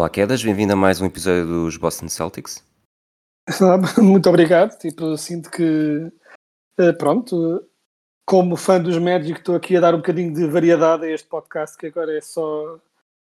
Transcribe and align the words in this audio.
Olá, 0.00 0.08
Quedas, 0.08 0.42
bem-vindo 0.42 0.72
a 0.72 0.76
mais 0.76 0.98
um 0.98 1.04
episódio 1.04 1.44
dos 1.44 1.76
Boston 1.76 2.08
Celtics. 2.08 2.64
Muito 4.00 4.30
obrigado. 4.30 4.78
Tipo, 4.78 5.14
sinto 5.18 5.50
que, 5.50 6.10
eh, 6.78 6.92
pronto, 6.94 7.62
como 8.26 8.56
fã 8.56 8.80
dos 8.80 8.96
Magic, 8.96 9.38
estou 9.40 9.54
aqui 9.54 9.76
a 9.76 9.80
dar 9.80 9.94
um 9.94 9.98
bocadinho 9.98 10.32
de 10.32 10.46
variedade 10.46 11.04
a 11.04 11.10
este 11.10 11.28
podcast 11.28 11.76
que 11.76 11.88
agora 11.88 12.16
é 12.16 12.20
só 12.22 12.78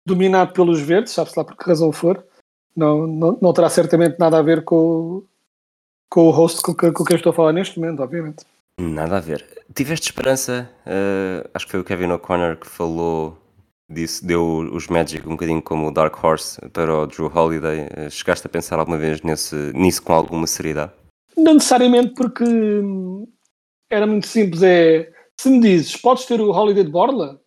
dominado 0.05 0.53
pelos 0.53 0.79
verdes, 0.79 1.13
sabe-se 1.13 1.39
lá 1.39 1.43
por 1.43 1.57
que 1.57 1.65
razão 1.67 1.91
for. 1.91 2.23
Não, 2.75 3.07
não, 3.07 3.39
não 3.41 3.53
terá 3.53 3.71
certamente 3.71 4.19
nada 4.19 4.37
a 4.37 4.43
ver 4.43 4.63
com, 4.63 4.75
o- 4.75 5.27
com 6.11 6.27
o 6.27 6.29
host 6.29 6.61
com, 6.61 6.75
que- 6.75 6.91
com 6.91 7.03
quem 7.03 7.15
estou 7.15 7.31
a 7.31 7.35
falar 7.35 7.53
neste 7.53 7.79
momento, 7.79 8.03
obviamente. 8.03 8.45
Nada 8.79 9.17
a 9.17 9.19
ver. 9.19 9.43
Tiveste 9.73 10.09
esperança? 10.11 10.69
eh, 10.85 11.49
acho 11.55 11.65
que 11.65 11.71
foi 11.71 11.79
o 11.79 11.83
Kevin 11.83 12.11
O'Connor 12.11 12.55
que 12.55 12.67
falou 12.67 13.35
disso, 13.89 14.25
deu 14.25 14.69
os 14.73 14.87
Magic 14.87 15.25
um 15.27 15.31
bocadinho 15.31 15.61
como 15.61 15.87
o 15.87 15.91
Dark 15.91 16.23
Horse 16.23 16.59
para 16.69 16.93
o 16.93 17.07
Drew 17.07 17.31
Holiday. 17.33 17.87
Eh, 17.91 18.09
chegaste 18.09 18.47
a 18.47 18.49
pensar 18.49 18.79
alguma 18.79 18.97
vez 18.97 19.21
nesse, 19.21 19.55
nisso 19.73 20.03
com 20.03 20.13
alguma 20.13 20.47
seriedade? 20.47 20.91
Não 21.35 21.55
necessariamente 21.55 22.13
porque 22.13 22.43
hum, 22.43 23.27
era 23.89 24.05
muito 24.05 24.27
simples. 24.27 24.63
É 24.63 25.11
se 25.39 25.49
me 25.49 25.59
dizes, 25.59 25.95
podes 25.95 26.25
ter 26.25 26.41
o 26.41 26.51
Holiday 26.51 26.83
de 26.83 26.89
Borla, 26.89 27.39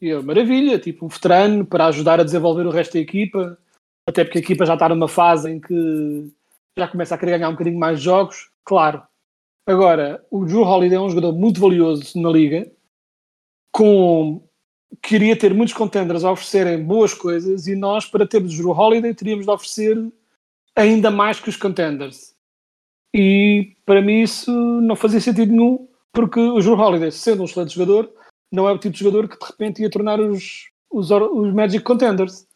e 0.00 0.08
eu, 0.08 0.22
maravilha, 0.22 0.78
tipo 0.78 1.06
um 1.06 1.08
veterano 1.08 1.64
para 1.64 1.86
ajudar 1.86 2.20
a 2.20 2.24
desenvolver 2.24 2.66
o 2.66 2.70
resto 2.70 2.92
da 2.92 3.00
equipa, 3.00 3.58
até 4.06 4.22
porque 4.22 4.38
a 4.38 4.40
equipa 4.40 4.66
já 4.66 4.74
está 4.74 4.88
numa 4.88 5.08
fase 5.08 5.50
em 5.50 5.60
que 5.60 6.30
já 6.78 6.86
começa 6.86 7.14
a 7.14 7.18
querer 7.18 7.32
ganhar 7.32 7.48
um 7.48 7.52
bocadinho 7.52 7.78
mais 7.78 8.00
jogos, 8.00 8.50
claro. 8.64 9.02
Agora, 9.66 10.24
o 10.30 10.44
Drew 10.44 10.62
Holiday 10.62 10.96
é 10.96 11.00
um 11.00 11.08
jogador 11.08 11.32
muito 11.32 11.60
valioso 11.60 12.20
na 12.20 12.30
liga, 12.30 12.70
com 13.72 14.46
queria 15.02 15.36
ter 15.36 15.54
muitos 15.54 15.74
contenders 15.74 16.24
a 16.24 16.32
oferecerem 16.32 16.82
boas 16.82 17.14
coisas 17.14 17.66
e 17.66 17.74
nós, 17.74 18.06
para 18.06 18.26
termos 18.26 18.54
o 18.54 18.56
Drew 18.56 18.70
Holiday, 18.70 19.14
teríamos 19.14 19.44
de 19.44 19.50
oferecer 19.50 19.96
ainda 20.76 21.10
mais 21.10 21.40
que 21.40 21.48
os 21.48 21.56
contenders. 21.56 22.34
E 23.14 23.76
para 23.84 24.02
mim 24.02 24.22
isso 24.22 24.50
não 24.52 24.96
fazia 24.96 25.20
sentido 25.20 25.52
nenhum, 25.52 25.88
porque 26.12 26.40
o 26.40 26.60
Drew 26.60 26.78
Holiday, 26.78 27.10
sendo 27.10 27.42
um 27.42 27.44
excelente 27.44 27.74
jogador, 27.74 28.12
não 28.52 28.68
é 28.68 28.72
o 28.72 28.78
tipo 28.78 28.94
de 28.94 29.00
jogador 29.00 29.28
que 29.28 29.38
de 29.38 29.46
repente 29.46 29.82
ia 29.82 29.90
tornar 29.90 30.20
os, 30.20 30.68
os, 30.90 31.10
os 31.10 31.52
Magic 31.52 31.84
Contenders. 31.84 32.46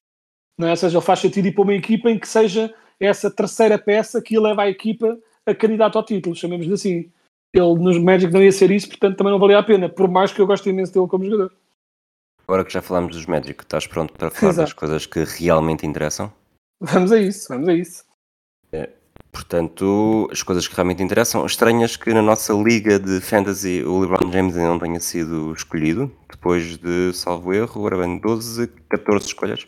Não 0.58 0.68
é? 0.68 0.70
Ou 0.70 0.76
seja, 0.76 0.98
ele 0.98 1.04
faz 1.04 1.20
sentido 1.20 1.48
ir 1.48 1.52
para 1.52 1.62
uma 1.62 1.74
equipa 1.74 2.10
em 2.10 2.18
que 2.18 2.28
seja 2.28 2.72
essa 3.00 3.30
terceira 3.30 3.78
peça 3.78 4.22
que 4.22 4.38
leva 4.38 4.62
a 4.62 4.70
equipa 4.70 5.18
a 5.44 5.54
candidato 5.54 5.98
ao 5.98 6.04
título, 6.04 6.36
chamemos-lhe 6.36 6.72
assim. 6.72 7.10
Ele 7.54 7.74
nos 7.78 7.98
Magic 7.98 8.32
não 8.32 8.42
ia 8.42 8.52
ser 8.52 8.70
isso, 8.70 8.88
portanto 8.88 9.16
também 9.16 9.32
não 9.32 9.38
valia 9.38 9.58
a 9.58 9.62
pena, 9.62 9.88
por 9.88 10.08
mais 10.08 10.32
que 10.32 10.40
eu 10.40 10.46
goste 10.46 10.70
imenso 10.70 10.92
dele 10.92 11.06
como 11.06 11.24
jogador. 11.24 11.52
Agora 12.46 12.64
que 12.64 12.72
já 12.72 12.82
falámos 12.82 13.14
dos 13.16 13.26
Magic, 13.26 13.62
estás 13.62 13.86
pronto 13.86 14.12
para 14.12 14.30
falar 14.30 14.52
Exato. 14.52 14.66
das 14.68 14.72
coisas 14.72 15.06
que 15.06 15.24
realmente 15.24 15.86
interessam? 15.86 16.32
Vamos 16.80 17.12
a 17.12 17.18
isso, 17.18 17.48
vamos 17.48 17.68
a 17.68 17.74
isso. 17.74 18.04
Portanto, 19.30 20.28
as 20.30 20.42
coisas 20.42 20.68
que 20.68 20.74
realmente 20.74 21.02
interessam. 21.02 21.46
Estranhas 21.46 21.96
que 21.96 22.12
na 22.12 22.20
nossa 22.20 22.52
liga 22.52 22.98
de 22.98 23.18
fantasy 23.20 23.82
o 23.82 24.00
LeBron 24.00 24.30
James 24.30 24.54
ainda 24.56 24.68
não 24.68 24.78
tenha 24.78 25.00
sido 25.00 25.52
escolhido, 25.54 26.14
depois 26.30 26.76
de, 26.76 27.12
salvo 27.14 27.52
erro, 27.54 27.80
agora 27.86 27.96
bem, 28.06 28.18
12, 28.18 28.66
14 28.90 29.26
escolhas. 29.26 29.66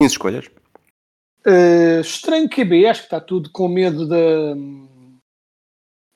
15 0.00 0.12
escolhas. 0.14 0.46
Uh, 1.46 2.00
estranho 2.00 2.48
QB, 2.48 2.86
acho 2.86 3.00
que 3.02 3.06
está 3.06 3.20
tudo 3.20 3.50
com 3.50 3.68
medo 3.68 4.06
da. 4.08 4.16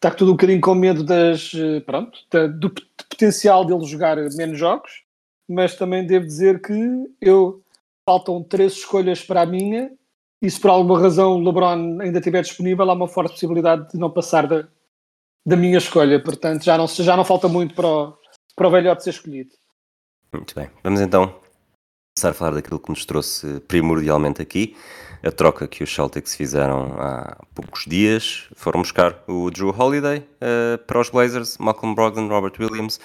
Está 0.02 0.10
tudo 0.16 0.30
um 0.30 0.34
bocadinho 0.34 0.60
com 0.60 0.74
medo 0.74 1.04
das. 1.04 1.52
eh, 1.54 1.80
Pronto, 1.80 2.18
da- 2.30 2.46
do 2.46 2.70
potencial 3.10 3.64
dele 3.66 3.84
jogar 3.84 4.16
menos 4.36 4.58
jogos, 4.58 5.02
mas 5.50 5.74
também 5.74 6.06
devo 6.06 6.26
dizer 6.26 6.62
que 6.62 6.72
eu. 7.20 7.62
Faltam 8.08 8.42
três 8.42 8.72
escolhas 8.72 9.22
para 9.22 9.42
a 9.42 9.46
minha, 9.46 9.92
e 10.42 10.50
se 10.50 10.58
por 10.58 10.70
alguma 10.70 10.98
razão 10.98 11.36
o 11.36 11.44
LeBron 11.44 12.00
ainda 12.00 12.18
estiver 12.18 12.42
disponível, 12.42 12.90
há 12.90 12.94
uma 12.94 13.06
forte 13.06 13.32
possibilidade 13.32 13.90
de 13.90 13.98
não 13.98 14.10
passar 14.10 14.46
da, 14.46 14.66
da 15.46 15.56
minha 15.56 15.78
escolha. 15.78 16.20
Portanto, 16.22 16.64
já 16.64 16.78
não, 16.78 16.86
já 16.86 17.16
não 17.16 17.24
falta 17.24 17.46
muito 17.46 17.74
para 17.74 17.86
o, 17.86 18.14
para 18.56 18.68
o 18.68 18.70
velhote 18.70 19.04
ser 19.04 19.10
escolhido. 19.10 19.50
Muito 20.32 20.54
bem. 20.54 20.70
Vamos 20.82 21.00
então 21.00 21.34
começar 22.16 22.30
a 22.30 22.34
falar 22.34 22.52
daquilo 22.52 22.80
que 22.80 22.88
nos 22.88 23.04
trouxe 23.04 23.60
primordialmente 23.60 24.40
aqui. 24.40 24.76
A 25.22 25.30
troca 25.30 25.68
que 25.68 25.84
os 25.84 25.94
Celtics 25.94 26.34
fizeram 26.34 26.94
há 26.98 27.36
poucos 27.54 27.84
dias. 27.86 28.48
Foram 28.56 28.80
buscar 28.80 29.22
o 29.28 29.50
Drew 29.50 29.74
Holiday 29.76 30.26
eh, 30.40 30.78
para 30.78 31.00
os 31.00 31.10
Blazers, 31.10 31.58
Malcolm 31.58 31.94
Brogdon, 31.94 32.28
Robert 32.28 32.54
Williams. 32.58 32.98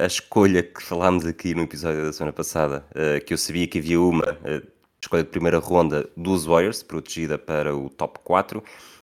A 0.00 0.06
escolha 0.06 0.62
que 0.62 0.82
falámos 0.82 1.26
aqui 1.26 1.54
no 1.54 1.64
episódio 1.64 2.02
da 2.02 2.10
semana 2.10 2.32
passada, 2.32 2.86
eh, 2.94 3.20
que 3.20 3.34
eu 3.34 3.36
sabia 3.36 3.68
que 3.68 3.78
havia 3.78 4.00
uma 4.00 4.24
eh, 4.44 4.62
escolha 4.98 5.22
de 5.22 5.28
primeira 5.28 5.58
ronda 5.58 6.08
dos 6.16 6.46
Warriors, 6.46 6.82
protegida 6.82 7.36
para 7.36 7.76
o 7.76 7.90
top 7.90 8.18
4. 8.24 8.64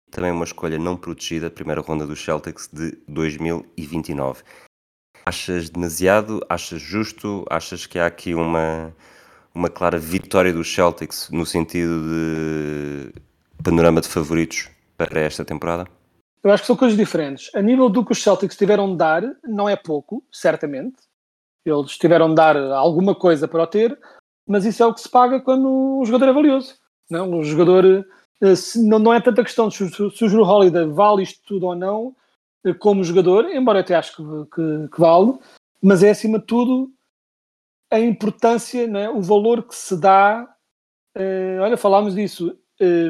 Também 0.10 0.32
uma 0.32 0.46
escolha 0.46 0.80
não 0.80 0.96
protegida, 0.96 1.52
primeira 1.52 1.82
ronda 1.82 2.08
dos 2.08 2.24
Celtics 2.24 2.70
de 2.72 2.98
2029. 3.10 4.42
Achas 5.26 5.70
demasiado? 5.70 6.40
Achas 6.48 6.82
justo? 6.82 7.46
Achas 7.50 7.86
que 7.86 8.00
há 8.00 8.06
aqui 8.06 8.34
uma, 8.34 8.96
uma 9.54 9.70
clara 9.70 10.00
vitória 10.00 10.54
dos 10.54 10.74
Celtics 10.74 11.30
no 11.30 11.46
sentido 11.46 12.08
de 12.08 13.22
panorama 13.62 14.00
de 14.00 14.08
favoritos 14.08 14.70
para 14.98 15.20
esta 15.20 15.44
temporada? 15.44 15.86
Eu 16.46 16.52
acho 16.52 16.62
que 16.62 16.68
são 16.68 16.76
coisas 16.78 16.96
diferentes. 16.96 17.50
A 17.56 17.62
nível 17.62 17.90
do 17.90 18.06
que 18.06 18.12
os 18.12 18.22
Celtics 18.22 18.56
tiveram 18.56 18.92
de 18.92 18.98
dar, 18.98 19.24
não 19.44 19.68
é 19.68 19.76
pouco, 19.76 20.24
certamente. 20.32 20.96
Eles 21.66 21.98
tiveram 21.98 22.30
de 22.30 22.36
dar 22.36 22.56
alguma 22.56 23.16
coisa 23.16 23.48
para 23.48 23.64
o 23.64 23.68
ter, 23.68 24.00
mas 24.48 24.64
isso 24.64 24.84
é 24.84 24.86
o 24.86 24.94
que 24.94 25.02
se 25.02 25.10
paga 25.10 25.42
quando 25.42 25.68
o 26.00 26.06
jogador 26.06 26.30
é 26.30 26.34
valioso. 26.34 26.76
Não, 27.10 27.40
o 27.40 27.44
jogador 27.44 27.84
eh, 28.44 28.54
não, 28.76 29.00
não 29.00 29.12
é 29.12 29.20
tanta 29.20 29.44
questão 29.44 29.70
de 29.70 29.76
se, 29.76 29.88
se 29.90 30.26
o 30.26 30.30
Drew 30.30 30.44
Holiday 30.44 30.86
vale 30.86 31.24
isto 31.24 31.42
tudo 31.48 31.66
ou 31.66 31.76
não, 31.76 32.16
eh, 32.64 32.76
como 32.76 33.04
jogador, 33.04 33.46
embora 33.50 33.80
eu 33.80 33.82
até 33.82 33.96
acho 33.96 34.16
que, 34.16 34.24
que- 34.56 34.88
que 34.94 35.00
vale, 35.02 35.34
mas 35.82 36.04
é 36.04 36.12
acima 36.12 36.38
de 36.38 36.46
tudo 36.46 36.92
a 37.92 38.00
importância, 38.00 38.88
não 38.88 39.00
é? 39.00 39.10
o 39.10 39.20
valor 39.22 39.64
que 39.64 39.76
se 39.76 40.00
dá. 40.00 40.48
eh, 41.16 41.58
olha, 41.62 41.78
falámos 41.78 42.14
disso. 42.16 42.56
eh, 42.80 43.10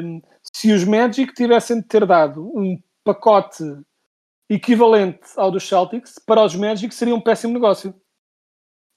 se 0.54 0.72
os 0.72 0.84
Magic 0.84 1.34
tivessem 1.34 1.80
de 1.80 1.86
ter 1.86 2.06
dado 2.06 2.42
um 2.56 2.80
pacote 3.06 3.62
equivalente 4.50 5.20
ao 5.36 5.50
dos 5.50 5.66
Celtics, 5.66 6.18
para 6.18 6.44
os 6.44 6.56
Magic 6.56 6.92
seria 6.92 7.14
um 7.14 7.20
péssimo 7.20 7.52
negócio. 7.52 7.94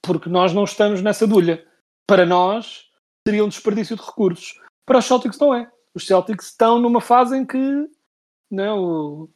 Porque 0.02 0.28
nós 0.28 0.52
não 0.52 0.64
estamos 0.64 1.00
nessa 1.00 1.26
dulha. 1.26 1.64
Para 2.06 2.26
nós 2.26 2.88
seria 3.26 3.44
um 3.44 3.48
desperdício 3.48 3.96
de 3.96 4.02
recursos. 4.02 4.60
Para 4.84 4.98
os 4.98 5.04
Celtics 5.04 5.38
não 5.38 5.54
é. 5.54 5.70
Os 5.94 6.06
Celtics 6.06 6.46
estão 6.46 6.80
numa 6.80 7.00
fase 7.00 7.36
em 7.36 7.46
que 7.46 7.88
não, 8.50 9.28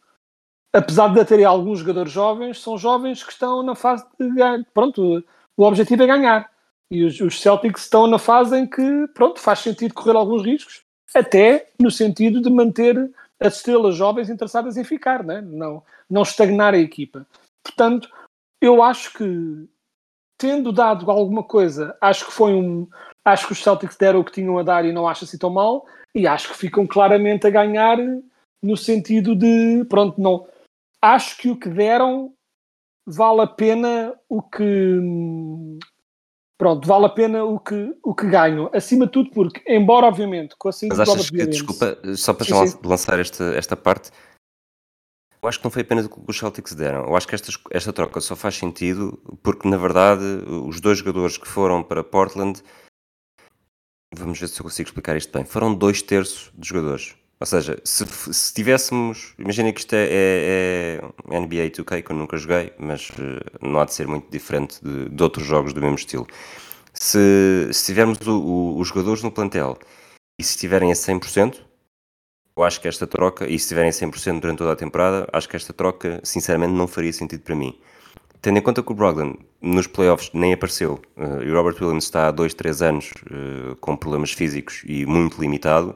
apesar 0.72 1.08
de 1.08 1.24
terem 1.24 1.44
alguns 1.44 1.78
jogadores 1.78 2.10
jovens, 2.10 2.60
são 2.60 2.76
jovens 2.76 3.22
que 3.22 3.32
estão 3.32 3.62
na 3.62 3.76
fase 3.76 4.04
de 4.18 4.28
ganhar. 4.30 4.64
Pronto, 4.72 5.24
o 5.56 5.62
objetivo 5.62 6.02
é 6.02 6.06
ganhar. 6.06 6.50
E 6.90 7.04
os, 7.04 7.20
os 7.20 7.40
Celtics 7.40 7.82
estão 7.82 8.06
na 8.06 8.18
fase 8.18 8.56
em 8.56 8.66
que, 8.66 9.06
pronto, 9.14 9.38
faz 9.40 9.60
sentido 9.60 9.94
correr 9.94 10.16
alguns 10.16 10.44
riscos, 10.44 10.82
até 11.14 11.68
no 11.80 11.90
sentido 11.90 12.40
de 12.40 12.50
manter 12.50 13.10
as 13.46 13.56
estrelas 13.56 13.94
jovens 13.94 14.30
interessadas 14.30 14.76
em 14.76 14.84
ficar, 14.84 15.22
né? 15.22 15.40
não, 15.40 15.82
não 16.08 16.22
estagnar 16.22 16.74
a 16.74 16.78
equipa. 16.78 17.26
Portanto, 17.62 18.08
eu 18.60 18.82
acho 18.82 19.12
que, 19.12 19.68
tendo 20.38 20.72
dado 20.72 21.10
alguma 21.10 21.42
coisa, 21.42 21.96
acho 22.00 22.26
que 22.26 22.32
foi 22.32 22.52
um. 22.54 22.88
Acho 23.24 23.46
que 23.46 23.52
os 23.52 23.62
Celtics 23.62 23.96
deram 23.96 24.20
o 24.20 24.24
que 24.24 24.32
tinham 24.32 24.58
a 24.58 24.62
dar 24.62 24.84
e 24.84 24.92
não 24.92 25.08
acho 25.08 25.24
assim 25.24 25.38
tão 25.38 25.50
mal, 25.50 25.86
e 26.14 26.26
acho 26.26 26.48
que 26.48 26.58
ficam 26.58 26.86
claramente 26.86 27.46
a 27.46 27.50
ganhar 27.50 27.98
no 28.62 28.76
sentido 28.76 29.34
de, 29.34 29.84
pronto, 29.88 30.20
não. 30.20 30.46
Acho 31.00 31.36
que 31.36 31.50
o 31.50 31.56
que 31.56 31.68
deram 31.68 32.32
vale 33.06 33.42
a 33.42 33.46
pena 33.46 34.14
o 34.28 34.42
que. 34.42 34.62
Pronto, 36.56 36.86
vale 36.86 37.06
a 37.06 37.08
pena 37.08 37.44
o 37.44 37.58
que, 37.58 37.96
o 38.02 38.14
que 38.14 38.26
ganham. 38.28 38.70
Acima 38.72 39.06
de 39.06 39.12
tudo, 39.12 39.30
porque, 39.30 39.60
embora, 39.66 40.06
obviamente, 40.06 40.54
com 40.56 40.68
a 40.68 40.70
Mas 40.70 40.76
saída 40.78 40.94
do 40.96 41.02
achas 41.02 41.28
que, 41.30 41.36
Williams- 41.36 41.50
desculpa, 41.56 41.98
só 42.16 42.32
para 42.32 42.46
Sim, 42.46 42.66
sim. 42.66 42.78
lançar 42.84 43.18
esta, 43.18 43.44
esta 43.56 43.76
parte, 43.76 44.10
Eu 45.42 45.48
acho 45.48 45.58
que 45.58 45.64
não 45.64 45.70
foi 45.70 45.82
apenas 45.82 46.06
o 46.06 46.08
que 46.08 46.20
os 46.26 46.38
Celtics 46.38 46.74
deram. 46.74 47.04
Eu 47.04 47.14
acho 47.14 47.28
que 47.28 47.34
esta, 47.34 47.50
esta 47.70 47.92
troca 47.92 48.18
só 48.20 48.34
faz 48.34 48.54
sentido 48.54 49.18
porque, 49.42 49.68
na 49.68 49.76
verdade, 49.76 50.22
os 50.66 50.80
dois 50.80 50.98
jogadores 50.98 51.36
que 51.36 51.46
foram 51.46 51.82
para 51.82 52.02
Portland, 52.02 52.62
vamos 54.14 54.40
ver 54.40 54.48
se 54.48 54.58
eu 54.58 54.64
consigo 54.64 54.88
explicar 54.88 55.16
isto 55.18 55.30
bem, 55.36 55.44
foram 55.44 55.74
dois 55.74 56.00
terços 56.00 56.50
dos 56.54 56.66
jogadores. 56.68 57.14
Ou 57.44 57.46
seja, 57.46 57.78
se, 57.84 58.06
se 58.32 58.54
tivéssemos. 58.54 59.34
Imaginem 59.38 59.70
que 59.70 59.80
isto 59.80 59.92
é, 59.92 60.08
é, 60.10 61.00
é, 61.30 61.40
NBA 61.40 61.70
2K, 61.72 62.02
que 62.02 62.10
eu 62.10 62.16
nunca 62.16 62.38
joguei, 62.38 62.72
mas 62.78 63.10
uh, 63.10 63.14
não 63.60 63.80
há 63.80 63.84
de 63.84 63.92
ser 63.92 64.08
muito 64.08 64.30
diferente 64.30 64.82
de, 64.82 65.10
de, 65.10 65.22
outros 65.22 65.46
jogos 65.46 65.74
do 65.74 65.80
mesmo 65.82 65.96
estilo. 65.96 66.26
Se, 66.94 67.68
se 67.70 67.84
tivermos 67.84 68.18
o, 68.26 68.40
o, 68.40 68.78
os 68.78 68.88
jogadores 68.88 69.22
no 69.22 69.30
plantel 69.30 69.78
e 70.40 70.42
se 70.42 70.52
estiverem 70.52 70.90
a 70.90 70.94
100%, 70.94 71.60
eu 72.56 72.64
acho 72.64 72.80
que 72.80 72.88
esta 72.88 73.06
troca, 73.06 73.44
e 73.44 73.58
se 73.58 73.66
estiverem 73.66 73.90
a 73.90 73.92
100% 73.92 74.40
durante 74.40 74.58
toda 74.58 74.72
a 74.72 74.76
temporada, 74.76 75.28
acho 75.30 75.46
que 75.46 75.56
esta 75.56 75.74
troca, 75.74 76.20
sinceramente, 76.24 76.72
não 76.72 76.86
faria 76.86 77.12
sentido 77.12 77.42
para 77.42 77.54
mim. 77.54 77.78
Tendo 78.40 78.58
em 78.58 78.62
conta 78.62 78.82
que 78.82 78.90
o 78.90 78.94
Brogdon 78.94 79.36
nos 79.60 79.86
playoffs 79.86 80.30
nem 80.32 80.54
apareceu 80.54 80.98
uh, 81.18 81.42
e 81.42 81.50
o 81.50 81.54
Robert 81.54 81.76
Williams 81.78 82.04
está 82.04 82.28
há 82.28 82.30
2, 82.30 82.54
3 82.54 82.80
anos 82.80 83.10
uh, 83.30 83.76
com 83.82 83.94
problemas 83.94 84.32
físicos 84.32 84.82
e 84.86 85.04
muito 85.04 85.38
limitado, 85.38 85.94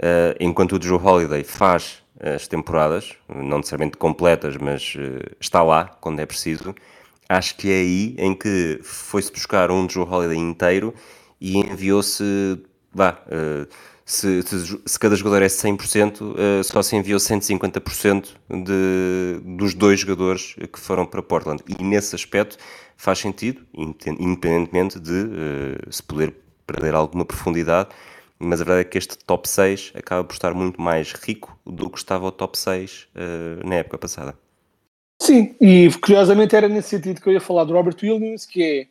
Uh, 0.00 0.34
enquanto 0.40 0.76
o 0.76 0.82
Joe 0.82 0.98
Holiday 0.98 1.44
faz 1.44 2.02
as 2.18 2.48
temporadas, 2.48 3.14
não 3.28 3.58
necessariamente 3.58 3.96
completas, 3.96 4.56
mas 4.56 4.94
uh, 4.96 5.36
está 5.40 5.62
lá 5.62 5.84
quando 6.00 6.20
é 6.20 6.26
preciso, 6.26 6.74
acho 7.28 7.56
que 7.56 7.70
é 7.70 7.76
aí 7.76 8.16
em 8.18 8.34
que 8.34 8.80
foi-se 8.82 9.30
buscar 9.30 9.70
um 9.70 9.88
Joe 9.88 10.04
Holiday 10.04 10.38
inteiro 10.38 10.94
e 11.40 11.58
enviou-se, 11.58 12.24
vá, 12.92 13.18
uh, 13.26 13.68
se, 14.04 14.42
se, 14.42 14.80
se, 14.84 14.98
cada 14.98 15.14
jogador 15.14 15.42
é 15.42 15.46
100%, 15.46 16.64
só 16.64 16.82
se 16.82 16.96
enviou 16.96 17.20
150% 17.20 18.30
de, 18.50 19.40
dos 19.56 19.74
dois 19.74 20.00
jogadores 20.00 20.56
que 20.72 20.78
foram 20.78 21.06
para 21.06 21.22
Portland. 21.22 21.62
E 21.66 21.82
nesse 21.82 22.14
aspecto 22.14 22.58
faz 22.96 23.20
sentido, 23.20 23.62
independentemente 23.72 24.98
de 24.98 25.28
se 25.88 26.02
poder 26.02 26.34
perder 26.66 26.94
alguma 26.94 27.24
profundidade, 27.24 27.90
mas 28.42 28.60
a 28.60 28.64
verdade 28.64 28.86
é 28.86 28.90
que 28.90 28.98
este 28.98 29.16
top 29.18 29.48
6 29.48 29.92
acaba 29.94 30.24
por 30.24 30.32
estar 30.32 30.52
muito 30.54 30.80
mais 30.80 31.12
rico 31.12 31.58
do 31.64 31.88
que 31.88 31.98
estava 31.98 32.26
o 32.26 32.32
top 32.32 32.58
6 32.58 33.02
uh, 33.02 33.06
eh, 33.14 33.66
na 33.66 33.76
época 33.76 33.98
passada. 33.98 34.36
Sim, 35.20 35.54
e 35.60 35.88
curiosamente 36.00 36.56
era 36.56 36.68
nesse 36.68 36.88
sentido 36.88 37.20
que 37.20 37.28
eu 37.28 37.32
ia 37.32 37.40
falar 37.40 37.64
do 37.64 37.72
Robert 37.72 37.96
Williams, 38.02 38.44
que 38.44 38.62
é 38.62 38.88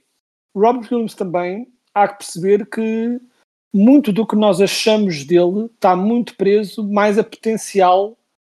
Robert 0.55 0.87
Williams 0.91 1.13
também 1.13 1.67
há 1.93 2.07
que 2.07 2.19
perceber 2.19 2.65
que 2.65 3.19
muito 3.73 4.11
do 4.11 4.25
que 4.25 4.35
nós 4.35 4.61
achamos 4.61 5.25
dele 5.25 5.65
está 5.65 5.95
muito 5.95 6.35
preso 6.35 6.83
mais 6.87 7.17
a 7.17 7.23
potencial 7.23 8.17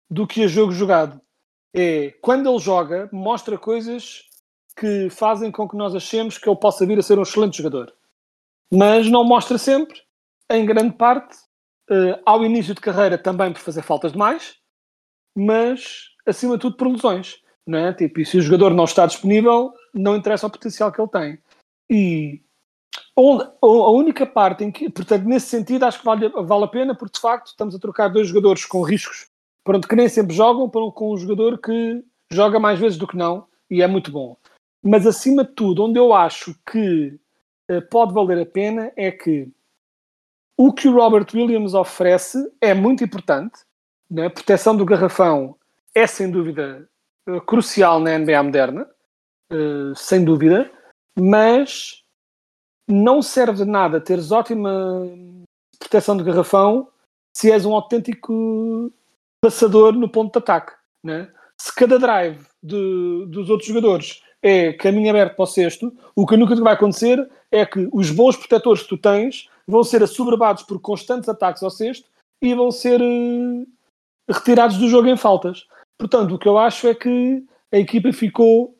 do 0.09 0.27
que 0.27 0.43
a 0.43 0.47
jogo 0.47 0.71
jogado. 0.71 1.19
É 1.75 2.13
quando 2.21 2.47
ele 2.47 2.59
joga, 2.59 3.09
mostra 3.11 3.57
coisas 3.57 4.25
que 4.75 5.09
fazem 5.09 5.51
com 5.51 5.67
que 5.67 5.75
nós 5.75 5.95
achemos 5.95 6.37
que 6.37 6.47
ele 6.47 6.57
possa 6.57 6.85
vir 6.85 6.99
a 6.99 7.01
ser 7.01 7.17
um 7.17 7.23
excelente 7.23 7.57
jogador. 7.57 7.93
Mas 8.71 9.07
não 9.07 9.23
mostra 9.23 9.57
sempre, 9.57 10.02
em 10.53 10.65
grande 10.65 10.93
parte, 10.95 11.35
uh, 11.89 12.21
ao 12.25 12.45
início 12.45 12.73
de 12.73 12.81
carreira 12.81 13.17
também 13.17 13.51
por 13.51 13.59
fazer 13.59 13.81
faltas 13.81 14.11
demais, 14.13 14.57
mas 15.35 16.09
acima 16.25 16.55
de 16.55 16.61
tudo 16.61 16.77
por 16.77 16.87
lesões. 16.87 17.41
Não 17.65 17.79
é? 17.79 17.93
tipo, 17.93 18.19
e 18.19 18.25
se 18.25 18.37
o 18.37 18.41
jogador 18.41 18.73
não 18.73 18.83
está 18.83 19.05
disponível, 19.05 19.73
não 19.93 20.17
interessa 20.17 20.47
o 20.47 20.51
potencial 20.51 20.91
que 20.91 20.99
ele 20.99 21.09
tem. 21.09 21.39
E 21.89 22.41
a 23.15 23.91
única 23.91 24.25
parte 24.25 24.65
em 24.65 24.71
que, 24.71 24.89
portanto, 24.89 25.23
nesse 25.23 25.47
sentido, 25.47 25.83
acho 25.85 25.99
que 25.99 26.05
vale, 26.05 26.27
vale 26.27 26.65
a 26.65 26.67
pena, 26.67 26.93
porque 26.93 27.13
de 27.13 27.21
facto 27.21 27.47
estamos 27.47 27.73
a 27.73 27.79
trocar 27.79 28.09
dois 28.09 28.27
jogadores 28.27 28.65
com 28.65 28.81
riscos, 28.81 29.27
pronto, 29.63 29.87
que 29.87 29.95
nem 29.95 30.09
sempre 30.09 30.35
jogam, 30.35 30.69
com 30.69 31.13
um 31.13 31.17
jogador 31.17 31.57
que 31.57 32.03
joga 32.31 32.59
mais 32.59 32.79
vezes 32.79 32.97
do 32.97 33.07
que 33.07 33.15
não, 33.15 33.47
e 33.69 33.81
é 33.81 33.87
muito 33.87 34.11
bom. 34.11 34.35
Mas 34.83 35.07
acima 35.07 35.45
de 35.45 35.51
tudo, 35.51 35.85
onde 35.85 35.97
eu 35.97 36.13
acho 36.13 36.53
que 36.69 37.17
uh, 37.71 37.81
pode 37.89 38.13
valer 38.13 38.41
a 38.41 38.45
pena 38.45 38.91
é 38.97 39.09
que 39.09 39.49
o 40.57 40.71
que 40.73 40.87
o 40.87 40.93
Robert 40.93 41.27
Williams 41.33 41.73
oferece 41.73 42.37
é 42.61 42.73
muito 42.73 43.03
importante. 43.03 43.59
Né? 44.09 44.27
A 44.27 44.29
proteção 44.29 44.75
do 44.75 44.85
garrafão 44.85 45.55
é, 45.95 46.07
sem 46.07 46.29
dúvida, 46.29 46.87
eh, 47.27 47.39
crucial 47.41 47.99
na 47.99 48.17
NBA 48.17 48.43
moderna, 48.43 48.89
uh, 49.51 49.95
sem 49.95 50.23
dúvida, 50.23 50.69
mas 51.17 52.03
não 52.87 53.21
serve 53.21 53.63
de 53.63 53.65
nada 53.65 54.01
teres 54.01 54.31
ótima 54.31 55.07
proteção 55.79 56.17
do 56.17 56.23
garrafão 56.23 56.89
se 57.35 57.51
és 57.51 57.65
um 57.65 57.73
autêntico 57.73 58.91
passador 59.41 59.93
no 59.93 60.09
ponto 60.09 60.33
de 60.33 60.39
ataque. 60.39 60.73
Né? 61.03 61.31
Se 61.57 61.73
cada 61.73 61.99
drive 61.99 62.45
de, 62.61 63.25
dos 63.27 63.49
outros 63.49 63.67
jogadores 63.67 64.21
é 64.41 64.73
caminho 64.73 65.09
aberto 65.09 65.35
para 65.35 65.43
o 65.43 65.47
sexto, 65.47 65.95
o 66.15 66.25
que 66.25 66.35
nunca 66.35 66.55
vai 66.55 66.73
acontecer 66.73 67.29
é 67.51 67.65
que 67.65 67.87
os 67.93 68.09
bons 68.11 68.35
protetores 68.35 68.83
que 68.83 68.89
tu 68.89 68.97
tens 68.97 69.49
vão 69.67 69.83
ser 69.83 70.03
assoberbados 70.03 70.63
por 70.63 70.79
constantes 70.79 71.29
ataques 71.29 71.63
ao 71.63 71.69
sexto 71.69 72.07
e 72.41 72.53
vão 72.53 72.71
ser 72.71 73.01
uh, 73.01 73.67
retirados 74.29 74.77
do 74.77 74.89
jogo 74.89 75.07
em 75.07 75.17
faltas. 75.17 75.65
Portanto, 75.97 76.35
o 76.35 76.39
que 76.39 76.47
eu 76.47 76.57
acho 76.57 76.87
é 76.87 76.95
que 76.95 77.43
a 77.71 77.77
equipa 77.77 78.11
ficou 78.11 78.77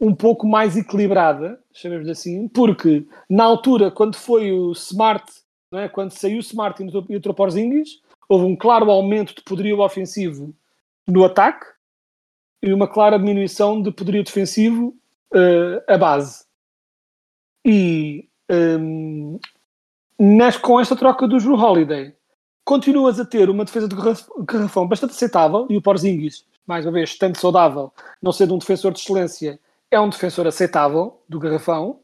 um 0.00 0.14
pouco 0.14 0.46
mais 0.46 0.76
equilibrada, 0.76 1.60
chamemos 1.72 2.08
assim, 2.08 2.48
porque 2.48 3.06
na 3.28 3.44
altura, 3.44 3.90
quando 3.90 4.16
foi 4.16 4.52
o 4.52 4.72
Smart, 4.72 5.24
é? 5.74 5.88
quando 5.88 6.12
saiu 6.12 6.38
o 6.38 6.40
Smart 6.40 6.82
e 6.82 7.16
o 7.16 7.20
Troporzingis, 7.20 8.00
houve 8.28 8.44
um 8.44 8.56
claro 8.56 8.90
aumento 8.90 9.34
de 9.34 9.42
poderio 9.42 9.80
ofensivo 9.80 10.54
no 11.06 11.24
ataque 11.24 11.66
e 12.62 12.72
uma 12.72 12.88
clara 12.88 13.18
diminuição 13.18 13.80
de 13.80 13.90
poderio 13.90 14.22
defensivo 14.22 14.94
uh, 15.32 15.82
a 15.92 15.96
base. 15.96 16.44
E 17.64 18.28
um, 18.50 19.38
nas, 20.18 20.56
com 20.56 20.80
esta 20.80 20.96
troca 20.96 21.28
do 21.28 21.38
Drew 21.38 21.54
Holiday, 21.54 22.14
continuas 22.64 23.20
a 23.20 23.24
ter 23.24 23.48
uma 23.48 23.64
defesa 23.64 23.88
de 23.88 23.96
garrafão 24.44 24.86
bastante 24.86 25.10
aceitável 25.12 25.66
e 25.70 25.76
o 25.76 25.82
Porzingis, 25.82 26.44
mais 26.66 26.84
uma 26.84 26.92
vez, 26.92 27.16
tanto 27.16 27.38
saudável, 27.38 27.92
não 28.20 28.32
sendo 28.32 28.54
um 28.54 28.58
defensor 28.58 28.92
de 28.92 28.98
excelência, 28.98 29.58
é 29.90 29.98
um 29.98 30.08
defensor 30.08 30.46
aceitável 30.46 31.22
do 31.28 31.38
garrafão 31.38 32.00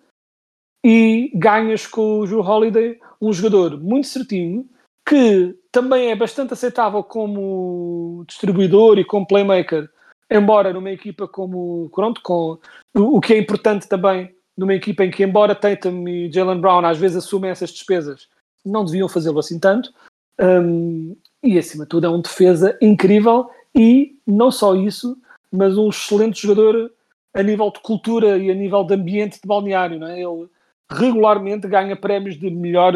e 0.83 1.31
ganhas 1.35 1.87
com 1.87 2.21
o 2.21 2.27
Drew 2.27 2.41
Holiday 2.41 2.99
um 3.21 3.33
jogador 3.33 3.81
muito 3.81 4.07
certinho 4.07 4.69
que 5.07 5.55
também 5.71 6.11
é 6.11 6.17
bastante 6.17 6.55
aceitável 6.55 7.03
como 7.03 8.25
distribuidor 8.27 8.99
e 8.99 9.05
como 9.05 9.27
playmaker, 9.27 9.89
embora 10.31 10.73
numa 10.73 10.91
equipa 10.91 11.29
como 11.29 11.91
pronto, 11.95 12.23
com 12.23 12.59
o 12.95 13.21
que 13.21 13.35
é 13.35 13.39
importante 13.39 13.87
também 13.87 14.33
numa 14.56 14.75
equipa 14.75 15.05
em 15.05 15.11
que, 15.11 15.23
embora 15.23 15.55
Tatum 15.55 16.06
e 16.08 16.31
Jalen 16.32 16.61
Brown 16.61 16.84
às 16.84 16.99
vezes 16.99 17.19
assumem 17.19 17.51
essas 17.51 17.70
despesas, 17.70 18.29
não 18.65 18.84
deviam 18.84 19.08
fazê-lo 19.08 19.39
assim 19.39 19.58
tanto. 19.58 19.93
Um, 20.41 21.17
e 21.43 21.58
acima 21.58 21.84
de 21.84 21.91
tudo 21.91 22.06
é 22.06 22.11
um 22.11 22.20
defesa 22.20 22.77
incrível 22.81 23.49
e 23.75 24.17
não 24.27 24.51
só 24.51 24.75
isso, 24.75 25.17
mas 25.53 25.77
um 25.77 25.89
excelente 25.89 26.41
jogador 26.41 26.91
a 27.34 27.43
nível 27.43 27.70
de 27.70 27.81
cultura 27.81 28.39
e 28.39 28.51
a 28.51 28.55
nível 28.55 28.84
de 28.84 28.94
ambiente 28.94 29.41
de 29.41 29.46
balneário. 29.46 29.99
Não 29.99 30.06
é? 30.06 30.20
Ele 30.20 30.49
regularmente 30.91 31.69
ganha 31.69 31.96
prémios 31.96 32.39
de 32.39 32.51
melhor, 32.51 32.94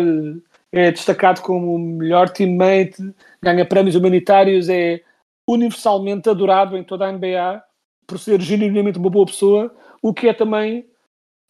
é 0.73 0.91
destacado 0.91 1.43
como 1.43 1.79
melhor 1.79 2.31
teammate, 2.31 3.15
ganha 3.43 3.65
prémios 3.65 3.97
humanitários, 3.97 4.69
é 4.69 5.03
universalmente 5.47 6.29
adorado 6.29 6.77
em 6.77 6.85
toda 6.85 7.07
a 7.07 7.13
NBA 7.13 7.63
por 8.07 8.19
ser 8.19 8.41
genuinamente 8.41 8.99
uma 8.99 9.11
boa 9.11 9.27
pessoa, 9.27 9.75
o 10.01 10.15
que 10.15 10.29
é 10.29 10.33
também 10.33 10.88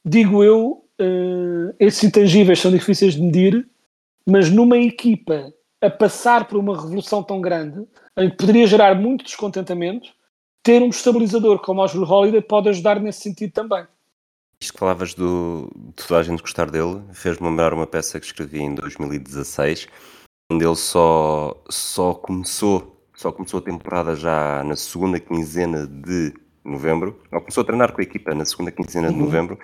digo 0.08 0.42
eu, 0.42 0.84
uh, 1.00 1.74
esses 1.78 2.04
intangíveis 2.04 2.58
são 2.60 2.70
difíceis 2.70 3.14
de 3.14 3.22
medir, 3.22 3.68
mas 4.26 4.50
numa 4.50 4.78
equipa 4.78 5.52
a 5.80 5.88
passar 5.88 6.46
por 6.48 6.58
uma 6.58 6.74
revolução 6.74 7.22
tão 7.22 7.40
grande, 7.40 7.86
em 8.16 8.30
que 8.30 8.36
poderia 8.36 8.66
gerar 8.66 8.94
muito 8.94 9.24
descontentamento, 9.24 10.10
ter 10.62 10.82
um 10.82 10.88
estabilizador 10.88 11.60
como 11.60 11.82
o 11.82 11.86
Drew 11.86 12.02
Holiday 12.02 12.42
pode 12.42 12.68
ajudar 12.68 13.00
nesse 13.00 13.20
sentido 13.20 13.52
também. 13.52 13.86
Isto 14.60 14.72
que 14.72 14.78
falavas 14.80 15.14
do, 15.14 15.70
de 15.96 16.04
toda 16.04 16.18
a 16.18 16.22
gente 16.24 16.42
gostar 16.42 16.68
dele, 16.68 17.00
fez-me 17.12 17.48
lembrar 17.48 17.72
uma 17.72 17.86
peça 17.86 18.18
que 18.18 18.26
escrevi 18.26 18.60
em 18.60 18.74
2016, 18.74 19.86
onde 20.50 20.64
ele 20.64 20.74
só, 20.74 21.56
só 21.70 22.12
começou 22.12 22.98
só 23.18 23.32
começou 23.32 23.58
a 23.58 23.62
temporada 23.62 24.14
já 24.14 24.62
na 24.62 24.76
segunda 24.76 25.18
quinzena 25.18 25.88
de 25.88 26.32
novembro, 26.64 27.18
ou 27.32 27.40
começou 27.40 27.62
a 27.62 27.64
treinar 27.64 27.92
com 27.92 28.00
a 28.00 28.04
equipa 28.04 28.34
na 28.34 28.44
segunda 28.44 28.70
quinzena 28.70 29.08
uhum. 29.08 29.14
de 29.14 29.20
novembro, 29.20 29.58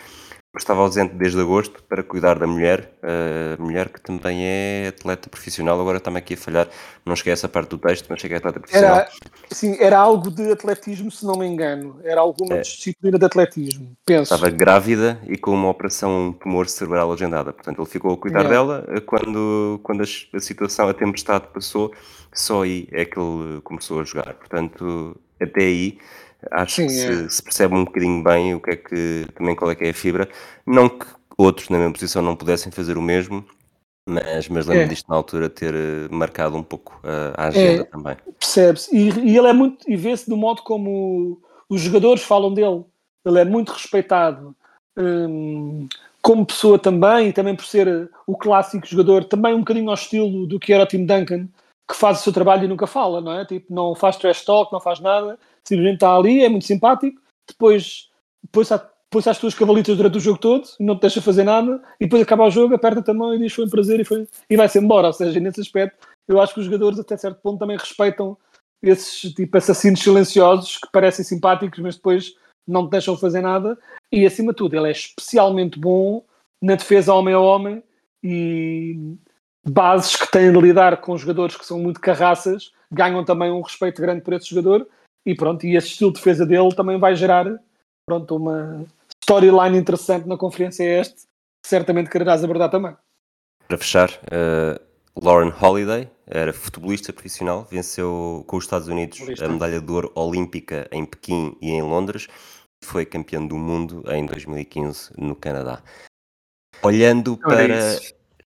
estava 0.58 0.80
ausente 0.80 1.14
desde 1.14 1.40
agosto 1.40 1.82
para 1.82 2.02
cuidar 2.02 2.38
da 2.38 2.46
mulher, 2.46 2.92
a 3.02 3.60
mulher 3.60 3.88
que 3.88 4.00
também 4.00 4.44
é 4.44 4.88
atleta 4.88 5.28
profissional, 5.28 5.80
agora 5.80 5.98
está-me 5.98 6.18
aqui 6.18 6.34
a 6.34 6.36
falhar, 6.36 6.68
não 7.04 7.16
cheguei 7.16 7.32
a 7.32 7.34
essa 7.34 7.48
parte 7.48 7.70
do 7.70 7.78
texto, 7.78 8.06
mas 8.08 8.20
cheguei 8.20 8.36
a 8.36 8.38
atleta 8.38 8.60
profissional. 8.60 8.96
Era, 8.98 9.10
sim, 9.50 9.76
era 9.80 9.98
algo 9.98 10.30
de 10.30 10.52
atletismo, 10.52 11.10
se 11.10 11.26
não 11.26 11.36
me 11.36 11.46
engano, 11.46 11.98
era 12.04 12.20
alguma 12.20 12.56
é. 12.56 12.60
disciplina 12.60 13.18
de 13.18 13.24
atletismo, 13.24 13.96
penso. 14.06 14.32
Estava 14.34 14.50
grávida 14.50 15.20
e 15.26 15.36
com 15.36 15.52
uma 15.52 15.70
operação 15.70 16.28
um 16.28 16.32
tumor 16.32 16.68
cerebral 16.68 17.12
agendada, 17.12 17.52
portanto 17.52 17.80
ele 17.80 17.90
ficou 17.90 18.12
a 18.12 18.16
cuidar 18.16 18.44
dela. 18.44 18.86
Quando, 19.06 19.80
quando 19.82 20.02
a, 20.02 20.36
a 20.36 20.40
situação, 20.40 20.88
a 20.88 20.94
tempestade 20.94 21.48
passou, 21.52 21.92
só 22.32 22.62
aí 22.62 22.88
é 22.92 23.04
que 23.04 23.18
ele 23.18 23.60
começou 23.62 24.00
a 24.00 24.04
jogar, 24.04 24.34
portanto 24.34 25.16
até 25.40 25.62
aí 25.62 25.98
acho 26.50 26.76
Sim, 26.76 26.86
que 26.86 26.92
se, 26.92 27.24
é. 27.24 27.28
se 27.28 27.42
percebe 27.42 27.74
um 27.74 27.84
bocadinho 27.84 28.22
bem 28.22 28.54
o 28.54 28.60
que 28.60 28.70
é 28.70 28.76
que 28.76 29.26
também 29.34 29.54
qual 29.54 29.70
é 29.70 29.74
que 29.74 29.84
é 29.84 29.90
a 29.90 29.94
fibra. 29.94 30.28
Não 30.66 30.88
que 30.88 31.06
outros 31.38 31.68
na 31.68 31.78
mesma 31.78 31.92
posição 31.92 32.22
não 32.22 32.36
pudessem 32.36 32.70
fazer 32.72 32.96
o 32.96 33.02
mesmo, 33.02 33.44
mas, 34.08 34.48
mas 34.48 34.66
lembro 34.66 34.84
É. 34.84 34.86
disto 34.88 35.08
na 35.08 35.16
altura 35.16 35.48
ter 35.48 35.74
eh, 35.74 36.08
marcado 36.10 36.56
um 36.56 36.62
pouco 36.62 37.00
eh, 37.04 37.32
a 37.36 37.46
agenda 37.48 37.82
É. 37.82 37.84
também. 37.84 38.16
Percebe-se. 38.38 38.94
E, 38.94 39.08
e 39.32 39.36
ele 39.36 39.48
é 39.48 39.52
muito. 39.52 39.90
E 39.90 39.96
vê-se 39.96 40.28
do 40.28 40.36
modo 40.36 40.62
como 40.62 41.40
os 41.68 41.80
jogadores 41.80 42.22
falam 42.22 42.52
dele. 42.52 42.84
Ele 43.24 43.40
é 43.40 43.44
muito 43.44 43.72
respeitado 43.72 44.54
hum, 44.98 45.88
como 46.20 46.46
pessoa 46.46 46.78
também, 46.78 47.28
e 47.28 47.32
também 47.32 47.54
por 47.56 47.64
ser 47.64 48.10
o 48.26 48.36
clássico 48.36 48.86
jogador, 48.86 49.24
também 49.24 49.54
um 49.54 49.60
bocadinho 49.60 49.88
ao 49.88 49.94
estilo 49.94 50.46
do 50.46 50.58
que 50.60 50.72
era 50.72 50.84
o 50.84 50.86
Tim 50.86 51.04
Duncan, 51.06 51.48
que 51.90 51.96
faz 51.96 52.20
o 52.20 52.22
seu 52.22 52.32
trabalho 52.32 52.64
e 52.64 52.68
nunca 52.68 52.86
fala, 52.86 53.20
não 53.20 53.32
é? 53.32 53.44
Tipo, 53.44 53.74
não 53.74 53.94
faz 53.94 54.16
trash 54.16 54.42
talk, 54.44 54.72
não 54.72 54.80
faz 54.80 55.00
nada, 55.00 55.38
simplesmente 55.66 55.96
está 55.96 56.14
ali, 56.14 56.44
é 56.44 56.48
muito 56.48 56.64
simpático, 56.66 57.20
depois 57.48 58.10
põe-se 58.52 58.78
põe-se 59.10 59.30
às 59.30 59.38
tuas 59.38 59.54
cavalitas 59.54 59.96
durante 59.96 60.18
o 60.18 60.20
jogo 60.20 60.38
todo, 60.38 60.66
não 60.80 60.96
te 60.96 61.02
deixa 61.02 61.22
fazer 61.22 61.44
nada, 61.44 61.80
e 62.00 62.04
depois 62.04 62.20
acaba 62.20 62.46
o 62.46 62.50
jogo, 62.50 62.74
aperta-te 62.74 63.12
a 63.12 63.14
mão 63.14 63.32
e 63.32 63.38
diz 63.38 63.52
foi 63.52 63.64
um 63.64 63.70
prazer 63.70 64.00
e, 64.00 64.04
foi- 64.04 64.26
e 64.50 64.56
vai-se 64.56 64.76
embora. 64.78 65.06
Ou 65.06 65.12
seja, 65.12 65.38
nesse 65.38 65.60
aspecto, 65.60 65.96
eu 66.26 66.40
acho 66.40 66.52
que 66.52 66.58
os 66.58 66.66
jogadores 66.66 66.98
até 66.98 67.16
certo 67.16 67.40
ponto 67.40 67.60
também 67.60 67.76
respeitam 67.76 68.36
esses 68.82 69.32
tipo 69.32 69.56
assassinos 69.56 70.00
silenciosos 70.00 70.78
que 70.78 70.88
parecem 70.90 71.24
simpáticos, 71.24 71.78
mas 71.78 71.94
depois 71.94 72.34
não 72.66 72.86
te 72.88 72.90
deixam 72.90 73.16
fazer 73.16 73.40
nada. 73.40 73.78
E 74.10 74.26
acima 74.26 74.52
de 74.52 74.56
tudo, 74.56 74.74
ele 74.76 74.88
é 74.88 74.90
especialmente 74.92 75.78
bom 75.78 76.24
na 76.60 76.74
defesa 76.74 77.14
homem 77.14 77.34
a 77.34 77.38
homem 77.38 77.84
e 78.20 78.98
bases 79.64 80.16
que 80.16 80.28
têm 80.30 80.52
de 80.52 80.60
lidar 80.60 81.00
com 81.00 81.16
jogadores 81.16 81.56
que 81.56 81.64
são 81.64 81.78
muito 81.78 82.00
carraças 82.00 82.72
ganham 82.90 83.24
também 83.24 83.50
um 83.50 83.60
respeito 83.60 84.02
grande 84.02 84.22
por 84.22 84.34
esse 84.34 84.48
jogador. 84.50 84.88
E 85.26 85.34
pronto, 85.34 85.66
e 85.66 85.76
esse 85.76 85.88
estilo 85.88 86.12
de 86.12 86.18
defesa 86.18 86.44
dele 86.44 86.74
também 86.74 86.98
vai 86.98 87.16
gerar 87.16 87.46
pronto, 88.06 88.36
uma 88.36 88.84
storyline 89.22 89.78
interessante 89.78 90.28
na 90.28 90.36
conferência 90.36 90.84
este, 91.00 91.22
que 91.62 91.68
certamente 91.68 92.10
quererás 92.10 92.44
abordar 92.44 92.70
também. 92.70 92.94
Para 93.66 93.78
fechar, 93.78 94.10
eh, 94.30 94.78
Lauren 95.20 95.52
Holiday 95.60 96.10
era 96.26 96.52
futebolista 96.52 97.12
profissional, 97.12 97.66
venceu 97.70 98.44
com 98.46 98.56
os 98.56 98.64
Estados 98.64 98.88
Unidos 98.88 99.20
a 99.40 99.48
medalha 99.48 99.80
de 99.80 99.90
ouro 99.90 100.12
olímpica 100.14 100.88
em 100.92 101.04
Pequim 101.06 101.56
e 101.60 101.70
em 101.70 101.82
Londres 101.82 102.28
e 102.82 102.86
foi 102.86 103.06
campeã 103.06 103.44
do 103.44 103.56
mundo 103.56 104.02
em 104.08 104.26
2015 104.26 105.12
no 105.16 105.34
Canadá. 105.34 105.82
Olhando 106.82 107.38
Ora, 107.44 107.56
para. 107.56 107.98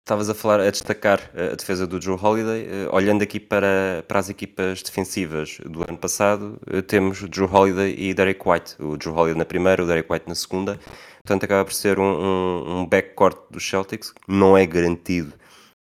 Estavas 0.08 0.30
a 0.30 0.34
falar, 0.34 0.62
a 0.62 0.72
destacar 0.72 1.20
eh, 1.36 1.52
a 1.52 1.56
defesa 1.56 1.86
do 1.86 2.00
Drew 2.00 2.16
Holiday. 2.16 2.66
eh, 2.66 2.88
Olhando 2.94 3.24
aqui 3.24 3.42
para, 3.42 4.06
para 4.08 4.20
as 4.20 4.30
equipas 4.30 4.82
defensivas 4.82 5.58
do 5.66 5.84
ano 5.84 5.98
passado, 5.98 6.58
eh, 6.72 6.82
temos 6.82 7.22
o 7.22 7.28
Drew 7.28 7.46
Holiday 7.54 7.94
e 7.94 8.14
Derek 8.14 8.40
White. 8.48 8.82
O 8.82 8.96
Drew 8.96 9.14
Holiday 9.14 9.38
na 9.38 9.44
primeira, 9.44 9.84
o 9.84 9.86
Derek 9.86 10.10
White 10.10 10.30
na 10.30 10.36
segunda. 10.36 10.80
Portanto, 11.26 11.44
acaba 11.44 11.66
por 11.66 11.74
ser 11.74 12.00
um, 12.00 12.06
um, 12.06 12.78
um 12.78 12.86
backcourt 12.86 13.38
dos 13.52 13.70
Celtics. 13.70 14.14
Não 14.30 14.58
é 14.58 14.66
garantido 14.66 15.34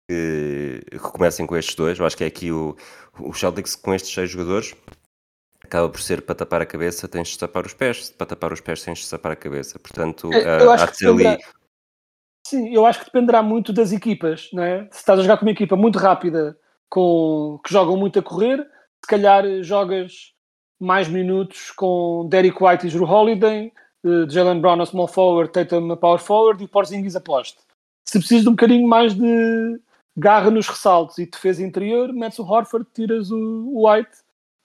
que, 0.10 0.80
que 0.90 1.00
comecem 1.00 1.46
com 1.46 1.58
estes 1.58 1.76
dois. 1.76 2.00
Eu 2.00 2.06
acho 2.06 2.16
que 2.16 2.24
é 2.24 2.28
aqui 2.28 2.54
o, 2.54 2.74
o 3.20 3.34
Celtics 3.34 3.76
com 3.76 3.94
estes 3.94 4.14
seis 4.14 4.30
jogadores. 4.30 4.74
Acaba 5.62 5.90
por 5.90 6.00
ser 6.00 6.22
para 6.22 6.36
tapar 6.36 6.62
a 6.62 6.66
cabeça, 6.66 7.06
tens 7.06 7.28
de 7.28 7.38
tapar 7.38 7.66
os 7.66 7.74
pés. 7.74 8.12
Para 8.12 8.28
tapar 8.28 8.54
os 8.54 8.62
pés, 8.62 8.82
tens 8.82 9.00
de 9.00 9.10
tapar 9.10 9.34
a 9.34 9.36
cabeça. 9.36 9.78
Portanto, 9.78 10.30
há 10.80 10.86
de 10.86 10.98
ser 10.98 11.10
ali. 11.10 11.38
Sim, 12.46 12.72
eu 12.72 12.86
acho 12.86 13.00
que 13.00 13.06
dependerá 13.06 13.42
muito 13.42 13.74
das 13.74 13.92
equipas, 13.92 14.50
não 14.54 14.62
é? 14.62 14.88
Se 14.92 15.00
estás 15.00 15.20
a 15.20 15.24
jogar 15.24 15.38
com 15.38 15.46
uma 15.46 15.52
equipa 15.52 15.76
muito 15.76 15.98
rápida, 15.98 16.56
com, 16.88 17.60
que 17.66 17.74
jogam 17.74 17.98
muito 17.98 18.20
a 18.20 18.22
correr, 18.22 18.60
se 19.04 19.10
calhar 19.10 19.44
jogas 19.64 20.32
mais 20.80 21.08
minutos 21.08 21.72
com 21.72 22.28
Derek 22.30 22.64
White 22.64 22.86
e 22.86 22.92
Drew 22.92 23.04
Holiday, 23.04 23.74
eh, 24.06 24.30
Jalen 24.30 24.62
Brown 24.62 24.80
a 24.80 24.86
small 24.86 25.08
forward, 25.08 25.52
Tatum 25.52 25.92
a 25.92 25.98
power 25.98 26.20
forward 26.20 26.64
e 26.64 26.68
Porzingis 26.68 27.16
a 27.16 27.20
poste. 27.20 27.58
Se 28.08 28.20
precisas 28.20 28.44
de 28.44 28.50
um 28.50 28.52
bocadinho 28.52 28.88
mais 28.88 29.16
de 29.16 29.82
garra 30.16 30.52
nos 30.52 30.68
ressaltos 30.68 31.18
e 31.18 31.26
defesa 31.26 31.64
interior, 31.64 32.14
metes 32.14 32.38
o 32.38 32.44
Horford, 32.44 32.86
tiras 32.94 33.32
o 33.32 33.88
White 33.88 34.18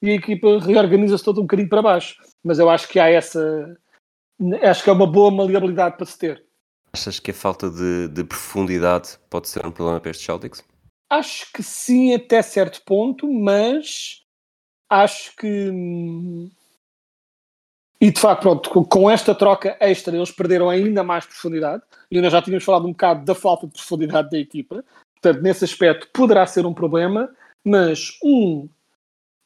e 0.02 0.10
a 0.10 0.14
equipa 0.14 0.58
reorganiza-se 0.58 1.24
todo 1.24 1.38
um 1.38 1.44
bocadinho 1.44 1.70
para 1.70 1.80
baixo. 1.80 2.16
Mas 2.44 2.58
eu 2.58 2.68
acho 2.68 2.86
que 2.88 3.00
há 3.00 3.08
essa... 3.08 3.74
Acho 4.62 4.84
que 4.84 4.90
é 4.90 4.92
uma 4.92 5.06
boa 5.06 5.30
maleabilidade 5.30 5.96
para 5.96 6.04
se 6.04 6.18
ter. 6.18 6.49
Achas 6.92 7.20
que 7.20 7.30
a 7.30 7.34
falta 7.34 7.70
de, 7.70 8.08
de 8.08 8.24
profundidade 8.24 9.18
pode 9.28 9.48
ser 9.48 9.64
um 9.64 9.70
problema 9.70 10.00
para 10.00 10.10
estes 10.10 10.26
Celtics? 10.26 10.64
Acho 11.08 11.52
que 11.52 11.62
sim, 11.62 12.14
até 12.14 12.42
certo 12.42 12.82
ponto, 12.84 13.32
mas 13.32 14.24
acho 14.88 15.34
que. 15.36 15.70
hum, 15.70 16.50
E 18.00 18.10
de 18.10 18.18
facto, 18.18 18.42
pronto, 18.42 18.70
com- 18.70 18.84
com 18.84 19.10
esta 19.10 19.34
troca 19.34 19.76
extra, 19.78 20.16
eles 20.16 20.30
perderam 20.30 20.70
ainda 20.70 21.02
mais 21.02 21.26
profundidade. 21.26 21.82
E 22.10 22.20
nós 22.20 22.32
já 22.32 22.40
tínhamos 22.40 22.64
falado 22.64 22.86
um 22.86 22.92
bocado 22.92 23.24
da 23.24 23.34
falta 23.34 23.66
de 23.66 23.72
profundidade 23.74 24.30
da 24.30 24.38
equipa. 24.38 24.82
Portanto, 25.14 25.42
nesse 25.42 25.64
aspecto, 25.64 26.08
poderá 26.12 26.46
ser 26.46 26.64
um 26.64 26.72
problema. 26.72 27.30
Mas, 27.62 28.18
um, 28.24 28.68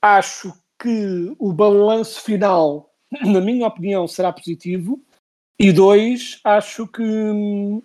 acho 0.01 0.53
que 0.79 1.35
o 1.39 1.53
balanço 1.53 2.21
final, 2.23 2.95
na 3.11 3.41
minha 3.41 3.67
opinião, 3.67 4.07
será 4.07 4.33
positivo. 4.33 5.03
E 5.59 5.73
dois, 5.73 6.41
acho 6.45 6.87
que. 6.87 7.03
hum, 7.03 7.83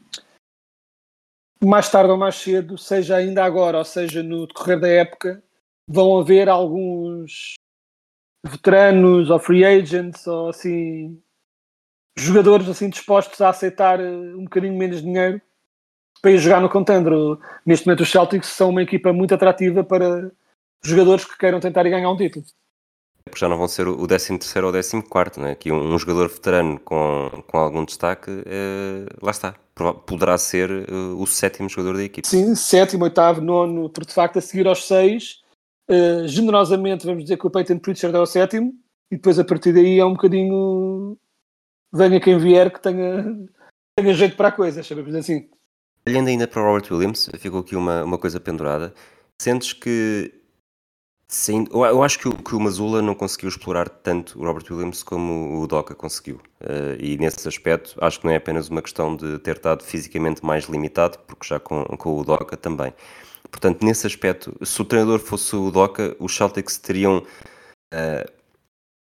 mais 1.63 1.89
tarde 1.91 2.11
ou 2.11 2.17
mais 2.17 2.35
cedo, 2.35 2.77
seja 2.77 3.17
ainda 3.17 3.43
agora 3.43 3.77
ou 3.77 3.85
seja 3.85 4.23
no 4.23 4.47
decorrer 4.47 4.79
da 4.79 4.87
época, 4.87 5.43
vão 5.87 6.17
haver 6.19 6.47
alguns 6.47 7.55
veteranos 8.45 9.29
ou 9.29 9.39
free 9.39 9.65
agents 9.65 10.25
ou 10.25 10.49
assim 10.49 11.21
jogadores 12.17 12.69
assim 12.69 12.89
dispostos 12.89 13.41
a 13.41 13.49
aceitar 13.49 13.99
eh, 13.99 14.35
um 14.35 14.43
bocadinho 14.43 14.77
menos 14.77 15.01
dinheiro 15.01 15.41
para 16.21 16.31
ir 16.31 16.37
jogar 16.37 16.61
no 16.61 16.69
contender. 16.69 17.13
Neste 17.65 17.85
momento 17.85 18.01
os 18.01 18.11
Celtics 18.11 18.49
são 18.49 18.69
uma 18.69 18.83
equipa 18.83 19.13
muito 19.13 19.33
atrativa 19.33 19.83
para 19.83 20.31
jogadores 20.83 21.25
que 21.25 21.37
queiram 21.37 21.59
tentar 21.59 21.83
ganhar 21.83 22.09
um 22.09 22.17
título. 22.17 22.45
Porque 23.29 23.39
já 23.39 23.49
não 23.49 23.57
vão 23.57 23.67
ser 23.67 23.87
o 23.87 24.07
13 24.07 24.39
terceiro 24.39 24.67
ou 24.67 24.73
14 24.73 25.01
quarto, 25.03 25.39
né? 25.39 25.51
Aqui 25.51 25.71
um, 25.71 25.93
um 25.93 25.97
jogador 25.97 26.27
veterano 26.27 26.79
com, 26.79 27.43
com 27.47 27.57
algum 27.57 27.85
destaque, 27.85 28.43
eh, 28.45 29.05
lá 29.21 29.31
está. 29.31 29.55
Poderá 30.05 30.37
ser 30.37 30.69
eh, 30.69 30.91
o 31.17 31.25
sétimo 31.25 31.69
jogador 31.69 31.97
da 31.97 32.03
equipe. 32.03 32.27
Sim, 32.27 32.53
sétimo, 32.55 33.05
oitavo, 33.05 33.39
nono, 33.39 33.89
porque 33.89 34.09
de 34.09 34.13
facto 34.13 34.37
a 34.37 34.41
seguir 34.41 34.67
aos 34.67 34.85
seis, 34.85 35.41
eh, 35.89 36.27
generosamente 36.27 37.05
vamos 37.05 37.23
dizer 37.23 37.37
que 37.37 37.47
o 37.47 37.49
Peyton 37.49 37.79
Pritchard 37.79 38.15
é 38.15 38.19
o 38.19 38.25
sétimo, 38.25 38.73
e 39.11 39.15
depois 39.15 39.39
a 39.39 39.45
partir 39.45 39.71
daí 39.73 39.99
é 39.99 40.05
um 40.05 40.13
bocadinho 40.13 41.17
venha 41.93 42.19
quem 42.19 42.37
vier 42.37 42.71
que 42.71 42.81
tenha, 42.81 43.23
tenha 43.97 44.13
jeito 44.13 44.35
para 44.35 44.49
a 44.49 44.51
coisa, 44.51 44.83
chamamos 44.83 45.15
assim. 45.15 45.49
Olhando 46.07 46.27
ainda 46.27 46.47
para 46.47 46.61
o 46.61 46.65
Robert 46.65 46.91
Williams, 46.91 47.29
ficou 47.39 47.59
aqui 47.59 47.75
uma, 47.75 48.03
uma 48.03 48.17
coisa 48.17 48.39
pendurada. 48.39 48.93
Sentes 49.41 49.73
que. 49.73 50.33
Sim, 51.31 51.67
eu 51.71 52.01
acho 52.01 52.17
que 52.17 52.27
o, 52.27 52.35
que 52.35 52.55
o 52.55 52.59
Mazula 52.59 53.03
não 53.03 53.13
conseguiu 53.13 53.49
explorar 53.49 53.87
tanto 53.87 54.39
o 54.39 54.43
Robert 54.43 54.63
Williams 54.67 55.03
como 55.03 55.61
o 55.61 55.67
Doca 55.67 55.93
conseguiu. 55.93 56.41
Eh, 56.59 56.97
e 56.99 57.17
nesse 57.19 57.47
aspecto, 57.47 57.95
acho 58.01 58.19
que 58.19 58.25
não 58.25 58.33
é 58.33 58.37
apenas 58.37 58.67
uma 58.67 58.81
questão 58.81 59.15
de 59.15 59.37
ter 59.37 59.57
estado 59.57 59.83
fisicamente 59.83 60.43
mais 60.43 60.65
limitado, 60.65 61.19
porque 61.27 61.47
já 61.47 61.59
com, 61.59 61.83
com 61.83 62.17
o 62.17 62.23
Doca 62.23 62.57
também. 62.57 62.91
Portanto, 63.51 63.85
nesse 63.85 64.07
aspecto, 64.07 64.55
se 64.65 64.81
o 64.81 64.85
treinador 64.85 65.19
fosse 65.19 65.55
o 65.55 65.69
Doca, 65.69 66.15
os 66.19 66.35
Celtics 66.35 66.79
teriam 66.79 67.23
eh, 67.93 68.27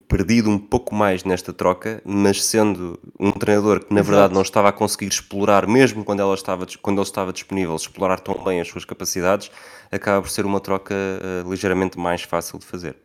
perdido 0.08 0.48
um 0.48 0.58
pouco 0.58 0.94
mais 0.94 1.24
nesta 1.24 1.52
troca, 1.52 2.00
mas 2.04 2.44
sendo 2.44 2.98
um 3.18 3.32
treinador 3.32 3.84
que 3.84 3.92
na 3.92 4.00
Exato. 4.00 4.10
verdade 4.10 4.34
não 4.34 4.42
estava 4.42 4.68
a 4.68 4.72
conseguir 4.72 5.08
explorar, 5.08 5.66
mesmo 5.66 6.04
quando, 6.04 6.20
ela 6.20 6.34
estava, 6.34 6.66
quando 6.80 6.98
ele 6.98 7.06
estava 7.06 7.32
disponível, 7.32 7.74
explorar 7.74 8.20
tão 8.20 8.42
bem 8.42 8.60
as 8.60 8.68
suas 8.68 8.84
capacidades, 8.84 9.50
acaba 9.94 10.22
por 10.22 10.30
ser 10.30 10.44
uma 10.44 10.60
troca 10.60 10.94
eh, 10.94 11.42
ligeiramente 11.48 11.98
mais 11.98 12.22
fácil 12.22 12.58
de 12.58 12.66
fazer. 12.66 12.96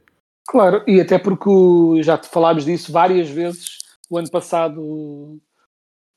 Claro, 0.48 0.84
e 0.88 1.00
até 1.00 1.19
porque 1.19 2.01
já 2.01 2.17
te 2.17 2.27
falámos 2.27 2.65
disso 2.65 2.91
várias 2.91 3.29
vezes 3.29 3.77
o 4.10 4.17
ano 4.17 4.29
passado 4.31 5.39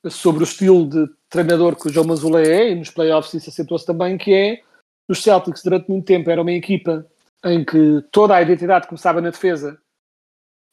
sobre 0.09 0.43
o 0.43 0.45
estilo 0.45 0.89
de 0.89 1.07
treinador 1.29 1.77
que 1.77 1.87
o 1.87 1.93
João 1.93 2.07
Mazula 2.07 2.41
é, 2.41 2.71
e 2.71 2.75
nos 2.75 2.91
playoffs 2.91 3.35
isso 3.35 3.51
acentuou-se 3.51 3.87
também, 3.87 4.17
que 4.17 4.33
é 4.33 4.63
os 5.09 5.23
Celtics 5.23 5.63
durante 5.63 5.89
muito 5.91 6.07
tempo 6.07 6.31
era 6.31 6.41
uma 6.41 6.53
equipa 6.53 7.07
em 7.45 7.65
que 7.65 8.03
toda 8.11 8.35
a 8.35 8.43
identidade 8.43 8.87
começava 8.87 9.21
na 9.21 9.31
defesa, 9.31 9.79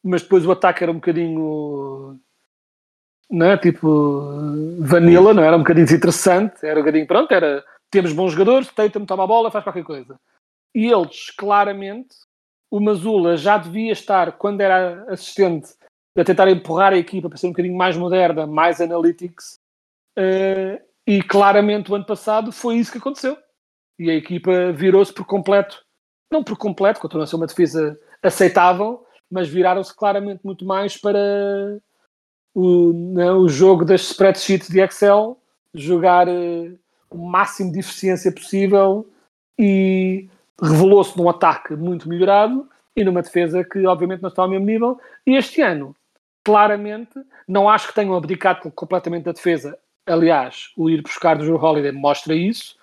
mas 0.04 0.22
depois 0.22 0.46
o 0.46 0.52
ataque 0.52 0.84
era 0.84 0.92
um 0.92 0.96
bocadinho 0.96 2.20
não 3.30 3.46
é? 3.46 3.58
tipo 3.58 4.32
vanilla, 4.80 5.34
não 5.34 5.44
era 5.44 5.56
um 5.56 5.60
bocadinho 5.60 5.86
desinteressante, 5.86 6.66
era 6.66 6.80
um 6.80 6.84
bocadinho 6.84 7.06
pronto, 7.06 7.32
era 7.32 7.64
temos 7.92 8.14
bons 8.14 8.32
jogadores, 8.32 8.72
Tatum 8.72 9.06
toma 9.06 9.24
a 9.24 9.28
bola, 9.28 9.52
faz 9.52 9.64
qualquer 9.64 9.84
coisa. 9.84 10.20
E 10.74 10.88
eles, 10.88 11.32
claramente, 11.32 12.16
o 12.70 12.80
Mazula 12.80 13.36
já 13.36 13.58
devia 13.58 13.92
estar, 13.92 14.34
quando 14.34 14.62
era 14.62 15.04
assistente, 15.12 15.74
a 16.18 16.24
tentar 16.24 16.50
empurrar 16.50 16.94
a 16.94 16.98
equipa 16.98 17.30
para 17.30 17.38
ser 17.38 17.48
um 17.48 17.52
bocadinho 17.52 17.78
mais 17.78 17.96
moderna, 17.98 18.46
mais 18.46 18.82
analytics, 18.82 19.60
eh, 20.18 20.82
e 21.08 21.24
claramente 21.24 21.92
o 21.92 21.96
ano 21.96 22.06
passado 22.06 22.52
foi 22.52 22.76
isso 22.76 22.92
que 22.92 22.98
aconteceu. 22.98 23.38
E 23.98 24.10
a 24.10 24.14
equipa 24.14 24.72
virou-se 24.72 25.14
por 25.14 25.26
completo, 25.26 25.84
não 26.32 26.44
por 26.44 26.58
completo, 26.58 27.00
continua 27.00 27.24
a 27.24 27.28
ser 27.28 27.36
uma 27.36 27.48
defesa 27.48 28.00
aceitável, 28.22 29.06
mas 29.30 29.48
viraram-se 29.48 29.96
claramente 29.96 30.42
muito 30.44 30.66
mais 30.66 30.98
para 30.98 31.80
o, 32.54 32.94
né, 33.14 33.32
o 33.32 33.48
jogo 33.48 33.86
das 33.86 34.02
spreadsheets 34.02 34.70
de 34.70 34.80
Excel, 34.82 35.42
jogar 35.74 36.28
uh, 36.28 36.80
o 37.10 37.18
máximo 37.18 37.72
de 37.72 37.80
eficiência 37.80 38.32
possível 38.32 39.08
e 39.58 40.30
revelou-se 40.62 41.18
num 41.18 41.30
ataque 41.30 41.76
muito 41.76 42.08
melhorado 42.08 42.68
e 42.96 43.04
numa 43.04 43.22
defesa 43.22 43.64
que 43.64 43.86
obviamente 43.86 44.22
não 44.22 44.30
está 44.30 44.42
ao 44.42 44.50
mesmo 44.50 44.66
nível. 44.66 45.00
E 45.26 45.36
este 45.36 45.62
ano, 45.62 45.96
claramente, 46.44 47.20
não 47.48 47.70
acho 47.70 47.88
que 47.88 47.96
tenham 47.96 48.16
abdicado 48.16 48.72
completamente 48.72 49.24
da 49.24 49.32
defesa. 49.32 49.78
Aliás, 50.06 50.72
o 50.76 50.90
ir 50.90 51.02
buscar 51.02 51.38
do 51.38 51.46
Joe 51.46 51.58
Holiday 51.58 51.92
mostra 51.92 52.36
isso, 52.36 52.78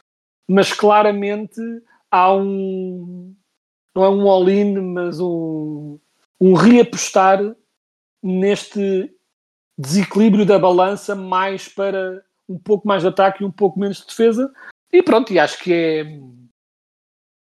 mas 0.48 0.72
claramente 0.72 1.60
há 2.10 2.32
um 2.32 3.34
não 3.94 4.04
é 4.04 4.10
um 4.10 4.28
all-in, 4.28 4.78
mas 4.78 5.18
um, 5.18 5.98
um 6.38 6.52
reapostar 6.52 7.40
neste 8.22 9.10
desequilíbrio 9.78 10.44
da 10.44 10.58
balança 10.58 11.14
mais 11.14 11.66
para 11.66 12.22
um 12.48 12.58
pouco 12.58 12.86
mais 12.86 13.02
de 13.02 13.08
ataque 13.08 13.42
e 13.42 13.46
um 13.46 13.50
pouco 13.50 13.78
menos 13.78 13.98
de 13.98 14.06
defesa. 14.06 14.52
E 14.92 15.02
pronto, 15.02 15.32
e 15.32 15.38
acho 15.38 15.58
que 15.58 15.72
é. 15.72 16.04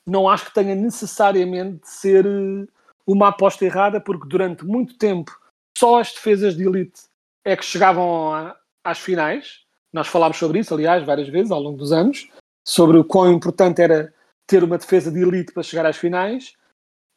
Não 0.05 0.27
acho 0.29 0.46
que 0.46 0.53
tenha 0.53 0.75
necessariamente 0.75 1.81
de 1.81 1.89
ser 1.89 2.25
eh, 2.25 2.67
uma 3.05 3.29
aposta 3.29 3.65
errada, 3.65 4.01
porque 4.01 4.27
durante 4.27 4.65
muito 4.65 4.98
tempo 4.98 5.31
só 5.77 6.00
as 6.00 6.12
defesas 6.12 6.55
de 6.55 6.65
elite 6.65 7.01
é 7.46 7.55
que 7.55 7.65
chegavam 7.65 8.34
a, 8.34 8.58
às 8.84 9.00
finais. 9.00 9.63
Nós 9.93 10.08
falámos 10.08 10.38
sobre 10.38 10.60
isso, 10.60 10.74
aliás, 10.74 11.05
várias 11.05 11.27
vezes 11.29 11.51
ao 11.51 11.62
longo 11.62 11.77
dos 11.77 11.91
anos, 11.91 12.29
sobre 12.67 12.98
o 12.98 13.03
quão 13.03 13.31
importante 13.31 13.81
era 13.81 14.13
ter 14.48 14.63
uma 14.63 14.77
defesa 14.77 15.12
de 15.12 15.22
elite 15.22 15.53
para 15.53 15.63
chegar 15.63 15.86
às 15.86 15.98
finais, 15.98 16.55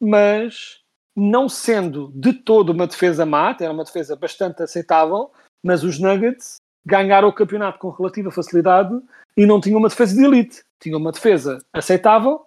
mas 0.01 0.81
não 1.15 1.47
sendo 1.47 2.11
de 2.13 2.33
todo 2.33 2.71
uma 2.71 2.87
defesa 2.87 3.25
má, 3.25 3.55
era 3.59 3.71
uma 3.71 3.83
defesa 3.83 4.15
bastante 4.15 4.61
aceitável, 4.61 5.31
mas 5.63 5.83
os 5.83 5.99
Nuggets 5.99 6.57
ganharam 6.85 7.27
o 7.27 7.33
campeonato 7.33 7.79
com 7.79 7.89
relativa 7.89 8.31
facilidade 8.31 8.93
e 9.35 9.45
não 9.45 9.59
tinham 9.59 9.79
uma 9.79 9.89
defesa 9.89 10.15
de 10.15 10.23
elite. 10.23 10.63
Tinham 10.79 10.99
uma 10.99 11.11
defesa 11.11 11.63
aceitável 11.73 12.45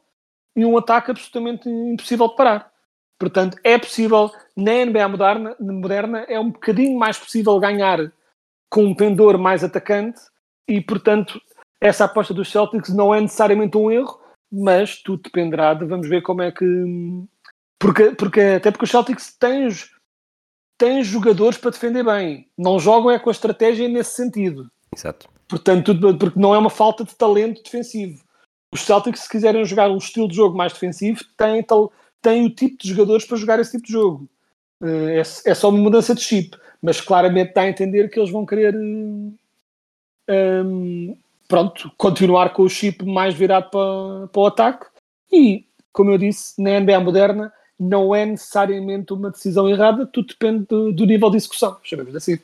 e 0.56 0.64
um 0.64 0.76
ataque 0.76 1.10
absolutamente 1.10 1.68
impossível 1.68 2.28
de 2.28 2.36
parar. 2.36 2.70
Portanto, 3.18 3.58
é 3.64 3.76
possível, 3.76 4.30
na 4.56 4.84
NBA 4.84 5.08
moderna, 5.08 5.56
moderna 5.58 6.18
é 6.28 6.38
um 6.38 6.50
bocadinho 6.50 6.96
mais 6.96 7.18
possível 7.18 7.58
ganhar 7.58 8.12
com 8.70 8.84
um 8.84 8.94
pendor 8.94 9.38
mais 9.38 9.64
atacante 9.64 10.20
e, 10.68 10.80
portanto, 10.80 11.40
essa 11.80 12.04
aposta 12.04 12.32
dos 12.32 12.50
Celtics 12.50 12.94
não 12.94 13.14
é 13.14 13.20
necessariamente 13.20 13.76
um 13.76 13.90
erro, 13.90 14.20
mas 14.50 15.02
tudo 15.02 15.22
dependerá 15.22 15.74
de 15.74 15.84
vamos 15.84 16.08
ver 16.08 16.22
como 16.22 16.42
é 16.42 16.52
que 16.52 16.64
porque, 17.78 18.10
porque, 18.12 18.40
até 18.40 18.70
porque 18.70 18.84
os 18.84 18.90
Celtics 18.90 19.36
têm, 19.38 19.68
têm 20.78 21.02
jogadores 21.02 21.58
para 21.58 21.72
defender 21.72 22.04
bem. 22.04 22.46
Não 22.56 22.78
jogam 22.78 23.10
é 23.10 23.18
com 23.18 23.28
a 23.28 23.32
estratégia 23.32 23.88
nesse 23.88 24.12
sentido. 24.12 24.70
Exato. 24.94 25.28
Portanto, 25.48 25.94
porque 26.18 26.38
não 26.38 26.54
é 26.54 26.58
uma 26.58 26.70
falta 26.70 27.04
de 27.04 27.14
talento 27.14 27.62
defensivo. 27.62 28.22
Os 28.72 28.82
Celtics, 28.82 29.20
se 29.20 29.28
quiserem 29.28 29.64
jogar 29.64 29.90
um 29.90 29.96
estilo 29.96 30.28
de 30.28 30.36
jogo 30.36 30.56
mais 30.56 30.72
defensivo, 30.72 31.20
têm, 31.36 31.64
têm 32.22 32.46
o 32.46 32.50
tipo 32.50 32.76
de 32.78 32.88
jogadores 32.88 33.24
para 33.24 33.36
jogar 33.36 33.58
esse 33.58 33.72
tipo 33.72 33.86
de 33.86 33.92
jogo. 33.92 34.28
Eh, 34.82 35.16
é, 35.16 35.50
é 35.50 35.54
só 35.54 35.70
uma 35.70 35.78
mudança 35.78 36.14
de 36.14 36.20
chip. 36.20 36.56
Mas 36.80 37.00
claramente 37.00 37.54
dá 37.54 37.62
a 37.62 37.68
entender 37.68 38.08
que 38.08 38.20
eles 38.20 38.30
vão 38.30 38.46
querer 38.46 38.76
um, 38.76 39.34
ehm, 40.28 41.14
pronto, 41.48 41.90
continuar 41.96 42.52
com 42.52 42.62
o 42.62 42.68
chip 42.68 43.04
mais 43.04 43.34
virado 43.34 43.70
para, 43.70 44.28
para 44.28 44.40
o 44.40 44.46
ataque. 44.46 44.86
E, 45.32 45.64
como 45.92 46.10
eu 46.10 46.18
disse, 46.18 46.60
na 46.62 46.78
NBA 46.78 47.00
moderna, 47.00 47.52
não 47.78 48.14
é 48.14 48.26
necessariamente 48.26 49.12
uma 49.12 49.30
decisão 49.30 49.68
errada, 49.68 50.06
tudo 50.06 50.28
depende 50.28 50.66
do, 50.66 50.92
do 50.92 51.06
nível 51.06 51.30
de 51.30 51.36
execução, 51.36 51.76
chamemos 51.82 52.14
assim. 52.14 52.38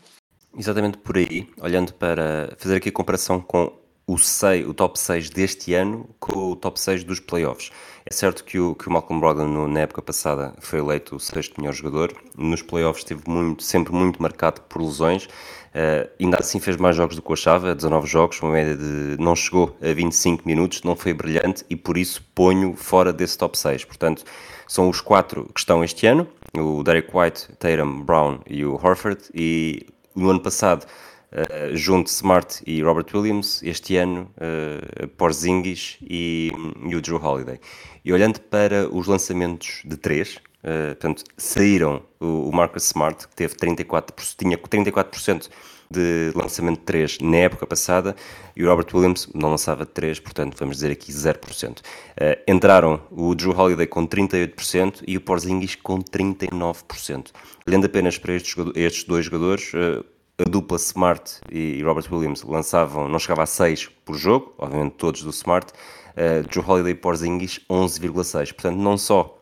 Exatamente 0.57 0.99
por 0.99 1.17
aí, 1.17 1.49
olhando 1.61 1.93
para 1.95 2.55
fazer 2.59 2.76
aqui 2.76 2.88
a 2.88 2.93
comparação 2.93 3.41
com 3.41 3.73
o, 4.06 4.19
sei, 4.19 4.65
o 4.65 4.73
top 4.73 4.99
6 4.99 5.30
deste 5.30 5.75
ano 5.75 6.08
com 6.21 6.52
o 6.52 6.56
top 6.56 6.78
6 6.78 7.04
dos 7.04 7.19
playoffs. 7.19 7.71
É 8.06 8.13
certo 8.13 8.45
que 8.45 8.58
o, 8.58 8.75
que 8.75 8.87
o 8.87 8.93
Malcolm 8.93 9.19
Brogdon 9.19 9.67
na 9.67 9.80
época 9.80 10.02
passada 10.02 10.54
foi 10.61 10.78
eleito 10.78 11.17
o 11.17 11.21
sexto 11.21 11.58
melhor 11.58 11.73
jogador, 11.73 12.15
nos 12.37 12.63
playoffs 12.63 13.02
esteve 13.02 13.23
muito, 13.26 13.63
sempre 13.63 13.93
muito 13.93 14.23
marcado 14.23 14.61
por 14.63 14.82
lesões, 14.82 15.28
Uh, 15.75 16.08
ainda 16.21 16.37
assim 16.39 16.61
fez 16.61 16.76
mais 16.76 16.95
jogos 16.95 17.17
do 17.17 17.23
que 17.23 17.28
eu 17.28 17.32
achava, 17.32 17.75
19 17.75 18.06
jogos, 18.06 18.41
uma 18.41 18.52
média 18.52 18.76
de. 18.76 19.17
não 19.19 19.35
chegou 19.35 19.76
a 19.82 19.93
25 19.93 20.47
minutos, 20.47 20.85
não 20.85 20.95
foi 20.95 21.13
brilhante 21.13 21.65
e 21.69 21.75
por 21.75 21.99
isso 21.99 22.25
ponho 22.32 22.76
fora 22.76 23.13
desse 23.13 23.37
top 23.37 23.58
6. 23.58 23.85
Portanto, 23.85 24.23
são 24.67 24.89
os 24.89 25.00
quatro 25.00 25.50
que 25.55 25.61
estão 25.61 25.83
este 25.85 26.07
ano: 26.07 26.27
o 26.57 26.83
Derek 26.83 27.09
White, 27.15 27.49
Tatum, 27.59 28.03
Brown 28.03 28.41
e 28.47 28.65
o 28.65 28.75
Horford. 28.75 29.23
E 29.35 29.87
no 30.15 30.31
ano 30.31 30.41
passado, 30.41 30.85
uh, 31.33 31.77
junto 31.77 32.09
Smart 32.09 32.63
e 32.67 32.83
Robert 32.83 33.07
Williams, 33.15 33.63
este 33.63 33.97
ano, 33.97 34.31
uh, 34.37 35.09
Porzingis 35.09 35.99
e, 36.03 36.50
e 36.87 36.95
o 36.95 37.00
Drew 37.00 37.23
Holiday. 37.23 37.61
E 38.05 38.13
olhando 38.13 38.41
para 38.41 38.89
os 38.89 39.07
lançamentos 39.07 39.83
de 39.85 39.97
3, 39.97 40.41
Uh, 40.65 40.97
portanto, 40.97 41.25
saíram 41.37 42.03
o, 42.19 42.49
o 42.49 42.50
Marcus 42.50 42.87
Smart, 42.87 43.29
que 43.29 43.37
teve 43.37 43.55
34%, 43.55 44.35
tinha 44.35 44.57
34% 44.57 45.50
de 45.95 46.33
lançamento 46.35 46.80
de 46.80 46.85
3 46.85 47.19
na 47.21 47.37
época 47.37 47.67
passada, 47.67 48.17
e 48.57 48.65
o 48.65 48.69
Robert 48.69 48.87
Williams 48.93 49.28
não 49.35 49.50
lançava 49.50 49.87
3, 49.87 50.21
portanto, 50.21 50.57
vamos 50.59 50.76
dizer 50.76 50.91
aqui 50.91 51.13
0%. 51.13 51.78
Uh, 51.78 51.83
eh, 52.17 52.45
entraram 52.49 53.00
o 53.11 53.35
Drew 53.35 53.57
Holiday 53.57 53.87
com 53.87 54.07
38% 54.07 55.02
e 55.07 55.17
o 55.17 55.21
Porzingis 55.21 55.76
com 55.76 55.99
39%. 55.99 57.30
Olhando 57.67 57.87
apenas 57.87 58.19
para 58.19 58.35
estes, 58.35 58.54
estes 58.75 59.04
dois 59.04 59.25
jogadores, 59.25 59.73
uh, 59.75 60.04
a 60.39 60.45
dupla 60.45 60.76
Smart 60.76 61.41
e 61.50 61.83
Robert 61.83 62.07
Williams 62.13 62.43
lançavam, 62.43 63.09
não 63.09 63.19
chegava 63.19 63.45
a 63.45 63.47
6 63.47 63.89
por 64.04 64.17
jogo, 64.17 64.52
obviamente 64.59 64.95
todos 64.97 65.23
do 65.23 65.30
Smart, 65.30 65.73
uh, 65.73 66.49
Drew 66.49 66.65
Holiday 66.67 66.93
e 66.93 66.97
Porzingis 66.97 67.61
11,6. 67.71 68.52
Portanto, 68.52 68.76
não 68.76 68.99
só 68.99 69.39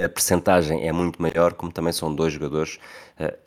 a 0.00 0.08
percentagem 0.08 0.86
é 0.86 0.92
muito 0.92 1.20
maior, 1.22 1.52
como 1.52 1.70
também 1.70 1.92
são 1.92 2.12
dois 2.12 2.32
jogadores, 2.32 2.80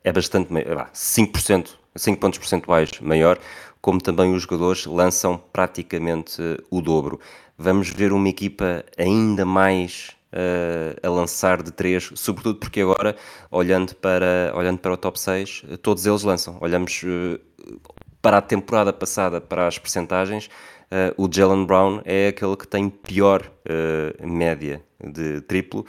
é 0.05 0.11
bastante 0.13 0.53
maior, 0.53 0.89
5%, 0.93 1.71
5 1.95 2.19
pontos 2.19 2.39
percentuais 2.39 2.91
maior, 2.99 3.39
como 3.81 4.01
também 4.01 4.33
os 4.33 4.41
jogadores 4.41 4.85
lançam 4.85 5.41
praticamente 5.53 6.41
eh, 6.41 6.57
o 6.69 6.81
dobro. 6.81 7.19
Vamos 7.57 7.89
ver 7.89 8.11
uma 8.11 8.27
equipa 8.27 8.83
ainda 8.97 9.45
mais 9.45 10.09
uh, 10.33 11.07
a 11.07 11.09
lançar 11.09 11.63
de 11.63 11.71
3, 11.71 12.11
sobretudo 12.15 12.59
porque 12.59 12.81
agora, 12.81 13.15
olhando 13.49 13.95
para, 13.95 14.51
olhando 14.55 14.79
para 14.79 14.93
o 14.93 14.97
top 14.97 15.19
6, 15.19 15.63
todos 15.81 16.05
eles 16.05 16.23
lançam. 16.23 16.57
Olhamos 16.59 17.01
para 18.21 18.39
a 18.39 18.41
temporada 18.41 18.91
passada, 18.91 19.39
para 19.39 19.67
as 19.67 19.77
percentagens, 19.77 20.49
o 21.15 21.29
Jalen 21.31 21.65
Brown 21.65 22.01
é 22.03 22.29
aquele 22.29 22.57
que 22.57 22.67
tem 22.67 22.89
pior 22.89 23.49
média 24.21 24.83
de 25.01 25.41
triplo 25.41 25.85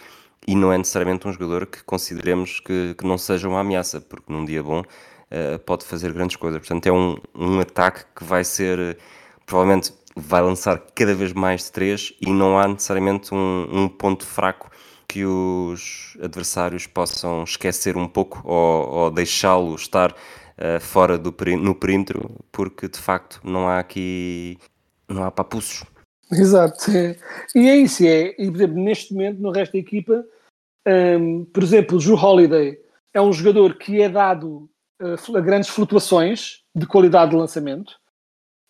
e 0.46 0.54
não 0.54 0.72
é 0.72 0.78
necessariamente 0.78 1.26
um 1.26 1.32
jogador 1.32 1.66
que 1.66 1.82
consideremos 1.82 2.60
que, 2.60 2.94
que 2.96 3.06
não 3.06 3.18
seja 3.18 3.48
uma 3.48 3.60
ameaça, 3.60 4.00
porque 4.00 4.32
num 4.32 4.44
dia 4.44 4.62
bom 4.62 4.82
uh, 5.30 5.58
pode 5.60 5.84
fazer 5.84 6.12
grandes 6.12 6.36
coisas. 6.36 6.60
Portanto, 6.60 6.86
é 6.86 6.92
um, 6.92 7.16
um 7.34 7.60
ataque 7.60 8.04
que 8.14 8.24
vai 8.24 8.44
ser, 8.44 8.98
provavelmente 9.44 9.92
vai 10.16 10.40
lançar 10.42 10.78
cada 10.94 11.14
vez 11.14 11.32
mais 11.32 11.64
de 11.64 11.72
três 11.72 12.14
e 12.20 12.32
não 12.32 12.58
há 12.58 12.66
necessariamente 12.66 13.34
um, 13.34 13.68
um 13.70 13.88
ponto 13.88 14.24
fraco 14.24 14.70
que 15.08 15.24
os 15.24 16.16
adversários 16.22 16.86
possam 16.86 17.44
esquecer 17.44 17.96
um 17.96 18.08
pouco 18.08 18.42
ou, 18.44 18.88
ou 18.88 19.10
deixá-lo 19.10 19.74
estar 19.74 20.12
uh, 20.12 20.80
fora 20.80 21.18
do 21.18 21.34
no 21.58 21.74
perímetro, 21.74 22.30
porque 22.50 22.88
de 22.88 22.98
facto 22.98 23.40
não 23.44 23.68
há 23.68 23.78
aqui 23.78 24.58
não 25.08 25.22
há 25.22 25.30
papuços. 25.30 25.84
Exato. 26.32 26.90
E 27.54 27.68
é 27.68 27.76
isso, 27.76 28.04
é, 28.04 28.34
e 28.36 28.50
por 28.50 28.56
exemplo, 28.56 28.82
neste 28.82 29.14
momento 29.14 29.40
no 29.40 29.52
resto 29.52 29.74
da 29.74 29.78
equipa 29.78 30.24
um, 30.86 31.44
por 31.46 31.62
exemplo, 31.62 31.98
o 31.98 32.14
Holiday 32.14 32.78
é 33.12 33.20
um 33.20 33.32
jogador 33.32 33.76
que 33.76 34.00
é 34.00 34.08
dado 34.08 34.68
uh, 35.00 35.42
grandes 35.42 35.68
flutuações 35.68 36.62
de 36.74 36.86
qualidade 36.86 37.30
de 37.30 37.36
lançamento, 37.36 37.98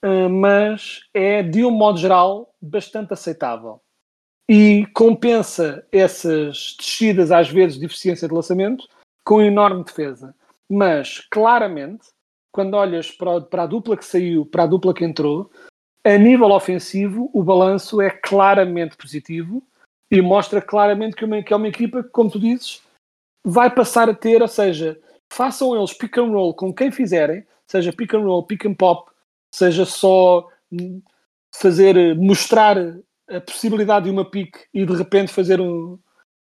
uh, 0.05 0.29
mas 0.29 1.01
é, 1.13 1.43
de 1.43 1.65
um 1.65 1.71
modo 1.71 1.99
geral, 1.99 2.55
bastante 2.61 3.13
aceitável. 3.13 3.81
E 4.49 4.87
compensa 4.95 5.85
essas 5.91 6.77
descidas, 6.79 7.33
às 7.33 7.51
vezes, 7.51 7.79
de 7.79 7.87
eficiência 7.87 8.29
de 8.29 8.35
lançamento 8.35 8.87
com 9.25 9.43
enorme 9.43 9.83
defesa. 9.83 10.35
Mas, 10.71 11.21
claramente, 11.31 12.09
quando 12.53 12.75
olhas 12.75 13.11
para, 13.11 13.41
para 13.41 13.63
a 13.65 13.67
dupla 13.67 13.97
que 13.97 14.05
saiu, 14.05 14.47
para 14.47 14.63
a 14.63 14.67
dupla 14.67 14.95
que 14.95 15.05
entrou, 15.05 15.51
a 16.05 16.17
nível 16.17 16.53
ofensivo, 16.53 17.29
o 17.35 17.43
balanço 17.43 18.01
é 18.01 18.11
claramente 18.11 18.97
positivo 18.97 19.61
e 20.09 20.23
mostra 20.23 20.63
claramente 20.63 21.17
que, 21.17 21.25
uma, 21.25 21.43
que 21.43 21.53
é 21.53 21.57
uma 21.57 21.67
equipa 21.67 22.03
que, 22.03 22.11
como 22.11 22.31
tu 22.31 22.39
dizes, 22.39 22.81
vai 23.45 23.69
passar 23.69 24.09
a 24.09 24.15
ter, 24.15 24.41
ou 24.41 24.49
seja, 24.49 25.01
façam 25.33 25.77
eles 25.77 25.93
pick 25.93 26.19
and 26.19 26.31
roll 26.31 26.55
com 26.55 26.73
quem 26.73 26.91
fizerem, 26.91 27.45
seja 27.67 27.93
pick 27.93 28.15
and 28.15 28.21
roll, 28.21 28.43
pick 28.45 28.65
and 28.67 28.75
pop, 28.75 29.11
seja 29.55 29.85
só 29.85 30.49
fazer, 31.55 32.17
mostrar 32.17 32.77
a 33.29 33.41
possibilidade 33.41 34.05
de 34.05 34.11
uma 34.11 34.25
pick 34.25 34.57
e 34.73 34.85
de 34.85 34.95
repente 34.95 35.33
fazer 35.33 35.61
um, 35.61 35.99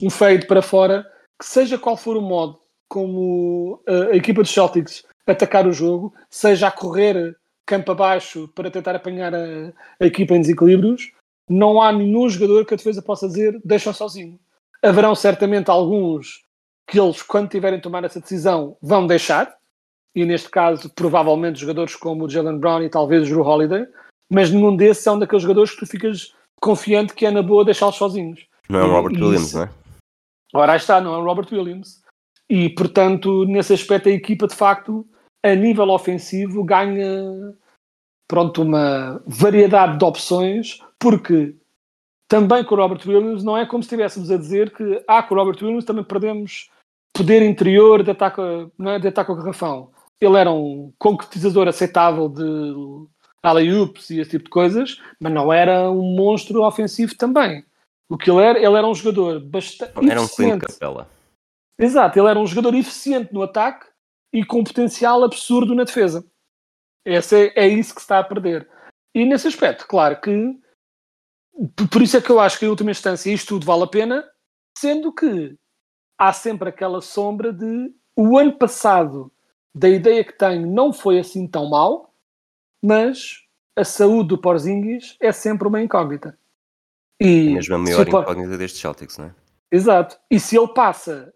um 0.02 0.10
fade 0.10 0.46
para 0.48 0.62
fora, 0.62 1.06
que 1.40 1.46
seja 1.46 1.78
qual 1.78 1.96
for 1.96 2.18
o 2.18 2.22
modo 2.22 2.60
como 2.88 3.82
uh, 3.88 4.12
a 4.12 4.16
equipa 4.16 4.42
dos 4.42 4.52
Celtics 4.52 5.04
atacar 5.26 5.68
o 5.68 5.74
jogo, 5.74 6.14
seja 6.30 6.68
a 6.68 6.72
correr 6.72 7.36
campo 7.66 7.92
abaixo 7.92 8.48
para 8.50 8.70
tentar 8.70 8.96
apanhar 8.96 9.34
a, 9.34 9.74
a 10.00 10.06
equipa 10.06 10.36
em 10.36 10.42
desequilíbrios, 10.42 11.12
não 11.50 11.82
há 11.82 11.92
nenhum 11.92 12.30
jogador 12.30 12.66
que 12.66 12.74
a 12.74 12.78
defesa 12.78 13.02
possa 13.02 13.28
dizer 13.28 13.60
deixam 13.66 13.94
sozinho. 13.94 14.40
Haverão 14.84 15.16
certamente 15.16 15.70
alguns 15.70 16.45
que 16.88 17.00
eles, 17.00 17.22
quando 17.22 17.50
tiverem 17.50 17.80
de 17.80 17.84
tomar 17.84 18.04
essa 18.04 18.20
decisão, 18.20 18.78
vão 18.82 19.08
deixar, 19.08 19.56
e 20.16 20.26
neste 20.26 20.50
caso, 20.50 20.90
provavelmente, 20.90 21.60
jogadores 21.60 21.96
como 21.96 22.26
o 22.26 22.30
Jalen 22.30 22.58
Brown 22.58 22.84
e 22.84 22.90
talvez 22.90 23.24
o 23.24 23.26
Drew 23.26 23.42
Holiday, 23.42 23.86
mas 24.30 24.52
nenhum 24.52 24.76
desses 24.76 25.04
são 25.04 25.20
daqueles 25.20 25.44
jogadores 25.44 25.72
que 25.72 25.80
tu 25.80 25.86
ficas 25.86 26.34
confiante 26.62 27.14
que 27.14 27.26
é 27.26 27.32
na 27.32 27.44
boa 27.44 27.66
deixá-los 27.66 27.96
sozinhos. 27.96 28.48
Não 28.70 28.80
é 28.80 28.84
o 28.84 28.92
Robert 28.92 29.14
e, 29.14 29.22
Williams, 29.22 29.48
isso... 29.48 29.58
não 29.58 29.64
é? 29.64 29.70
Ora, 30.54 30.72
aí 30.74 30.78
está, 30.78 31.02
não 31.02 31.14
é 31.14 31.18
o 31.18 31.24
Robert 31.24 31.48
Williams. 31.52 32.02
E, 32.50 32.70
portanto, 32.70 33.46
nesse 33.46 33.74
aspecto, 33.74 34.08
a 34.08 34.12
equipa, 34.12 34.48
de 34.48 34.56
facto, 34.56 35.06
a 35.44 35.54
nível 35.54 35.90
ofensivo, 35.90 36.64
ganha 36.64 37.54
pronto, 38.28 38.62
uma 38.62 39.22
variedade 39.26 39.98
de 39.98 40.06
opções, 40.06 40.80
porque 41.00 41.56
também 42.28 42.64
com 42.64 42.76
o 42.76 42.78
Robert 42.78 43.02
Williams 43.06 43.44
não 43.44 43.58
é 43.58 43.66
como 43.66 43.84
se 43.84 43.88
estivéssemos 43.88 44.32
a 44.32 44.38
dizer 44.38 44.74
que 44.74 45.04
ah, 45.08 45.22
com 45.22 45.36
o 45.36 45.38
Robert 45.38 45.62
Williams 45.62 45.86
também 45.86 46.04
perdemos 46.04 46.70
poder 47.16 47.42
interior 47.42 48.04
de 48.04 48.12
ataque, 48.12 48.42
não 48.78 48.92
é, 48.92 49.00
de 49.00 49.08
ataque 49.08 49.32
ao 49.32 49.38
garrafão. 49.38 49.92
Ele 50.20 50.38
era 50.38 50.52
um 50.52 50.94
concretizador 51.00 51.68
aceitável 51.68 52.28
de 52.28 53.08
alley-oops 53.42 54.10
e 54.10 54.20
esse 54.20 54.32
tipo 54.32 54.46
de 54.46 54.50
coisas, 54.50 55.02
mas 55.20 55.32
não 55.32 55.52
era 55.52 55.90
um 55.90 56.16
monstro 56.16 56.64
ofensivo 56.64 57.16
também. 57.16 57.66
O 58.10 58.18
que 58.18 58.30
ele 58.30 58.42
era, 58.42 58.60
ele 58.60 58.76
era 58.76 58.88
um 58.88 58.94
jogador 58.94 59.40
bastante 59.40 59.94
Era 60.10 60.22
um 60.22 60.28
Clint 60.28 60.62
Capella. 60.62 61.10
Exato, 61.80 62.20
ele 62.20 62.30
era 62.30 62.40
um 62.40 62.48
jogador 62.48 62.76
eficiente 62.76 63.34
no 63.34 63.44
ataque 63.44 63.88
e 64.34 64.46
com 64.46 64.64
potencial 64.64 65.24
absurdo 65.24 65.74
na 65.74 65.84
defesa. 65.84 66.26
Esse 67.06 67.48
é, 67.48 67.66
é 67.66 67.68
isso 67.68 67.94
que 67.94 68.02
se 68.02 68.06
está 68.06 68.20
a 68.20 68.24
perder. 68.24 68.68
E 69.14 69.26
nesse 69.26 69.48
aspecto, 69.48 69.88
claro 69.88 70.20
que 70.20 70.60
por 71.92 72.02
isso 72.02 72.18
é 72.18 72.22
que 72.22 72.30
eu 72.30 72.40
acho 72.40 72.60
que 72.60 72.66
em 72.66 72.70
última 72.70 72.92
instância 72.92 73.32
isto 73.32 73.50
tudo 73.50 73.66
vale 73.66 73.84
a 73.84 73.88
pena, 73.88 74.30
sendo 74.78 75.14
que 75.14 75.56
há 76.18 76.34
sempre 76.34 76.70
aquela 76.70 77.02
sombra 77.02 77.52
de 77.52 77.94
o 78.16 78.38
ano 78.38 78.54
passado, 78.54 79.32
da 79.74 79.90
ideia 79.90 80.24
que 80.24 80.38
tenho, 80.38 80.66
não 80.66 80.94
foi 80.94 81.20
assim 81.20 81.48
tão 81.48 81.70
mal, 81.70 82.14
mas 82.84 83.44
a 83.76 83.84
saúde 83.84 84.30
do 84.30 84.38
Porzingis 84.38 85.18
é 85.20 85.32
sempre 85.32 85.68
uma 85.68 85.82
incógnita. 85.82 86.38
E 87.20 87.54
mesmo 87.54 87.76
a 87.76 87.78
maior 87.78 88.08
incógnita 88.08 88.58
destes 88.58 88.80
Celtics, 88.80 89.18
não 89.18 89.26
é? 89.26 89.36
Exato. 89.72 90.18
E 90.32 90.40
se 90.40 90.58
ele 90.58 90.68
passa 90.70 91.34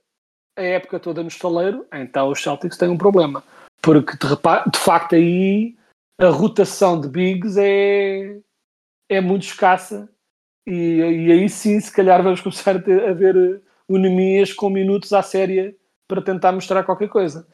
a 0.57 0.61
época 0.61 0.99
toda 0.99 1.21
no 1.21 1.27
estaleiro, 1.27 1.85
então 1.93 2.29
os 2.29 2.41
Celtics 2.41 2.77
têm 2.77 2.89
um 2.89 2.97
problema. 2.97 3.43
Porque 3.81 4.13
de, 4.13 4.27
de 4.71 4.79
facto 4.79 5.15
aí 5.15 5.77
a 6.19 6.27
rotação 6.27 6.99
de 6.99 7.07
bigs 7.07 7.57
é, 7.57 8.39
é 9.09 9.21
muito 9.21 9.43
escassa 9.43 10.09
e, 10.67 10.97
e 10.97 11.31
aí 11.31 11.49
sim 11.49 11.79
se 11.79 11.91
calhar 11.91 12.21
vamos 12.21 12.41
começar 12.41 12.75
a, 12.75 12.81
ter, 12.81 13.03
a 13.03 13.13
ver 13.13 13.61
unemias 13.89 14.53
com 14.53 14.69
minutos 14.69 15.11
à 15.11 15.21
séria 15.21 15.75
para 16.07 16.21
tentar 16.21 16.51
mostrar 16.51 16.83
qualquer 16.83 17.09
coisa. 17.09 17.47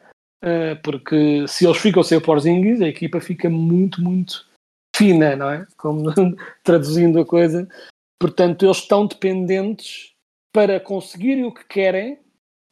Uh, 0.43 0.79
porque 0.83 1.47
se 1.47 1.65
eles 1.65 1.77
ficam 1.77 2.03
sem 2.03 2.17
o 2.17 2.21
Porzingis, 2.21 2.81
a 2.81 2.87
equipa 2.87 3.19
fica 3.19 3.49
muito, 3.49 4.01
muito 4.01 4.45
fina, 4.95 5.35
não 5.35 5.49
é? 5.49 5.65
Como 5.77 6.13
traduzindo 6.63 7.19
a 7.19 7.25
coisa. 7.25 7.67
Portanto, 8.19 8.65
eles 8.65 8.77
estão 8.77 9.07
dependentes 9.07 10.13
para 10.53 10.79
conseguirem 10.79 11.45
o 11.45 11.53
que 11.53 11.65
querem 11.65 12.19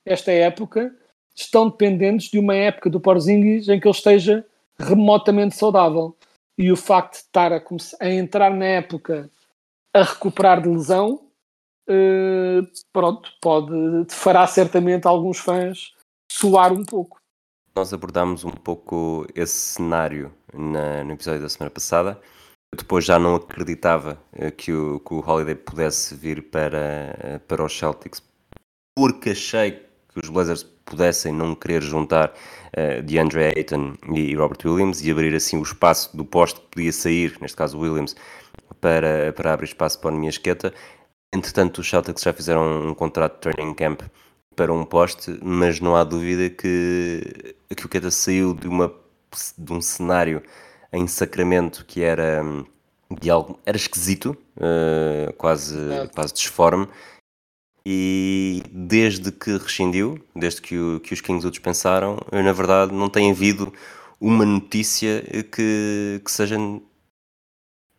esta 0.05 0.31
época, 0.31 0.95
estão 1.35 1.69
dependentes 1.69 2.29
de 2.29 2.37
uma 2.37 2.55
época 2.55 2.89
do 2.89 2.99
Porzingis 2.99 3.67
em 3.67 3.79
que 3.79 3.87
ele 3.87 3.95
esteja 3.95 4.45
remotamente 4.77 5.55
saudável. 5.55 6.15
E 6.57 6.71
o 6.71 6.77
facto 6.77 7.13
de 7.13 7.19
estar 7.19 7.51
a, 7.51 7.61
a 7.99 8.09
entrar 8.09 8.51
na 8.51 8.65
época 8.65 9.29
a 9.93 10.03
recuperar 10.03 10.61
de 10.61 10.69
lesão, 10.69 11.27
uh, 11.89 12.67
pronto, 12.91 13.29
pode, 13.41 13.73
fará 14.09 14.45
certamente 14.47 15.07
alguns 15.07 15.39
fãs 15.39 15.93
suar 16.31 16.71
um 16.71 16.83
pouco. 16.83 17.17
Nós 17.75 17.93
abordámos 17.93 18.43
um 18.43 18.51
pouco 18.51 19.25
esse 19.33 19.53
cenário 19.53 20.31
na, 20.53 21.03
no 21.03 21.13
episódio 21.13 21.41
da 21.41 21.49
semana 21.49 21.71
passada. 21.71 22.21
Eu 22.71 22.77
depois 22.77 23.05
já 23.05 23.17
não 23.19 23.35
acreditava 23.35 24.19
eh, 24.31 24.49
que 24.49 24.71
o, 24.73 24.99
que 24.99 25.13
o 25.13 25.19
Holiday 25.19 25.55
pudesse 25.55 26.15
vir 26.15 26.49
para, 26.49 27.15
eh, 27.19 27.39
para 27.47 27.63
os 27.63 27.77
Celtics 27.77 28.21
porque 28.95 29.31
achei 29.31 29.71
que 29.71 30.19
os 30.23 30.29
Blazers 30.29 30.63
pudessem 30.85 31.33
não 31.33 31.55
querer 31.55 31.81
juntar 31.81 32.29
uh, 32.29 33.01
DeAndre 33.03 33.45
Ayton 33.45 33.95
e 34.13 34.35
Robert 34.35 34.59
Williams 34.65 35.01
e 35.01 35.11
abrir 35.11 35.33
assim 35.35 35.57
o 35.57 35.63
espaço 35.63 36.15
do 36.15 36.23
poste 36.23 36.59
que 36.59 36.67
podia 36.67 36.91
sair, 36.91 37.37
neste 37.41 37.57
caso 37.57 37.79
Williams, 37.79 38.15
para, 38.79 39.33
para 39.33 39.53
abrir 39.53 39.65
espaço 39.65 39.99
para 39.99 40.11
a 40.11 40.13
minha 40.13 40.29
esqueta. 40.29 40.73
Entretanto, 41.33 41.79
os 41.79 41.89
Celtics 41.89 42.21
já 42.21 42.31
fizeram 42.31 42.89
um 42.89 42.93
contrato 42.93 43.33
de 43.33 43.41
training 43.41 43.73
camp 43.73 44.01
para 44.55 44.71
um 44.71 44.85
poste, 44.85 45.39
mas 45.41 45.79
não 45.79 45.95
há 45.95 46.03
dúvida 46.03 46.47
que, 46.47 47.55
que 47.75 47.85
o 47.87 47.89
Queta 47.89 48.11
saiu 48.11 48.53
de, 48.53 48.67
uma, 48.67 48.93
de 49.57 49.73
um 49.73 49.81
cenário 49.81 50.43
em 50.91 51.07
Sacramento 51.07 51.85
que 51.85 52.03
era 52.03 52.43
de 53.19 53.29
algo 53.31 53.59
era 53.65 53.75
esquisito, 53.75 54.37
uh, 54.57 55.33
quase, 55.33 55.75
quase 56.13 56.33
disforme, 56.33 56.87
e 57.83 58.61
desde 58.71 59.31
que 59.31 59.57
rescindiu, 59.57 60.23
desde 60.35 60.61
que, 60.61 60.77
o, 60.77 60.99
que 60.99 61.13
os 61.13 61.21
Kings 61.21 61.45
o 61.47 61.51
dispensaram, 61.51 62.19
na 62.31 62.53
verdade 62.53 62.93
não 62.93 63.09
tem 63.09 63.31
havido 63.31 63.73
uma 64.21 64.45
notícia 64.45 65.21
que, 65.51 66.21
que 66.23 66.31
seja 66.31 66.57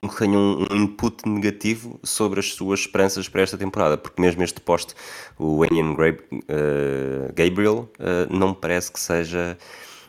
que 0.09 0.17
tenha 0.17 0.39
um, 0.39 0.67
input 0.71 1.29
negativo 1.29 1.99
sobre 2.03 2.41
as 2.41 2.53
suas 2.53 2.81
esperanças 2.81 3.29
para 3.29 3.43
esta 3.43 3.59
temporada, 3.59 3.97
porque 3.97 4.21
mesmo 4.21 4.43
este 4.43 4.61
poste, 4.61 4.95
o 5.39 5.65
Enyan 5.65 5.93
uh, 5.93 7.33
Gabriel, 7.35 7.91
uh, 7.99 8.35
não 8.35 8.55
parece 8.55 8.93
que 8.93 9.01
seja 9.01 9.57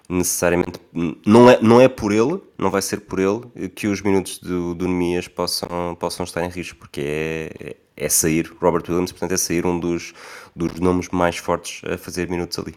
necessariamente 0.08 0.80
não 1.26 1.50
é, 1.50 1.60
não 1.62 1.82
é 1.82 1.88
por 1.88 2.12
ele, 2.12 2.40
não 2.58 2.70
vai 2.70 2.82
ser 2.82 3.02
por 3.02 3.20
ele 3.20 3.70
que 3.70 3.88
os 3.88 4.02
minutos 4.02 4.38
do, 4.38 4.76
do 4.76 4.88
Nemias 4.88 5.28
possam, 5.28 5.96
possam 5.96 6.24
estar 6.24 6.44
em 6.46 6.50
risco, 6.50 6.78
porque 6.78 7.02
é, 7.02 7.76
é 7.98 8.10
sair 8.10 8.54
Robert 8.62 8.84
Williams, 8.88 9.12
portanto 9.12 9.32
é 9.32 9.38
sair 9.38 9.66
um 9.66 9.80
dos, 9.80 10.14
dos 10.56 10.80
nomes 10.80 11.10
mais 11.10 11.38
fortes 11.38 11.82
a 11.90 11.98
fazer 11.98 12.30
minutos 12.30 12.60
ali. 12.60 12.76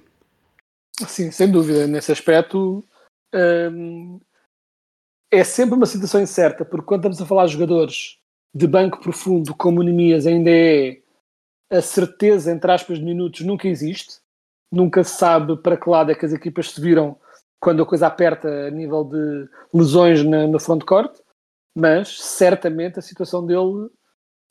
Sim, 1.07 1.31
sem 1.31 1.51
dúvida, 1.51 1.87
nesse 1.87 2.11
aspecto 2.11 2.85
hum, 3.35 4.21
é 5.31 5.45
sempre 5.45 5.75
uma 5.75 5.87
situação 5.87 6.21
incerta, 6.21 6.65
porque 6.65 6.87
quando 6.87 7.01
estamos 7.01 7.21
a 7.21 7.27
falar 7.27 7.47
de 7.47 7.53
jogadores 7.53 8.19
de 8.55 8.67
banco 8.67 9.01
profundo 9.01 9.55
como 9.55 9.81
o 9.81 9.83
Nemias 9.83 10.27
ainda 10.27 10.51
é 10.51 11.01
a 11.71 11.83
certeza, 11.83 12.51
entre 12.51 12.71
aspas, 12.73 12.99
de 12.99 13.05
minutos 13.05 13.43
nunca 13.43 13.69
existe, 13.69 14.21
nunca 14.73 15.05
se 15.05 15.17
sabe 15.17 15.57
para 15.59 15.77
que 15.77 15.89
lado 15.89 16.11
é 16.11 16.15
que 16.15 16.25
as 16.25 16.33
equipas 16.33 16.71
se 16.71 16.81
viram 16.81 17.17
quando 17.61 17.83
a 17.83 17.87
coisa 17.87 18.07
aperta 18.07 18.49
a 18.49 18.71
nível 18.71 19.05
de 19.05 19.49
lesões 19.75 20.25
na, 20.25 20.47
no 20.47 20.59
front-court, 20.59 21.19
mas 21.77 22.19
certamente 22.21 22.99
a 22.99 23.03
situação 23.03 23.45
dele 23.45 23.91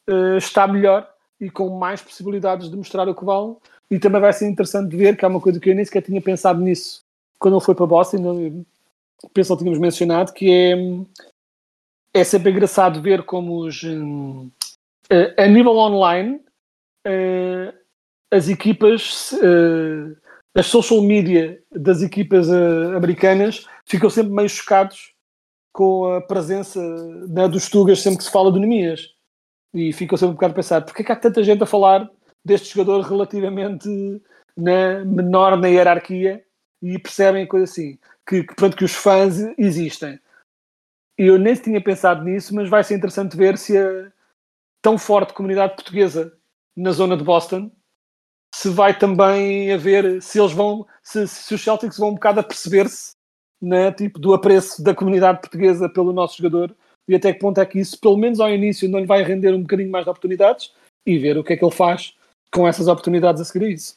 uh, 0.10 0.38
está 0.38 0.68
melhor 0.68 1.10
e 1.40 1.50
com 1.50 1.70
mais 1.70 2.02
possibilidades 2.02 2.70
de 2.70 2.76
mostrar 2.76 3.08
o 3.08 3.16
que 3.16 3.26
vale. 3.26 3.56
E 3.90 3.98
também 3.98 4.20
vai 4.20 4.34
ser 4.34 4.48
interessante 4.48 4.96
ver, 4.96 5.16
que 5.16 5.24
é 5.24 5.28
uma 5.28 5.40
coisa 5.40 5.60
que 5.60 5.70
eu 5.70 5.76
nem 5.76 5.86
sequer 5.86 6.02
tinha 6.02 6.22
pensado 6.22 6.62
nisso 6.62 7.04
quando 7.40 7.56
ele 7.56 7.64
foi 7.64 7.76
para 7.76 7.86
Boston, 7.86 8.66
penso 9.34 9.54
que 9.54 9.60
tínhamos 9.60 9.80
mencionado, 9.80 10.34
que 10.34 10.52
é, 10.52 12.20
é 12.20 12.24
sempre 12.24 12.52
engraçado 12.52 13.02
ver 13.02 13.24
como 13.24 13.66
os, 13.66 13.84
um, 13.84 14.50
uh, 15.12 15.34
a 15.42 15.48
nível 15.48 15.76
online 15.78 16.42
uh, 17.08 17.74
as 18.32 18.50
equipas, 18.50 19.32
uh, 19.34 20.18
as 20.56 20.68
social 20.68 21.02
media 21.02 21.62
das 21.72 22.02
equipas 22.02 22.50
uh, 22.50 22.96
americanas 22.96 23.66
ficam 23.86 24.10
sempre 24.10 24.34
meio 24.34 24.50
chocados 24.50 25.14
com 25.74 26.06
a 26.14 26.22
presença 26.22 26.82
né, 27.30 27.48
dos 27.48 27.70
Tugas 27.70 28.02
sempre 28.02 28.18
que 28.18 28.24
se 28.24 28.32
fala 28.32 28.52
de 28.52 28.60
Nemias. 28.60 29.14
E 29.74 29.94
ficam 29.94 30.18
sempre 30.18 30.32
um 30.32 30.34
bocado 30.34 30.54
a 30.54 30.56
pensar, 30.56 30.82
porquê 30.82 31.04
é 31.04 31.06
que 31.06 31.12
há 31.12 31.16
tanta 31.16 31.44
gente 31.44 31.62
a 31.62 31.68
falar 31.68 32.10
deste 32.44 32.74
jogador 32.74 33.02
relativamente 33.02 33.88
né, 34.56 35.04
menor 35.04 35.56
na 35.58 35.68
hierarquia 35.68 36.44
e 36.82 36.98
percebem 36.98 37.46
coisa 37.46 37.66
assim, 37.66 38.00
que, 38.28 38.44
que, 38.44 38.56
pronto, 38.56 38.76
que 38.76 38.86
os 38.86 38.94
fãs 38.94 39.38
existem. 39.58 40.20
Eu 41.18 41.40
nem 41.40 41.56
tinha 41.56 41.82
pensado 41.82 42.24
nisso, 42.24 42.54
mas 42.54 42.70
vai 42.70 42.84
ser 42.84 42.96
interessante 42.96 43.36
ver 43.36 43.58
se 43.58 43.78
a 43.78 44.12
tão 44.82 44.98
forte 44.98 45.34
comunidade 45.34 45.76
portuguesa 45.76 46.38
na 46.76 46.92
zona 46.92 47.18
de 47.18 47.24
Boston 47.24 47.72
se 48.54 48.70
vai 48.70 48.98
também 48.98 49.72
haver, 49.72 50.22
se 50.22 50.40
eles 50.40 50.52
vão, 50.52 50.88
se, 51.02 51.28
se 51.28 51.54
os 51.54 51.62
Celtics 51.62 51.98
vão 51.98 52.10
um 52.10 52.14
bocado 52.14 52.40
a 52.40 52.44
perceber-se 52.44 53.12
né, 53.62 53.92
tipo, 53.92 54.20
do 54.20 54.34
apreço 54.34 54.84
da 54.84 54.96
comunidade 54.96 55.42
portuguesa 55.42 55.90
pelo 55.90 56.14
nosso 56.14 56.38
jogador 56.38 56.76
e 57.08 57.16
até 57.16 57.34
que 57.34 57.40
ponto 57.40 57.60
é 57.60 57.66
que 57.66 57.80
isso, 57.80 58.00
pelo 58.00 58.18
menos 58.18 58.40
ao 58.40 58.50
início, 58.50 58.90
não 58.90 59.00
lhe 59.00 59.06
vai 59.06 59.24
render 59.24 59.54
um 59.54 59.62
bocadinho 59.62 59.92
mais 59.92 60.06
de 60.06 60.10
oportunidades 60.10 60.72
e 61.06 61.18
ver 61.18 61.38
o 61.38 61.44
que 61.44 61.54
é 61.54 61.58
que 61.58 61.64
ele 61.64 61.74
faz 61.74 62.16
com 62.52 62.68
essas 62.68 62.88
oportunidades 62.88 63.42
a 63.42 63.46
seguir 63.46 63.66
a 63.66 63.70
isso. 63.70 63.97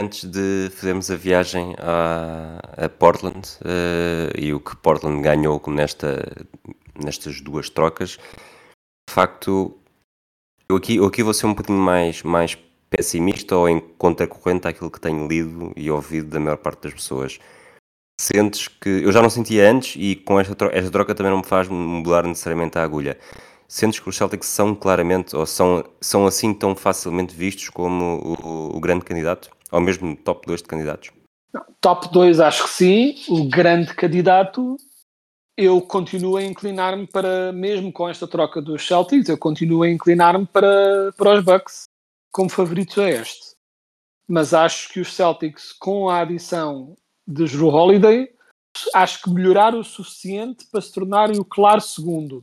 Antes 0.00 0.24
de 0.24 0.70
fazermos 0.74 1.10
a 1.10 1.16
viagem 1.16 1.74
a, 1.78 2.84
a 2.86 2.88
Portland 2.88 3.48
uh, 3.60 4.38
e 4.38 4.52
o 4.52 4.60
que 4.60 4.74
Portland 4.76 5.22
ganhou 5.22 5.62
nesta, 5.68 6.46
nestas 7.02 7.40
duas 7.40 7.70
trocas, 7.70 8.18
de 9.08 9.14
facto, 9.14 9.78
eu 10.68 10.76
aqui, 10.76 10.96
eu 10.96 11.06
aqui 11.06 11.22
vou 11.22 11.34
ser 11.34 11.46
um 11.46 11.54
pouquinho 11.54 11.78
mais, 11.78 12.22
mais 12.22 12.56
pessimista 12.88 13.56
ou 13.56 13.68
em 13.68 13.80
contracorrente 13.80 14.68
àquilo 14.68 14.90
que 14.90 15.00
tenho 15.00 15.26
lido 15.26 15.72
e 15.76 15.90
ouvido 15.90 16.28
da 16.28 16.40
maior 16.40 16.58
parte 16.58 16.82
das 16.82 16.94
pessoas. 16.94 17.38
Sentes 18.20 18.68
que. 18.68 18.88
Eu 18.88 19.10
já 19.12 19.22
não 19.22 19.30
sentia 19.30 19.70
antes 19.70 19.96
e 19.98 20.16
com 20.16 20.38
esta 20.38 20.54
troca, 20.54 20.76
esta 20.76 20.90
troca 20.90 21.14
também 21.14 21.30
não 21.32 21.38
me 21.38 21.44
faz 21.44 21.68
mudar 21.68 22.24
necessariamente 22.24 22.78
a 22.78 22.82
agulha. 22.84 23.18
Sentes 23.66 24.00
que 24.00 24.08
os 24.08 24.16
Celtics 24.16 24.48
são 24.48 24.74
claramente 24.74 25.34
ou 25.34 25.46
são, 25.46 25.84
são 26.00 26.26
assim 26.26 26.52
tão 26.52 26.76
facilmente 26.76 27.34
vistos 27.34 27.70
como 27.70 28.38
o, 28.44 28.76
o 28.76 28.80
grande 28.80 29.04
candidato? 29.04 29.50
Ou 29.72 29.80
mesmo 29.80 30.14
top 30.16 30.46
2 30.46 30.62
de 30.62 30.68
candidatos? 30.68 31.10
Top 31.80 32.12
2 32.12 32.38
acho 32.40 32.64
que 32.64 32.70
sim. 32.70 33.14
O 33.28 33.48
grande 33.48 33.94
candidato 33.94 34.76
eu 35.56 35.80
continuo 35.80 36.36
a 36.36 36.42
inclinar-me 36.42 37.06
para, 37.06 37.52
mesmo 37.52 37.92
com 37.92 38.08
esta 38.08 38.26
troca 38.26 38.60
dos 38.60 38.86
Celtics, 38.86 39.28
eu 39.28 39.38
continuo 39.38 39.82
a 39.82 39.90
inclinar-me 39.90 40.46
para, 40.46 41.12
para 41.16 41.38
os 41.38 41.44
Bucks 41.44 41.84
como 42.30 42.48
favoritos 42.48 42.96
a 42.98 43.10
este. 43.10 43.52
Mas 44.26 44.54
acho 44.54 44.90
que 44.92 45.00
os 45.00 45.12
Celtics, 45.12 45.72
com 45.72 46.08
a 46.08 46.20
adição 46.20 46.96
de 47.26 47.44
Drew 47.44 47.68
Holiday, 47.68 48.30
acho 48.94 49.22
que 49.22 49.30
melhoraram 49.30 49.80
o 49.80 49.84
suficiente 49.84 50.66
para 50.70 50.80
se 50.80 50.92
tornarem 50.92 51.38
o 51.38 51.44
claro 51.44 51.80
segundo. 51.80 52.42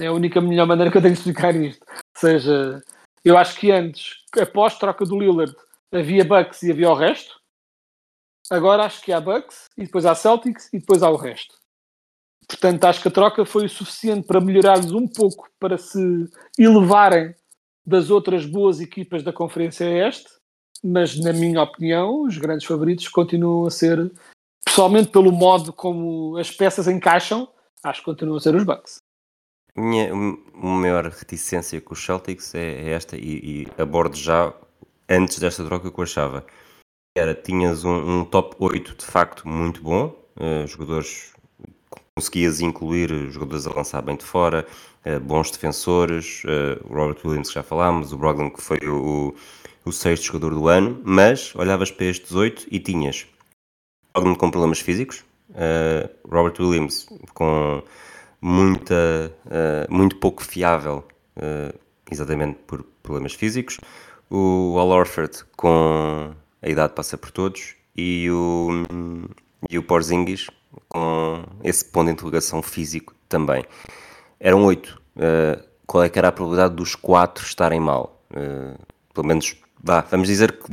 É 0.00 0.06
a 0.06 0.12
única 0.12 0.40
melhor 0.40 0.66
maneira 0.66 0.90
que 0.90 0.96
eu 0.96 1.02
tenho 1.02 1.14
de 1.14 1.20
explicar 1.20 1.54
isto. 1.54 1.84
Ou 1.88 2.20
seja, 2.20 2.82
eu 3.24 3.36
acho 3.36 3.58
que 3.58 3.70
antes, 3.70 4.24
após 4.40 4.74
a 4.74 4.78
troca 4.78 5.04
do 5.04 5.18
Lillard, 5.18 5.54
havia 5.92 6.24
Bucks 6.24 6.62
e 6.62 6.70
havia 6.70 6.90
o 6.90 6.94
resto. 6.94 7.40
Agora 8.50 8.84
acho 8.84 9.02
que 9.02 9.12
há 9.12 9.20
Bucks 9.20 9.68
e 9.76 9.84
depois 9.84 10.04
há 10.04 10.14
Celtics 10.14 10.68
e 10.72 10.78
depois 10.78 11.02
há 11.02 11.10
o 11.10 11.16
resto. 11.16 11.54
Portanto, 12.48 12.84
acho 12.84 13.00
que 13.00 13.08
a 13.08 13.12
troca 13.12 13.44
foi 13.44 13.66
o 13.66 13.68
suficiente 13.68 14.26
para 14.26 14.40
melhorar-lhes 14.40 14.92
um 14.92 15.06
pouco, 15.06 15.48
para 15.60 15.78
se 15.78 15.98
elevarem 16.58 17.34
das 17.86 18.10
outras 18.10 18.44
boas 18.44 18.80
equipas 18.80 19.22
da 19.22 19.32
Conferência 19.32 19.84
Este, 19.84 20.28
mas, 20.82 21.18
na 21.18 21.32
minha 21.32 21.62
opinião, 21.62 22.22
os 22.22 22.36
grandes 22.38 22.66
favoritos 22.66 23.08
continuam 23.08 23.66
a 23.66 23.70
ser, 23.70 24.12
pessoalmente 24.64 25.10
pelo 25.10 25.32
modo 25.32 25.72
como 25.72 26.36
as 26.36 26.50
peças 26.50 26.88
encaixam, 26.88 27.48
acho 27.82 28.00
que 28.00 28.06
continuam 28.06 28.36
a 28.36 28.40
ser 28.40 28.54
os 28.54 28.64
Bucks. 28.64 29.00
Minha 29.74 30.12
maior 30.14 31.06
reticência 31.06 31.80
com 31.80 31.94
os 31.94 32.04
Celtics 32.04 32.54
é, 32.54 32.88
é 32.88 32.90
esta, 32.90 33.16
e, 33.16 33.62
e 33.62 33.80
abordo 33.80 34.16
já 34.16 34.52
antes 35.12 35.38
desta 35.38 35.64
troca 35.64 35.90
que 35.90 35.98
eu 35.98 36.04
achava. 36.04 36.44
Era, 37.16 37.34
tinhas 37.34 37.84
um, 37.84 38.20
um 38.20 38.24
top 38.24 38.56
8 38.58 38.96
de 38.96 39.04
facto 39.04 39.46
muito 39.46 39.82
bom, 39.82 40.16
uh, 40.36 40.66
jogadores 40.66 41.32
conseguias 42.16 42.60
incluir 42.60 43.30
jogadores 43.30 43.66
a 43.66 43.74
lançar 43.74 44.00
bem 44.00 44.16
de 44.16 44.24
fora, 44.24 44.66
uh, 45.04 45.20
bons 45.20 45.50
defensores, 45.50 46.42
uh, 46.44 46.86
o 46.88 46.94
Robert 46.94 47.18
Williams 47.22 47.48
que 47.48 47.54
já 47.54 47.62
falámos, 47.62 48.12
o 48.12 48.16
Brogdon 48.16 48.50
que 48.50 48.62
foi 48.62 48.78
o, 48.88 49.34
o 49.84 49.92
sexto 49.92 50.24
jogador 50.24 50.54
do 50.54 50.68
ano, 50.68 51.02
mas 51.04 51.54
olhavas 51.54 51.90
para 51.90 52.06
estes 52.06 52.28
18 52.30 52.66
e 52.70 52.80
tinhas 52.80 53.26
Brogdon 54.14 54.34
com 54.34 54.50
problemas 54.50 54.80
físicos, 54.80 55.22
uh, 55.50 56.08
Robert 56.26 56.58
Williams 56.58 57.06
com 57.34 57.82
muita, 58.40 59.32
muito 59.88 60.16
pouco 60.16 60.42
fiável, 60.42 61.06
exatamente 62.10 62.58
por 62.66 62.82
problemas 63.00 63.34
físicos, 63.34 63.78
o 64.34 64.78
Al 64.78 64.88
Orford 64.88 65.44
com 65.56 66.32
a 66.62 66.68
idade 66.68 66.94
passa 66.94 67.18
por 67.18 67.30
todos 67.30 67.74
e 67.94 68.30
o, 68.30 68.84
e 69.68 69.76
o 69.78 69.82
Porzingis 69.82 70.46
com 70.88 71.44
esse 71.62 71.84
ponto 71.84 72.06
de 72.06 72.12
interrogação 72.12 72.62
físico 72.62 73.14
também. 73.28 73.62
Eram 74.40 74.64
oito. 74.64 75.00
Uh, 75.16 75.62
qual 75.86 76.02
é 76.02 76.08
que 76.08 76.18
era 76.18 76.28
a 76.28 76.32
probabilidade 76.32 76.74
dos 76.74 76.94
quatro 76.94 77.44
estarem 77.44 77.78
mal? 77.78 78.22
Uh, 78.30 78.78
pelo 79.12 79.26
menos, 79.26 79.54
vá, 79.82 80.00
vamos 80.00 80.28
dizer 80.28 80.52
que 80.52 80.72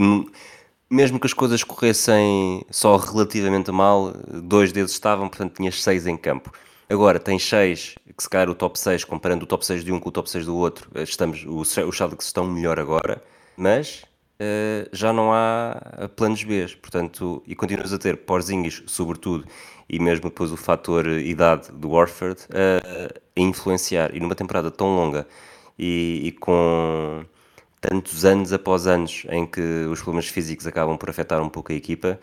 mesmo 0.90 1.20
que 1.20 1.28
as 1.28 1.34
coisas 1.34 1.62
corressem 1.62 2.66
só 2.72 2.96
relativamente 2.96 3.72
mal, 3.72 4.14
dois 4.42 4.72
deles 4.72 4.92
estavam, 4.92 5.28
portanto 5.28 5.56
tinhas 5.56 5.84
seis 5.84 6.08
em 6.08 6.16
campo. 6.16 6.52
Agora 6.90 7.20
tens 7.20 7.48
seis, 7.48 7.96
que 8.18 8.24
se 8.24 8.30
calhar 8.30 8.50
o 8.50 8.56
top 8.56 8.80
6, 8.80 9.04
comparando 9.04 9.44
o 9.44 9.48
top 9.48 9.64
6 9.64 9.84
de 9.84 9.92
um 9.92 10.00
com 10.00 10.10
o 10.10 10.12
top 10.12 10.28
6 10.28 10.48
do 10.48 10.58
outro, 10.58 10.90
eh, 10.96 11.04
estamos, 11.04 11.46
os, 11.48 11.70
Celtics 11.70 12.26
estão 12.26 12.46
melhor 12.48 12.80
agora, 12.80 13.22
mas 13.60 14.04
uh, 14.40 14.90
já 14.94 15.12
não 15.12 15.34
há 15.34 16.10
planos 16.16 16.44
B, 16.44 16.66
portanto, 16.82 17.44
e 17.46 17.54
continuas 17.54 17.92
a 17.92 18.00
ter 18.00 18.18
Porzingis, 18.18 18.82
sobretudo, 18.88 19.46
e 19.90 20.00
mesmo 20.00 20.30
depois 20.30 20.52
o 20.52 20.58
fator 20.58 21.06
idade 21.08 21.72
do 21.74 21.90
Warford 21.90 22.40
a, 22.52 23.08
a 23.08 23.42
influenciar. 23.42 24.16
E 24.16 24.20
numa 24.20 24.36
temporada 24.36 24.72
tão 24.72 24.96
longa 24.96 25.28
e, 25.78 26.22
e, 26.26 26.32
com 26.32 27.26
tantos 27.82 28.24
anos 28.24 28.54
após 28.54 28.88
anos 28.88 29.26
em 29.30 29.46
que 29.46 29.62
os 29.92 30.00
problemas 30.02 30.28
físicos 30.28 30.68
acabam 30.68 30.98
por 30.98 31.10
afetar 31.10 31.42
um 31.42 31.50
pouco 31.50 31.72
a 31.72 31.76
equipa, 31.76 32.20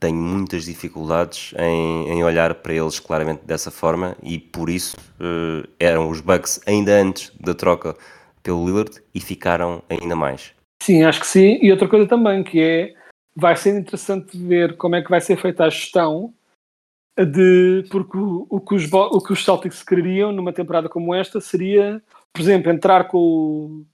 tenho 0.00 0.16
muitas 0.16 0.64
dificuldades 0.64 1.54
em, 1.58 2.08
em 2.10 2.24
olhar 2.24 2.54
para 2.56 2.74
eles 2.74 3.00
claramente 3.00 3.42
dessa 3.44 3.70
forma 3.70 4.16
e 4.22 4.38
por 4.38 4.68
isso 4.68 4.96
uh, 5.20 5.66
eram 5.78 6.10
os 6.10 6.20
Bucks 6.20 6.60
ainda 6.66 7.00
antes 7.00 7.32
da 7.40 7.54
troca 7.54 7.96
pelo 8.42 8.64
Lillard 8.66 9.02
e 9.14 9.20
ficaram 9.20 9.82
ainda 9.88 10.16
mais. 10.16 10.57
Sim, 10.82 11.02
acho 11.04 11.20
que 11.20 11.26
sim. 11.26 11.58
E 11.62 11.70
outra 11.70 11.88
coisa 11.88 12.06
também 12.06 12.42
que 12.42 12.60
é 12.60 12.94
vai 13.34 13.56
ser 13.56 13.78
interessante 13.78 14.36
ver 14.36 14.76
como 14.76 14.96
é 14.96 15.02
que 15.02 15.10
vai 15.10 15.20
ser 15.20 15.36
feita 15.36 15.64
a 15.64 15.70
gestão 15.70 16.34
de 17.16 17.84
porque 17.90 18.16
o, 18.16 18.46
o, 18.48 18.60
que 18.60 18.74
os, 18.74 18.92
o 18.92 19.20
que 19.20 19.32
os 19.32 19.44
Celtics 19.44 19.82
queriam 19.82 20.32
numa 20.32 20.52
temporada 20.52 20.88
como 20.88 21.14
esta 21.14 21.40
seria, 21.40 22.02
por 22.32 22.40
exemplo, 22.40 22.70
entrar 22.70 23.08
com 23.08 23.18
o, 23.18 23.86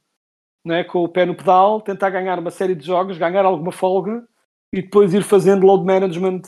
né, 0.65 0.85
com 0.85 1.05
o 1.05 1.09
pé 1.09 1.25
no 1.25 1.35
pedal, 1.35 1.81
tentar 1.81 2.11
ganhar 2.11 2.39
uma 2.39 2.51
série 2.51 2.75
de 2.75 2.87
jogos, 2.87 3.19
ganhar 3.19 3.45
alguma 3.45 3.73
folga 3.73 4.27
e 4.73 4.83
depois 4.83 5.15
ir 5.15 5.23
fazendo 5.23 5.67
load 5.67 5.85
management 5.85 6.43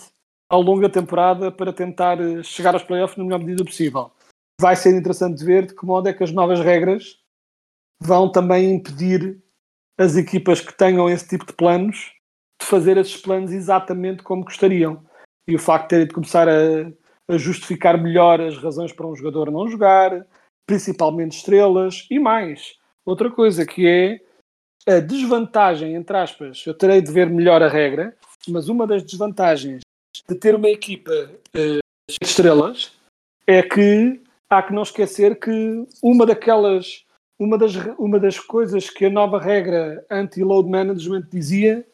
ao 0.50 0.62
longo 0.62 0.82
da 0.82 0.88
temporada 0.88 1.50
para 1.50 1.72
tentar 1.72 2.20
eh, 2.20 2.42
chegar 2.42 2.74
aos 2.74 2.82
playoffs 2.82 3.16
na 3.16 3.24
melhor 3.24 3.40
medida 3.40 3.64
possível. 3.64 4.10
Vai 4.60 4.76
ser 4.76 4.96
interessante 4.96 5.44
ver 5.44 5.66
de 5.66 5.74
que 5.74 5.84
modo 5.84 6.08
é 6.08 6.12
que 6.12 6.24
as 6.24 6.32
novas 6.32 6.60
regras 6.60 7.18
vão 8.00 8.30
também 8.30 8.74
impedir 8.74 9.42
as 9.98 10.16
equipas 10.16 10.60
que 10.60 10.76
tenham 10.76 11.08
esse 11.08 11.28
tipo 11.28 11.46
de 11.46 11.52
planos 11.52 12.12
de 12.60 12.66
fazer 12.66 12.96
esses 12.96 13.16
planos 13.16 13.52
exatamente 13.52 14.22
como 14.22 14.44
gostariam 14.44 15.04
e 15.46 15.54
o 15.54 15.58
facto 15.58 15.84
de 15.84 15.88
terem 15.90 16.06
de 16.06 16.14
começar 16.14 16.48
a, 16.48 16.90
a 17.28 17.38
justificar 17.38 18.00
melhor 18.00 18.40
as 18.40 18.56
razões 18.58 18.92
para 18.92 19.06
um 19.06 19.14
jogador 19.14 19.50
não 19.50 19.68
jogar, 19.68 20.26
principalmente 20.66 21.36
estrelas, 21.36 22.06
e 22.10 22.18
mais. 22.18 22.76
Outra 23.04 23.30
coisa 23.30 23.64
que 23.64 23.86
é 23.86 24.20
a 24.88 25.00
desvantagem, 25.00 25.94
entre 25.94 26.16
aspas, 26.16 26.64
eu 26.66 26.74
terei 26.74 27.00
de 27.00 27.12
ver 27.12 27.28
melhor 27.28 27.62
a 27.62 27.68
regra, 27.68 28.16
mas 28.48 28.68
uma 28.68 28.86
das 28.86 29.02
desvantagens 29.02 29.80
de 30.28 30.34
ter 30.34 30.54
uma 30.54 30.68
equipa 30.68 31.10
uh, 31.10 31.78
de 32.08 32.16
estrelas 32.22 32.92
é 33.46 33.62
que 33.62 34.20
há 34.50 34.62
que 34.62 34.72
não 34.72 34.82
esquecer 34.82 35.38
que 35.38 35.86
uma 36.02 36.26
daquelas, 36.26 37.04
uma 37.38 37.58
das, 37.58 37.74
uma 37.98 38.18
das 38.18 38.38
coisas 38.38 38.88
que 38.88 39.06
a 39.06 39.10
nova 39.10 39.38
regra 39.38 40.04
anti-load 40.10 40.68
management 40.68 41.28
dizia 41.30 41.86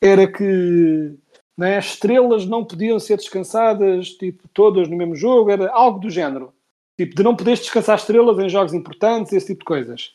era 0.00 0.30
que 0.30 1.16
né? 1.56 1.76
As 1.76 1.86
estrelas 1.86 2.46
não 2.46 2.64
podiam 2.64 2.98
ser 2.98 3.16
descansadas, 3.16 4.10
tipo, 4.10 4.48
todas 4.48 4.88
no 4.88 4.96
mesmo 4.96 5.14
jogo, 5.14 5.50
era 5.50 5.70
algo 5.70 5.98
do 5.98 6.10
género. 6.10 6.52
Tipo, 6.98 7.14
de 7.14 7.22
não 7.22 7.36
poderes 7.36 7.60
descansar 7.60 7.96
estrelas 7.96 8.38
em 8.38 8.48
jogos 8.48 8.74
importantes, 8.74 9.32
esse 9.32 9.46
tipo 9.46 9.60
de 9.60 9.66
coisas. 9.66 10.14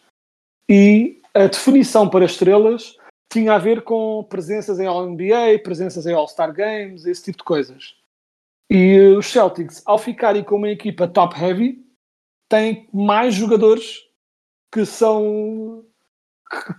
E 0.69 1.21
a 1.33 1.47
definição 1.47 2.09
para 2.09 2.25
estrelas 2.25 2.97
tinha 3.31 3.53
a 3.53 3.57
ver 3.57 3.81
com 3.83 4.23
presenças 4.29 4.79
em 4.79 4.85
All-NBA, 4.85 5.59
presenças 5.63 6.05
em 6.05 6.13
All-Star 6.13 6.53
Games, 6.53 7.05
esse 7.05 7.23
tipo 7.23 7.39
de 7.39 7.43
coisas. 7.43 7.95
E 8.69 8.99
os 9.17 9.27
Celtics, 9.27 9.81
ao 9.85 9.97
ficarem 9.97 10.43
com 10.43 10.55
uma 10.55 10.69
equipa 10.69 11.07
top-heavy, 11.07 11.85
têm 12.49 12.87
mais 12.93 13.33
jogadores 13.33 14.06
que 14.77 14.85
são 14.85 15.83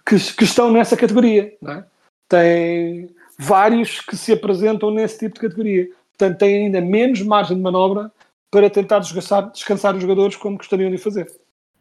que, 0.06 0.16
que, 0.34 0.44
estão 0.44 0.70
nessa 0.70 0.96
categoria. 0.96 1.52
É? 1.66 1.84
Tem 2.28 3.10
vários 3.36 4.00
que 4.00 4.16
se 4.16 4.32
apresentam 4.32 4.92
nesse 4.92 5.18
tipo 5.18 5.34
de 5.34 5.40
categoria. 5.40 5.88
Portanto, 6.16 6.38
têm 6.38 6.66
ainda 6.66 6.80
menos 6.80 7.20
margem 7.22 7.56
de 7.56 7.62
manobra 7.62 8.12
para 8.52 8.70
tentar 8.70 9.00
descansar, 9.00 9.50
descansar 9.50 9.96
os 9.96 10.00
jogadores 10.00 10.36
como 10.36 10.56
gostariam 10.56 10.92
de 10.92 10.98
fazer. 10.98 11.28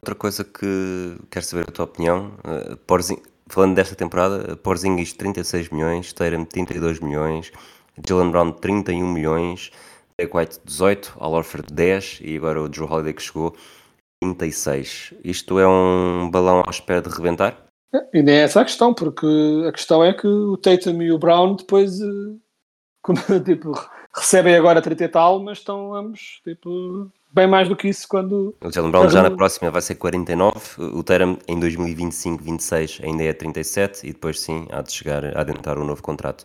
Outra 0.01 0.15
coisa 0.15 0.43
que 0.43 1.17
quero 1.29 1.45
saber 1.45 1.65
a 1.69 1.71
tua 1.71 1.85
opinião, 1.85 2.31
uh, 2.39 2.75
Porzing, 2.77 3.21
falando 3.47 3.75
desta 3.75 3.95
temporada, 3.95 4.55
Porzingis 4.57 5.13
36 5.13 5.69
milhões, 5.69 6.13
Tatum 6.13 6.45
32 6.45 6.99
milhões, 6.99 7.51
Jalen 8.07 8.31
Brown 8.31 8.51
31 8.53 9.07
milhões, 9.07 9.71
White 10.19 10.59
18, 10.65 11.15
Al 11.19 11.33
Orford 11.33 11.71
10 11.71 12.21
e 12.23 12.37
agora 12.37 12.61
o 12.61 12.67
Drew 12.67 12.91
Holiday 12.91 13.13
que 13.13 13.21
chegou 13.21 13.55
36. 14.21 15.13
Isto 15.23 15.59
é 15.59 15.67
um 15.67 16.29
balão 16.29 16.63
à 16.65 16.69
espera 16.69 17.01
de 17.01 17.09
rebentar? 17.09 17.67
E 18.13 18.21
nem 18.21 18.35
é 18.35 18.41
essa 18.41 18.61
a 18.61 18.65
questão, 18.65 18.93
porque 18.93 19.27
a 19.67 19.71
questão 19.71 20.03
é 20.03 20.13
que 20.13 20.27
o 20.27 20.57
Tatum 20.57 21.01
e 21.01 21.11
o 21.11 21.17
Brown 21.17 21.55
depois 21.55 21.99
eh, 22.01 22.05
como, 23.01 23.19
tipo, 23.45 23.71
recebem 24.13 24.55
agora 24.55 24.81
30 24.81 25.03
e 25.03 25.07
tal, 25.07 25.39
mas 25.39 25.59
estão 25.59 25.95
ambos 25.95 26.41
tipo, 26.43 27.09
bem 27.31 27.47
mais 27.47 27.69
do 27.69 27.75
que 27.75 27.87
isso 27.87 28.07
quando. 28.07 28.55
O 28.61 28.71
Jalen 28.71 28.91
Brown 28.91 29.09
já 29.09 29.23
na 29.23 29.31
próxima 29.31 29.71
vai 29.71 29.81
ser 29.81 29.95
49, 29.95 30.81
o 30.81 31.03
Tatum 31.03 31.37
em 31.47 31.59
2025, 31.59 32.43
26 32.43 32.99
ainda 33.03 33.23
é 33.23 33.33
37 33.33 34.07
e 34.07 34.11
depois 34.11 34.39
sim 34.41 34.67
há 34.71 34.81
de 34.81 34.91
chegar 34.91 35.23
a 35.23 35.39
adentrar 35.39 35.79
um 35.79 35.85
novo 35.85 36.01
contrato. 36.01 36.43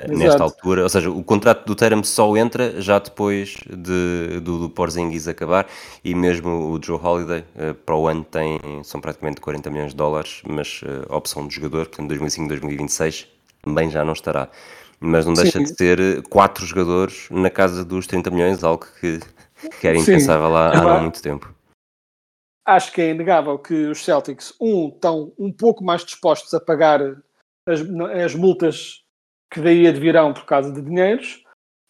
Exato. 0.00 0.16
Nesta 0.16 0.44
altura, 0.44 0.84
ou 0.84 0.88
seja, 0.88 1.10
o 1.10 1.24
contrato 1.24 1.66
do 1.66 1.74
Tatum 1.74 2.04
só 2.04 2.36
entra 2.36 2.80
já 2.80 3.00
depois 3.00 3.56
de, 3.68 4.38
do, 4.40 4.60
do 4.60 4.70
Porzingis 4.70 5.26
acabar 5.26 5.66
e 6.04 6.14
mesmo 6.14 6.70
o 6.70 6.80
Joe 6.80 7.00
Holiday 7.02 7.44
eh, 7.56 7.72
para 7.72 7.96
o 7.96 8.06
ano 8.06 8.22
tem, 8.22 8.60
são 8.84 9.00
praticamente 9.00 9.40
40 9.40 9.68
milhões 9.70 9.90
de 9.90 9.96
dólares, 9.96 10.40
mas 10.46 10.82
eh, 10.84 11.12
opção 11.12 11.48
de 11.48 11.56
jogador, 11.56 11.86
portanto 11.86 12.06
2025, 12.06 12.48
2026 12.48 13.28
também 13.60 13.90
já 13.90 14.04
não 14.04 14.12
estará. 14.12 14.48
Mas 15.00 15.26
não 15.26 15.34
deixa 15.34 15.58
Sim. 15.58 15.64
de 15.64 15.76
ser 15.76 15.98
eh, 15.98 16.22
quatro 16.30 16.64
jogadores 16.64 17.26
na 17.28 17.50
casa 17.50 17.84
dos 17.84 18.06
30 18.06 18.30
milhões, 18.30 18.62
algo 18.62 18.86
que, 19.00 19.18
que 19.80 19.88
era 19.88 19.98
impensável 19.98 20.56
há, 20.56 20.78
há 20.78 20.80
não 20.80 21.02
muito 21.02 21.20
tempo. 21.20 21.52
Acho 22.64 22.92
que 22.92 23.00
é 23.00 23.10
inegável 23.10 23.58
que 23.58 23.74
os 23.86 24.04
Celtics, 24.04 24.54
um, 24.60 24.90
estão 24.94 25.32
um 25.36 25.52
pouco 25.52 25.82
mais 25.82 26.04
dispostos 26.04 26.54
a 26.54 26.60
pagar 26.60 27.00
as, 27.66 27.80
as 28.24 28.34
multas 28.36 29.07
que 29.50 29.60
daí 29.60 29.86
advirão 29.86 30.32
por 30.32 30.44
causa 30.44 30.72
de 30.72 30.80
dinheiros, 30.80 31.42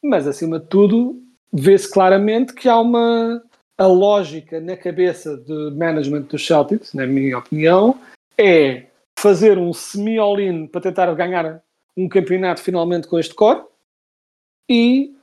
mas 0.03 0.27
acima 0.27 0.59
de 0.61 0.66
tudo, 0.66 1.21
vê-se 1.53 1.90
claramente 1.90 2.55
que 2.55 2.68
há 2.68 2.79
uma. 2.79 3.42
A 3.77 3.87
lógica 3.87 4.61
na 4.61 4.77
cabeça 4.77 5.37
de 5.37 5.71
management 5.71 6.23
dos 6.23 6.44
Celtics, 6.44 6.92
na 6.94 7.07
minha 7.07 7.38
opinião, 7.38 7.97
é 8.37 8.87
fazer 9.16 9.57
um 9.57 9.73
semi-all-in 9.73 10.66
para 10.66 10.81
tentar 10.81 11.14
ganhar 11.14 11.62
um 11.97 12.09
campeonato 12.09 12.61
finalmente 12.61 13.07
com 13.07 13.21
este 13.21 13.35
core 13.35 13.62
e 14.68 15.14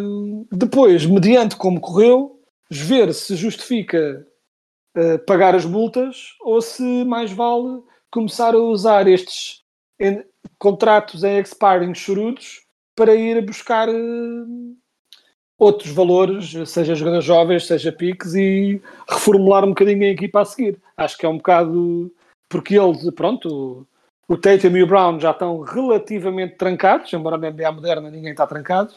hum, 0.00 0.46
depois, 0.52 1.04
mediante 1.04 1.56
como 1.56 1.80
correu, 1.80 2.40
ver 2.70 3.12
se 3.12 3.36
justifica 3.36 4.26
uh, 4.96 5.18
pagar 5.26 5.54
as 5.54 5.64
multas 5.64 6.34
ou 6.40 6.60
se 6.60 7.04
mais 7.04 7.32
vale 7.32 7.82
começar 8.10 8.54
a 8.54 8.58
usar 8.58 9.06
estes 9.06 9.62
contratos 10.58 11.24
em 11.24 11.38
expiring 11.38 11.94
chorudos 11.94 12.62
para 12.96 13.14
ir 13.14 13.44
buscar 13.44 13.88
uh, 13.88 14.76
outros 15.58 15.90
valores, 15.90 16.52
seja 16.68 16.94
jogadores 16.94 17.24
jovens, 17.24 17.66
seja 17.66 17.92
piques, 17.92 18.34
e 18.34 18.80
reformular 19.08 19.64
um 19.64 19.70
bocadinho 19.70 20.04
a 20.04 20.08
equipa 20.08 20.40
a 20.40 20.44
seguir. 20.44 20.80
Acho 20.96 21.18
que 21.18 21.26
é 21.26 21.28
um 21.28 21.36
bocado 21.36 22.12
porque 22.48 22.78
eles, 22.78 23.10
pronto, 23.14 23.86
o 24.28 24.36
Tatum 24.36 24.76
e 24.76 24.82
o 24.82 24.86
Brown 24.86 25.18
já 25.18 25.32
estão 25.32 25.60
relativamente 25.60 26.56
trancados, 26.56 27.12
embora 27.12 27.36
na 27.36 27.50
NBA 27.50 27.72
moderna 27.72 28.10
ninguém 28.10 28.30
está 28.30 28.46
trancado, 28.46 28.94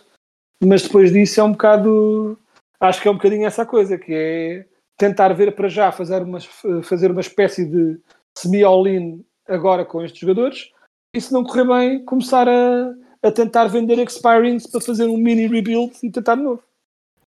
mas 0.63 0.83
depois 0.83 1.11
disso 1.11 1.39
é 1.39 1.43
um 1.43 1.51
bocado, 1.51 2.37
acho 2.79 3.01
que 3.01 3.07
é 3.07 3.11
um 3.11 3.15
bocadinho 3.15 3.45
essa 3.45 3.65
coisa, 3.65 3.97
que 3.97 4.13
é 4.13 4.65
tentar 4.97 5.33
ver 5.33 5.55
para 5.55 5.67
já 5.67 5.91
fazer 5.91 6.21
uma, 6.21 6.39
fazer 6.83 7.11
uma 7.11 7.21
espécie 7.21 7.65
de 7.65 7.99
semi-all-in 8.37 9.23
agora 9.47 9.85
com 9.85 10.03
estes 10.03 10.19
jogadores, 10.19 10.71
e 11.17 11.21
se 11.21 11.33
não 11.33 11.43
correr 11.43 11.65
bem, 11.65 12.05
começar 12.05 12.47
a, 12.47 12.93
a 13.23 13.31
tentar 13.31 13.65
vender 13.67 13.99
expirings 13.99 14.67
para 14.67 14.81
fazer 14.81 15.07
um 15.07 15.17
mini 15.17 15.47
rebuild 15.47 15.93
e 16.03 16.11
tentar 16.11 16.35
de 16.35 16.43
novo. 16.43 16.61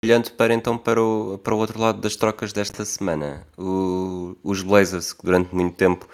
Olhando 0.04 0.30
para 0.32 0.52
então 0.52 0.76
para 0.76 1.02
o, 1.02 1.38
para 1.38 1.54
o 1.54 1.58
outro 1.58 1.80
lado 1.80 2.00
das 2.00 2.14
trocas 2.16 2.52
desta 2.52 2.84
semana, 2.84 3.46
o- 3.56 4.36
os 4.42 4.62
Blazers, 4.62 5.12
que 5.12 5.24
durante 5.24 5.54
muito 5.54 5.76
tempo 5.76 6.06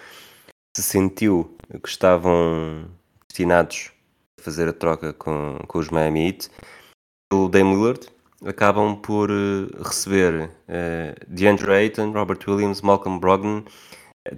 se 0.77 0.83
sentiu 0.83 1.57
que 1.83 1.89
estavam 1.89 2.85
destinados 3.27 3.91
a 4.39 4.43
fazer 4.43 4.69
a 4.69 4.73
troca 4.73 5.11
com, 5.13 5.57
com 5.67 5.79
os 5.79 5.89
Miami 5.89 6.27
Heat, 6.27 6.49
o 7.33 7.49
Dame 7.49 7.75
Lillard, 7.75 8.07
acabam 8.45 8.95
por 8.95 9.29
eh, 9.29 9.67
receber 9.83 10.49
eh, 10.67 11.13
DeAndre 11.27 11.71
Ayton, 11.73 12.11
Robert 12.11 12.39
Williams, 12.47 12.81
Malcolm 12.81 13.19
Brogdon, 13.19 13.63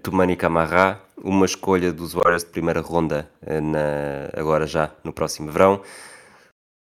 Tumani 0.02 0.36
Camara, 0.38 1.02
uma 1.18 1.46
escolha 1.46 1.92
dos 1.92 2.14
Warriors 2.14 2.44
de 2.44 2.50
primeira 2.52 2.80
ronda 2.80 3.30
eh, 3.46 3.60
na- 3.60 4.30
agora 4.34 4.66
já 4.66 4.92
no 5.04 5.12
próximo 5.12 5.52
verão, 5.52 5.82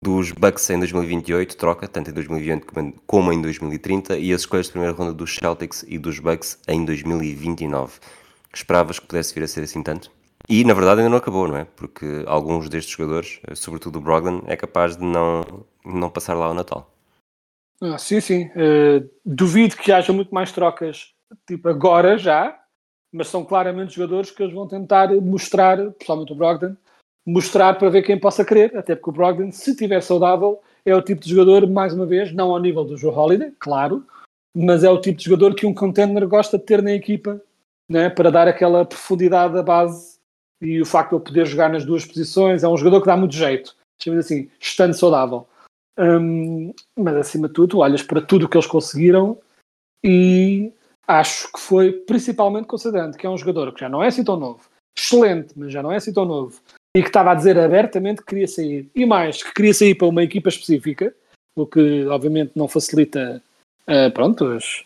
dos 0.02 0.30
Bucks 0.30 0.68
em 0.70 0.78
2028, 0.78 1.56
troca, 1.56 1.88
tanto 1.88 2.10
em 2.10 2.12
2028 2.14 2.66
como 2.66 2.86
em- 2.88 2.94
como 3.06 3.32
em 3.32 3.42
2030, 3.42 4.16
e 4.16 4.32
as 4.32 4.42
escolhas 4.42 4.66
de 4.66 4.72
primeira 4.72 4.94
ronda 4.94 5.12
dos 5.12 5.34
Celtics 5.34 5.84
e 5.88 5.98
dos 5.98 6.18
Bucks 6.20 6.58
em 6.68 6.84
2029. 6.84 7.98
Esperavas 8.54 8.98
que 9.00 9.06
pudesse 9.06 9.34
vir 9.34 9.42
a 9.42 9.48
ser 9.48 9.62
assim 9.64 9.82
tanto? 9.82 10.10
E 10.48 10.62
na 10.62 10.74
verdade 10.74 11.00
ainda 11.00 11.10
não 11.10 11.16
acabou, 11.18 11.48
não 11.48 11.56
é? 11.56 11.64
Porque 11.64 12.22
alguns 12.26 12.68
destes 12.68 12.94
jogadores, 12.94 13.40
eh, 13.48 13.54
sobretudo 13.56 13.98
o 13.98 14.02
Brogdon, 14.02 14.42
é 14.46 14.54
capaz 14.56 14.96
de 14.96 15.02
não, 15.04 15.64
não 15.84 16.10
passar 16.10 16.34
lá 16.34 16.48
o 16.48 16.54
Natal. 16.54 16.88
Ah, 17.82 17.98
sim, 17.98 18.20
sim. 18.20 18.50
Eh, 18.54 19.02
duvido 19.24 19.74
que 19.76 19.90
haja 19.90 20.12
muito 20.12 20.32
mais 20.32 20.52
trocas, 20.52 21.12
tipo 21.46 21.68
agora 21.68 22.16
já, 22.18 22.56
mas 23.14 23.28
são 23.28 23.44
claramente 23.44 23.94
jogadores 23.94 24.32
que 24.32 24.42
eles 24.42 24.52
vão 24.52 24.66
tentar 24.66 25.08
mostrar, 25.20 25.76
principalmente 25.92 26.32
o 26.32 26.34
Brogdon, 26.34 26.76
mostrar 27.24 27.78
para 27.78 27.88
ver 27.88 28.02
quem 28.02 28.18
possa 28.18 28.44
querer, 28.44 28.76
até 28.76 28.96
porque 28.96 29.10
o 29.10 29.12
Brogdon, 29.12 29.52
se 29.52 29.70
estiver 29.70 30.02
saudável, 30.02 30.60
é 30.84 30.94
o 30.96 31.00
tipo 31.00 31.22
de 31.22 31.30
jogador, 31.30 31.70
mais 31.70 31.94
uma 31.94 32.04
vez, 32.04 32.32
não 32.32 32.50
ao 32.50 32.58
nível 32.58 32.84
do 32.84 32.96
Joe 32.96 33.14
Holiday, 33.14 33.52
claro, 33.60 34.04
mas 34.52 34.82
é 34.82 34.90
o 34.90 35.00
tipo 35.00 35.18
de 35.18 35.24
jogador 35.26 35.54
que 35.54 35.64
um 35.64 35.72
contender 35.72 36.26
gosta 36.26 36.58
de 36.58 36.64
ter 36.64 36.82
na 36.82 36.90
equipa, 36.90 37.40
né, 37.88 38.10
para 38.10 38.32
dar 38.32 38.48
aquela 38.48 38.84
profundidade 38.84 39.56
à 39.56 39.62
base 39.62 40.18
e 40.60 40.80
o 40.80 40.86
facto 40.86 41.10
de 41.10 41.16
ele 41.16 41.24
poder 41.24 41.46
jogar 41.46 41.70
nas 41.70 41.84
duas 41.84 42.04
posições, 42.04 42.64
é 42.64 42.68
um 42.68 42.76
jogador 42.76 43.00
que 43.00 43.06
dá 43.06 43.16
muito 43.16 43.36
jeito, 43.36 43.76
chamamos 44.02 44.26
assim, 44.26 44.50
estando 44.58 44.92
saudável. 44.92 45.46
Hum, 45.96 46.74
mas 46.98 47.14
acima 47.14 47.46
de 47.46 47.54
tudo, 47.54 47.68
tu 47.68 47.78
olhas 47.78 48.02
para 48.02 48.20
tudo 48.20 48.46
o 48.46 48.48
que 48.48 48.56
eles 48.56 48.66
conseguiram 48.66 49.38
e 50.04 50.72
acho 51.06 51.52
que 51.52 51.60
foi 51.60 51.92
principalmente 51.92 52.66
considerando 52.66 53.16
que 53.16 53.26
é 53.26 53.30
um 53.30 53.38
jogador 53.38 53.72
que 53.72 53.80
já 53.80 53.88
não 53.88 54.02
é 54.02 54.08
assim 54.08 54.24
tão 54.24 54.36
novo, 54.36 54.60
excelente, 54.96 55.52
mas 55.56 55.72
já 55.72 55.82
não 55.82 55.92
é 55.92 55.96
assim 55.96 56.12
tão 56.12 56.24
novo, 56.24 56.60
e 56.96 57.02
que 57.02 57.08
estava 57.08 57.32
a 57.32 57.34
dizer 57.34 57.58
abertamente 57.58 58.20
que 58.20 58.26
queria 58.28 58.48
sair, 58.48 58.90
e 58.94 59.04
mais, 59.04 59.42
que 59.42 59.52
queria 59.52 59.74
sair 59.74 59.94
para 59.94 60.06
uma 60.06 60.22
equipa 60.22 60.48
específica, 60.48 61.14
o 61.56 61.66
que 61.66 62.06
obviamente 62.06 62.52
não 62.56 62.68
facilita 62.68 63.42
eh, 63.86 64.10
pronto, 64.10 64.46
as- 64.46 64.84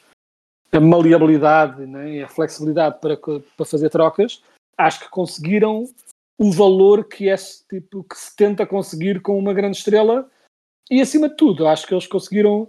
a 0.73 0.81
maleabilidade 0.81 1.87
né, 1.87 2.17
e 2.17 2.23
a 2.23 2.29
flexibilidade 2.29 3.01
para, 3.01 3.17
para 3.17 3.67
fazer 3.67 3.89
trocas, 3.91 4.43
acho 4.77 5.01
que 5.01 5.09
conseguiram 5.11 5.85
o 6.39 6.53
valor 6.53 7.05
que 7.05 7.29
é 7.29 7.35
tipo 7.37 8.05
que 8.05 8.17
se 8.17 8.35
tenta 8.37 8.67
conseguir 8.67 9.21
com 9.21 9.39
uma 9.39 9.55
grande 9.55 9.79
estrela 9.79 10.31
e 10.91 11.01
acima 11.01 11.29
de 11.29 11.37
tudo, 11.37 11.67
acho 11.67 11.87
que 11.87 11.95
eles 11.95 12.07
conseguiram 12.07 12.69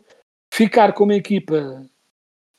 ficar 0.54 0.94
com 0.94 1.04
uma 1.04 1.16
equipa 1.16 1.86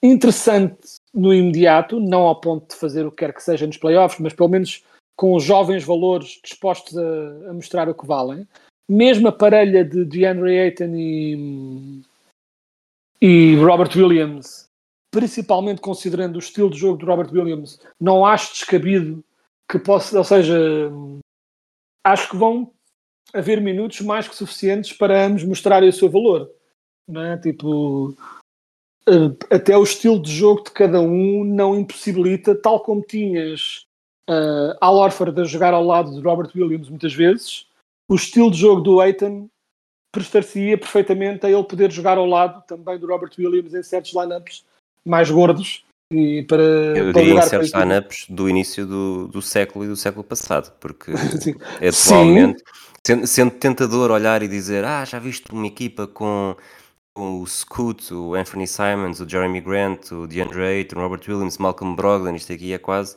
interessante 0.02 0.96
no 1.12 1.32
imediato, 1.34 2.00
não 2.00 2.22
ao 2.22 2.40
ponto 2.40 2.68
de 2.68 2.76
fazer 2.76 3.06
o 3.06 3.10
que 3.10 3.18
quer 3.18 3.34
que 3.34 3.42
seja 3.42 3.66
nos 3.66 3.76
playoffs, 3.76 4.20
mas 4.20 4.32
pelo 4.32 4.48
menos 4.48 4.84
com 5.16 5.38
jovens 5.38 5.84
valores 5.84 6.40
dispostos 6.42 6.96
a, 6.96 7.50
a 7.50 7.52
mostrar 7.52 7.88
o 7.88 7.94
que 7.94 8.06
valem. 8.06 8.48
Mesmo 8.88 9.28
a 9.28 9.32
parelha 9.32 9.84
de 9.84 10.04
DeAndre 10.04 10.58
Ayton 10.58 10.94
e, 10.94 12.02
e 13.20 13.56
Robert 13.56 13.90
Williams, 13.94 14.68
principalmente 15.10 15.80
considerando 15.80 16.36
o 16.36 16.40
estilo 16.40 16.70
de 16.70 16.78
jogo 16.78 16.98
de 16.98 17.04
Robert 17.04 17.30
Williams, 17.32 17.80
não 18.00 18.24
acho 18.24 18.54
descabido 18.54 19.22
que 19.70 19.78
possa, 19.78 20.16
ou 20.16 20.24
seja, 20.24 20.58
acho 22.04 22.30
que 22.30 22.36
vão 22.36 22.72
haver 23.32 23.60
minutos 23.60 24.00
mais 24.00 24.26
que 24.26 24.34
suficientes 24.34 24.92
para 24.92 25.26
ambos 25.26 25.44
mostrarem 25.44 25.88
o 25.88 25.92
seu 25.92 26.08
valor. 26.08 26.50
Não 27.06 27.22
é? 27.22 27.36
Tipo, 27.36 28.16
até 29.51 29.77
o 29.77 29.83
estilo 29.83 30.20
de 30.20 30.33
jogo 30.33 30.64
de 30.64 30.70
cada 30.70 31.01
um 31.01 31.44
não 31.44 31.79
impossibilita, 31.79 32.55
tal 32.55 32.81
como 32.81 33.03
tinhas 33.03 33.87
uh, 34.28 34.76
Al 34.80 34.97
Horford 34.97 35.41
a 35.41 35.45
jogar 35.45 35.74
ao 35.74 35.84
lado 35.84 36.14
de 36.14 36.20
Robert 36.20 36.51
Williams 36.55 36.89
muitas 36.89 37.14
vezes, 37.14 37.66
o 38.09 38.14
estilo 38.14 38.51
de 38.51 38.59
jogo 38.59 38.80
do 38.80 39.01
Aiton 39.01 39.49
prestar-se-ia 40.12 40.76
perfeitamente 40.76 41.47
a 41.47 41.51
ele 41.51 41.62
poder 41.64 41.91
jogar 41.91 42.18
ao 42.18 42.26
lado 42.26 42.64
também 42.66 42.99
do 42.99 43.07
Robert 43.07 43.30
Williams 43.39 43.74
em 43.74 43.82
certos 43.82 44.12
lineups 44.12 44.64
mais 45.05 45.30
gordos 45.30 45.84
e 46.12 46.43
para, 46.43 46.62
Eu 46.62 47.12
para 47.12 47.22
diria 47.22 47.39
em 47.39 47.43
certos 47.43 47.70
para 47.70 47.80
a 47.80 47.82
equipa. 47.82 47.84
lineups 47.84 48.26
do 48.28 48.49
início 48.49 48.87
do, 48.87 49.28
do 49.28 49.41
século 49.41 49.84
e 49.84 49.89
do 49.89 49.97
século 49.97 50.24
passado, 50.24 50.72
porque 50.80 51.12
Sim. 51.93 52.14
atualmente, 52.14 52.62
sendo, 53.07 53.26
sendo 53.26 53.51
tentador 53.53 54.11
olhar 54.11 54.43
e 54.43 54.49
dizer 54.49 54.84
ah, 54.84 55.05
já 55.05 55.20
viste 55.20 55.53
uma 55.53 55.66
equipa 55.66 56.09
com, 56.09 56.57
com 57.14 57.40
o 57.40 57.46
Scoot, 57.46 58.12
o 58.14 58.34
Anthony 58.34 58.66
Simons, 58.66 59.20
o 59.20 59.28
Jeremy 59.28 59.61
Grant, 59.61 60.11
o 60.12 60.26
DeAndre 60.26 60.62
Ayton, 60.62 60.98
o 60.98 61.02
Robert 61.02 61.22
Williams, 61.28 61.58
Malcolm 61.58 61.94
Brogdon, 61.96 62.34
isto 62.34 62.52
aqui 62.52 62.72
é 62.72 62.78
quase, 62.78 63.16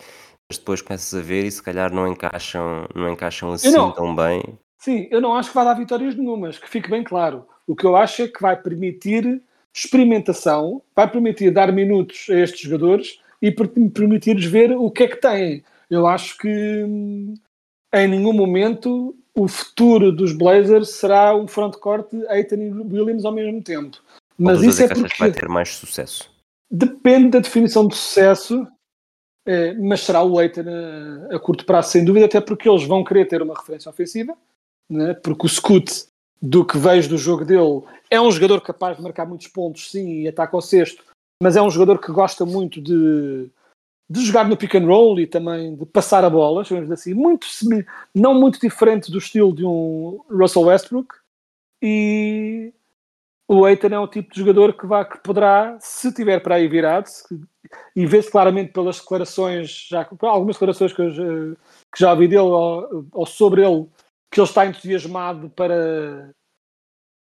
mas 0.50 0.58
depois 0.58 0.82
começas 0.82 1.14
a 1.18 1.22
ver 1.22 1.46
e 1.46 1.52
se 1.52 1.62
calhar 1.62 1.94
não 1.94 2.08
encaixam, 2.08 2.88
não 2.96 3.12
encaixam 3.12 3.52
assim 3.52 3.72
não. 3.72 3.92
tão 3.92 4.16
bem. 4.16 4.42
Sim, 4.78 5.08
eu 5.12 5.22
não 5.22 5.36
acho 5.36 5.50
que 5.50 5.56
vai 5.56 5.66
dar 5.66 5.76
vitórias 5.76 6.16
nenhumas, 6.16 6.58
que 6.58 6.70
fique 6.70 6.90
bem 6.90 7.04
claro. 7.04 7.46
O 7.66 7.76
que 7.76 7.86
eu 7.86 7.96
acho 7.96 8.24
é 8.24 8.28
que 8.28 8.42
vai 8.42 8.56
permitir 8.62 9.42
experimentação, 9.74 10.82
vai 10.96 11.10
permitir 11.10 11.52
dar 11.52 11.72
minutos 11.72 12.28
a 12.30 12.36
estes 12.36 12.62
jogadores 12.62 13.20
e 13.42 13.52
per- 13.52 13.70
permitir-lhes 13.92 14.46
ver 14.46 14.72
o 14.72 14.92
que 14.92 15.04
é 15.04 15.08
que 15.08 15.16
têm. 15.16 15.64
Eu 15.90 16.06
acho 16.06 16.38
que 16.38 16.84
hum, 16.84 17.34
em 17.94 18.08
nenhum 18.08 18.34
momento 18.34 19.16
o 19.36 19.48
futuro 19.48 20.12
dos 20.12 20.32
Blazers 20.32 20.90
será 20.90 21.36
um 21.36 21.48
frontcourt 21.48 22.08
Aiton 22.30 22.56
e 22.56 22.72
Williams 22.72 23.26
ao 23.26 23.32
mesmo 23.32 23.62
tempo. 23.62 23.98
Mas 24.38 24.62
isso 24.62 24.84
é 24.84 24.88
porque 24.88 25.16
vai 25.18 25.32
ter 25.32 25.48
mais 25.50 25.76
sucesso. 25.76 26.30
depende 26.70 27.30
da 27.30 27.40
definição 27.40 27.88
de 27.88 27.96
sucesso, 27.96 28.68
eh, 29.46 29.74
mas 29.74 30.02
será 30.02 30.24
o 30.24 30.38
Aiton 30.40 30.64
a, 31.32 31.36
a 31.36 31.40
curto 31.40 31.66
prazo, 31.66 31.92
sem 31.92 32.06
dúvida, 32.06 32.26
até 32.26 32.42
porque 32.42 32.70
eles 32.70 32.84
vão 32.84 33.04
querer 33.04 33.28
ter 33.28 33.42
uma 33.42 33.56
referência 33.56 33.90
ofensiva, 33.90 34.36
né? 34.90 35.14
porque 35.16 35.46
o 35.46 35.50
Scoot, 35.50 36.06
do 36.42 36.66
que 36.66 36.78
vejo 36.78 37.10
do 37.10 37.18
jogo 37.18 37.46
dele, 37.46 37.84
é 38.10 38.20
um 38.20 38.32
jogador 38.32 38.62
capaz 38.62 38.98
de 38.98 39.04
marcar 39.04 39.26
muitos 39.26 39.48
pontos, 39.48 39.90
sim, 39.90 40.22
e 40.22 40.28
ataca 40.28 40.56
ao 40.56 40.62
sexto, 40.62 41.04
mas 41.42 41.56
é 41.56 41.62
um 41.62 41.70
jogador 41.70 42.00
que 42.00 42.12
gosta 42.12 42.46
muito 42.46 42.82
de, 42.82 43.50
de 44.14 44.26
jogar 44.28 44.48
no 44.48 44.56
pick 44.56 44.76
and 44.76 44.86
roll 44.86 45.20
e 45.20 45.26
também 45.26 45.76
de 45.76 45.86
passar 45.88 46.24
a 46.24 46.30
bola, 46.30 46.64
chamamos 46.64 46.92
assim, 46.92 47.16
muito, 47.16 47.48
não 48.14 48.36
muito 48.36 48.60
diferente 48.60 49.12
do 49.12 49.18
estilo 49.18 49.56
de 49.56 49.66
um 49.66 50.24
Russell 50.30 50.62
Westbrook, 50.64 51.16
e 51.82 52.72
o 53.48 53.68
Eitan 53.68 53.90
é 53.90 54.00
um 54.00 54.08
tipo 54.08 54.32
de 54.32 54.40
jogador 54.40 54.74
que, 54.74 54.86
vai, 54.86 55.04
que 55.04 55.18
poderá, 55.18 55.78
se 55.80 56.14
tiver 56.14 56.40
para 56.42 56.56
aí 56.56 56.68
virado, 56.68 57.10
e 57.96 58.06
vê-se 58.06 58.30
claramente 58.30 58.72
pelas 58.72 59.00
declarações, 59.00 59.88
já, 59.90 60.08
algumas 60.22 60.58
declarações 60.58 60.94
que, 60.94 61.02
eu 61.02 61.58
que 61.92 62.00
já 62.00 62.12
ouvi 62.12 62.28
dele 62.28 62.42
ou, 62.42 63.08
ou 63.12 63.26
sobre 63.26 63.66
ele, 63.66 63.88
que 64.32 64.40
ele 64.40 64.48
está 64.48 64.64
entusiasmado 64.64 65.50
para 65.50 66.30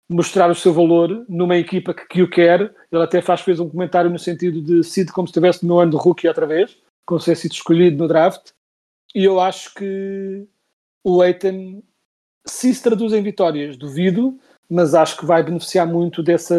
mostrar 0.10 0.50
o 0.50 0.56
seu 0.56 0.74
valor 0.74 1.24
numa 1.30 1.56
equipa 1.56 1.94
que, 1.94 2.06
que 2.08 2.24
o 2.24 2.30
quer. 2.30 2.74
Ele 2.92 3.04
até 3.04 3.22
faz, 3.22 3.42
fez 3.42 3.60
um 3.60 3.70
comentário 3.70 4.10
no 4.10 4.18
sentido 4.18 4.62
de 4.62 4.84
sido 4.84 5.14
como 5.14 5.28
se 5.28 5.32
estivesse 5.32 5.66
no 5.66 5.78
ano 5.78 5.92
de 5.92 5.98
rookie 5.98 6.28
outra 6.28 6.48
vez, 6.48 6.78
como 7.06 7.20
se 7.20 7.26
tivesse 7.26 7.44
sido 7.44 7.54
escolhido 7.54 7.98
no 7.98 8.08
draft. 8.08 8.52
E 9.14 9.24
eu 9.24 9.40
acho 9.40 9.74
que 9.76 10.48
o 11.04 11.24
Eitan, 11.24 11.82
se 12.46 12.82
traduz 12.82 13.14
em 13.14 13.22
vitórias, 13.22 13.78
duvido, 13.78 14.38
mas 14.70 14.94
acho 14.94 15.18
que 15.18 15.26
vai 15.26 15.44
beneficiar 15.44 15.88
muito 15.88 16.22
dessa, 16.22 16.58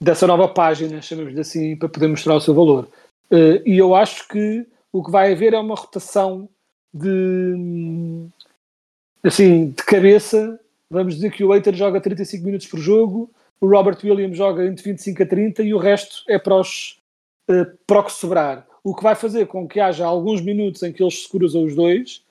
dessa 0.00 0.26
nova 0.26 0.48
página, 0.48 1.02
chamamos-lhe 1.02 1.40
assim, 1.40 1.76
para 1.76 1.88
poder 1.88 2.08
mostrar 2.08 2.34
o 2.34 2.40
seu 2.40 2.54
valor. 2.54 2.88
Eh, 3.30 3.62
e 3.64 3.78
eu 3.78 3.94
acho 3.94 4.26
que 4.28 4.66
o 4.92 5.02
que 5.02 5.10
vai 5.10 5.32
haver 5.32 5.54
é 5.54 5.58
uma 5.58 5.74
rotação 5.74 6.48
de 6.92 8.26
assim, 9.24 9.70
de 9.70 9.82
cabeça, 9.84 10.58
vamos 10.92 11.14
dizer 11.14 11.32
que 11.32 11.42
o 11.42 11.54
Eitan 11.54 11.72
joga 11.72 12.00
35 12.00 12.44
minutos 12.44 12.66
por 12.66 12.78
jogo, 12.78 13.30
o 13.60 13.66
Robert 13.66 13.98
Williams 14.04 14.36
joga 14.36 14.66
entre 14.66 14.84
25 14.84 15.22
a 15.22 15.26
30 15.26 15.62
e 15.62 15.72
o 15.72 15.78
resto 15.78 16.22
é 16.28 16.38
para, 16.38 16.56
os, 16.56 16.98
eh, 17.48 17.64
para 17.86 18.00
o 18.00 18.04
que 18.04 18.12
sobrar. 18.12 18.66
O 18.84 18.94
que 18.94 19.02
vai 19.02 19.14
fazer 19.14 19.46
com 19.46 19.66
que 19.66 19.80
haja 19.80 20.04
alguns 20.04 20.40
minutos 20.42 20.82
em 20.82 20.92
que 20.92 21.02
eles 21.02 21.22
se 21.22 21.28
cruzam 21.28 21.64
os 21.64 21.74
dois, 21.74 22.22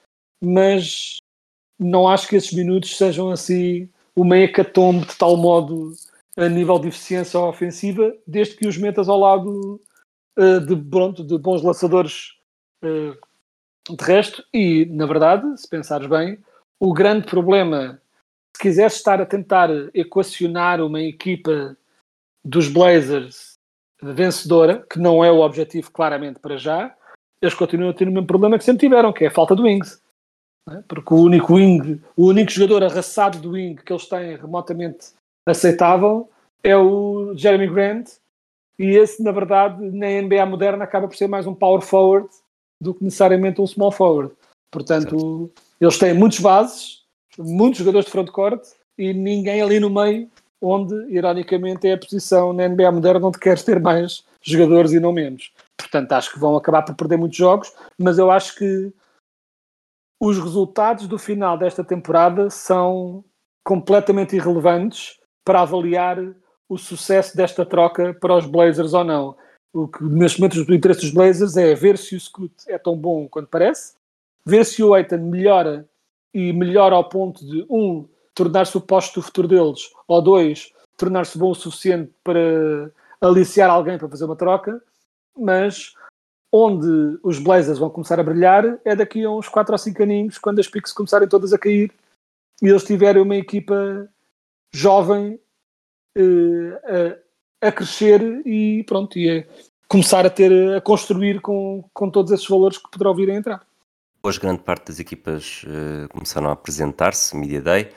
mas 0.43 1.17
não 1.79 2.07
acho 2.07 2.27
que 2.27 2.35
esses 2.35 2.53
minutos 2.53 2.95
sejam 2.95 3.31
assim 3.31 3.89
uma 4.15 4.37
hecatombe 4.37 5.07
de 5.07 5.17
tal 5.17 5.35
modo 5.37 5.93
a 6.37 6.47
nível 6.47 6.77
de 6.77 6.89
eficiência 6.89 7.39
ofensiva, 7.39 8.13
desde 8.27 8.55
que 8.55 8.67
os 8.67 8.77
metas 8.77 9.09
ao 9.09 9.19
lado 9.19 9.81
eh, 10.37 10.59
de, 10.59 10.75
pronto, 10.75 11.23
de 11.23 11.37
bons 11.37 11.63
lançadores 11.63 12.33
eh, 12.83 13.13
de 13.89 14.03
resto. 14.03 14.43
E, 14.53 14.85
na 14.85 15.05
verdade, 15.05 15.59
se 15.59 15.67
pensares 15.67 16.07
bem, 16.07 16.37
o 16.79 16.93
grande 16.93 17.25
problema, 17.25 18.01
se 18.55 18.61
quiseres 18.61 18.93
estar 18.93 19.21
a 19.21 19.25
tentar 19.25 19.69
equacionar 19.93 20.81
uma 20.81 21.01
equipa 21.01 21.75
dos 22.43 22.67
Blazers 22.67 23.53
vencedora, 24.01 24.85
que 24.89 24.99
não 24.99 25.23
é 25.23 25.31
o 25.31 25.41
objetivo 25.41 25.91
claramente 25.91 26.39
para 26.39 26.57
já, 26.57 26.95
eles 27.41 27.53
continuam 27.53 27.91
a 27.91 27.93
ter 27.93 28.07
o 28.07 28.11
mesmo 28.11 28.27
problema 28.27 28.57
que 28.57 28.63
sempre 28.63 28.87
tiveram, 28.87 29.13
que 29.13 29.23
é 29.23 29.27
a 29.27 29.31
falta 29.31 29.55
de 29.55 29.61
wings. 29.61 30.01
é? 30.69 30.81
Porque 30.87 31.13
o 31.13 31.17
único 31.17 31.55
wing, 31.55 32.01
o 32.15 32.27
único 32.27 32.51
jogador 32.51 32.83
arraçado 32.83 33.39
do 33.39 33.51
wing 33.51 33.75
que 33.75 33.91
eles 33.91 34.07
têm 34.07 34.35
remotamente 34.35 35.13
aceitável 35.47 36.29
é 36.63 36.75
o 36.77 37.33
Jeremy 37.35 37.67
Grant, 37.67 38.09
e 38.77 38.97
esse, 38.97 39.21
na 39.21 39.31
verdade, 39.31 39.79
na 39.91 40.07
NBA 40.21 40.45
moderna 40.45 40.83
acaba 40.83 41.07
por 41.07 41.15
ser 41.15 41.27
mais 41.27 41.45
um 41.45 41.53
power 41.53 41.81
forward 41.81 42.27
do 42.81 42.95
que 42.95 43.03
necessariamente 43.03 43.61
um 43.61 43.67
small 43.67 43.91
forward. 43.91 44.33
Portanto, 44.71 45.51
eles 45.79 45.99
têm 45.99 46.13
muitos 46.13 46.39
bases, 46.39 47.00
muitos 47.37 47.79
jogadores 47.79 48.05
de 48.05 48.11
frontcourt 48.11 48.63
e 48.97 49.13
ninguém 49.13 49.61
ali 49.61 49.79
no 49.79 49.89
meio, 49.89 50.29
onde, 50.61 50.95
ironicamente, 51.09 51.87
é 51.87 51.93
a 51.93 51.97
posição 51.97 52.53
na 52.53 52.67
NBA 52.67 52.91
moderna 52.91 53.27
onde 53.27 53.39
queres 53.39 53.63
ter 53.63 53.79
mais 53.79 54.23
jogadores 54.41 54.91
e 54.91 54.99
não 54.99 55.11
menos. 55.11 55.51
Portanto, 55.77 56.11
acho 56.13 56.33
que 56.33 56.39
vão 56.39 56.55
acabar 56.55 56.83
por 56.83 56.95
perder 56.95 57.17
muitos 57.17 57.37
jogos, 57.37 57.73
mas 57.97 58.17
eu 58.17 58.29
acho 58.29 58.55
que 58.55 58.93
os 60.19 60.37
resultados 60.37 61.07
do 61.07 61.17
final 61.17 61.57
desta 61.57 61.83
temporada 61.83 62.49
são 62.49 63.23
completamente 63.63 64.35
irrelevantes 64.35 65.19
para 65.43 65.61
avaliar 65.61 66.17
o 66.69 66.77
sucesso 66.77 67.35
desta 67.35 67.65
troca 67.65 68.13
para 68.13 68.37
os 68.37 68.45
Blazers 68.45 68.93
ou 68.93 69.03
não. 69.03 69.35
O 69.73 69.87
que 69.87 70.03
neste 70.03 70.39
momento 70.39 70.55
o 70.57 70.73
interesse 70.73 71.01
dos 71.01 71.11
Blazers 71.11 71.57
é 71.57 71.73
ver 71.73 71.97
se 71.97 72.15
o 72.15 72.19
Scoot 72.19 72.53
é 72.67 72.77
tão 72.77 72.95
bom 72.95 73.27
quanto 73.27 73.49
parece, 73.49 73.95
ver 74.45 74.65
se 74.65 74.83
o 74.83 74.93
Aiton 74.93 75.17
melhora 75.17 75.87
e 76.33 76.53
melhora 76.53 76.95
ao 76.95 77.07
ponto 77.07 77.45
de, 77.45 77.65
um, 77.69 78.07
tornar-se 78.33 78.77
o 78.77 78.81
posto 78.81 79.19
do 79.19 79.23
futuro 79.23 79.47
deles, 79.47 79.91
ou 80.07 80.21
dois, 80.21 80.71
tornar-se 80.97 81.37
bom 81.37 81.51
o 81.51 81.55
suficiente 81.55 82.11
para 82.23 82.91
aliciar 83.19 83.69
alguém 83.69 83.97
para 83.97 84.09
fazer 84.09 84.25
uma 84.25 84.35
troca, 84.35 84.81
mas 85.37 85.93
onde 86.51 87.19
os 87.23 87.39
Blazers 87.39 87.79
vão 87.79 87.89
começar 87.89 88.19
a 88.19 88.23
brilhar 88.23 88.79
é 88.83 88.95
daqui 88.95 89.23
a 89.23 89.31
uns 89.31 89.47
4 89.47 89.73
ou 89.73 89.77
5 89.77 90.03
aninhos, 90.03 90.37
quando 90.37 90.59
as 90.59 90.67
picks 90.67 90.91
começarem 90.91 91.27
todas 91.27 91.53
a 91.53 91.57
cair 91.57 91.91
e 92.61 92.67
eles 92.67 92.83
tiverem 92.83 93.21
uma 93.21 93.35
equipa 93.35 94.09
jovem 94.73 95.39
eh, 96.15 97.17
a, 97.61 97.67
a 97.67 97.71
crescer 97.71 98.21
e 98.45 98.83
pronto, 98.83 99.17
e 99.17 99.39
a 99.39 99.45
começar 99.87 100.25
a 100.25 100.29
ter 100.29 100.75
a 100.75 100.81
construir 100.81 101.41
com, 101.41 101.83
com 101.93 102.09
todos 102.09 102.31
esses 102.31 102.47
valores 102.47 102.77
que 102.77 102.89
poderão 102.91 103.15
vir 103.15 103.29
a 103.29 103.35
entrar. 103.35 103.67
Hoje 104.23 104.39
grande 104.39 104.61
parte 104.61 104.85
das 104.87 104.99
equipas 104.99 105.63
eh, 105.65 106.07
começaram 106.09 106.49
a 106.49 106.51
apresentar-se, 106.51 107.35
Media 107.35 107.59
Day. 107.59 107.91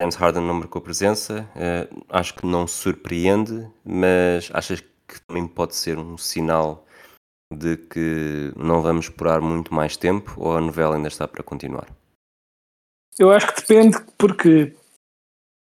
James 0.00 0.14
Harden 0.14 0.42
não 0.46 0.54
marcou 0.54 0.80
presença, 0.80 1.48
eh, 1.56 1.88
acho 2.08 2.34
que 2.34 2.46
não 2.46 2.66
surpreende, 2.66 3.68
mas 3.84 4.50
achas 4.52 4.80
que 4.80 5.20
também 5.26 5.46
pode 5.48 5.74
ser 5.74 5.98
um 5.98 6.16
sinal 6.16 6.86
de 7.52 7.76
que 7.76 8.52
não 8.56 8.80
vamos 8.80 9.06
esperar 9.06 9.40
muito 9.40 9.74
mais 9.74 9.96
tempo 9.96 10.32
ou 10.36 10.56
a 10.56 10.60
novela 10.60 10.94
ainda 10.94 11.08
está 11.08 11.26
para 11.26 11.42
continuar? 11.42 11.88
Eu 13.18 13.30
acho 13.32 13.52
que 13.52 13.60
depende, 13.60 13.98
porque 14.16 14.76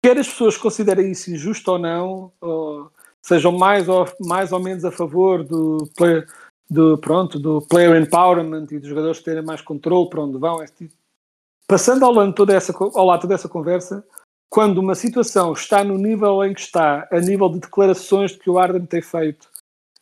quer 0.03 0.17
as 0.17 0.27
pessoas 0.27 0.57
considerem 0.57 1.11
isso 1.11 1.31
injusto 1.31 1.71
ou 1.71 1.79
não, 1.79 2.33
ou 2.41 2.91
sejam 3.25 3.57
mais 3.57 3.87
ou, 3.87 4.05
mais 4.19 4.51
ou 4.51 4.59
menos 4.61 4.83
a 4.83 4.91
favor 4.91 5.43
do, 5.43 5.89
play- 5.95 6.25
do, 6.69 6.97
pronto, 6.97 7.39
do 7.39 7.61
player 7.61 7.99
empowerment 8.01 8.67
e 8.71 8.79
dos 8.79 8.87
jogadores 8.87 9.21
terem 9.21 9.43
mais 9.43 9.61
controle 9.61 10.09
para 10.09 10.21
onde 10.21 10.37
vão. 10.37 10.63
tipo. 10.65 10.93
Passando 11.67 12.05
ao, 12.05 12.13
lado 12.13 12.33
toda 12.33 12.53
essa, 12.53 12.73
ao 12.77 13.05
lado 13.05 13.21
toda 13.21 13.33
essa 13.33 13.49
conversa, 13.49 14.05
quando 14.49 14.79
uma 14.79 14.95
situação 14.95 15.53
está 15.53 15.83
no 15.83 15.97
nível 15.97 16.43
em 16.43 16.53
que 16.53 16.61
está, 16.61 17.07
a 17.11 17.19
nível 17.19 17.49
de 17.49 17.59
declarações 17.59 18.31
de 18.31 18.39
que 18.39 18.49
o 18.49 18.57
Arden 18.57 18.85
tem 18.85 19.01
feito, 19.01 19.47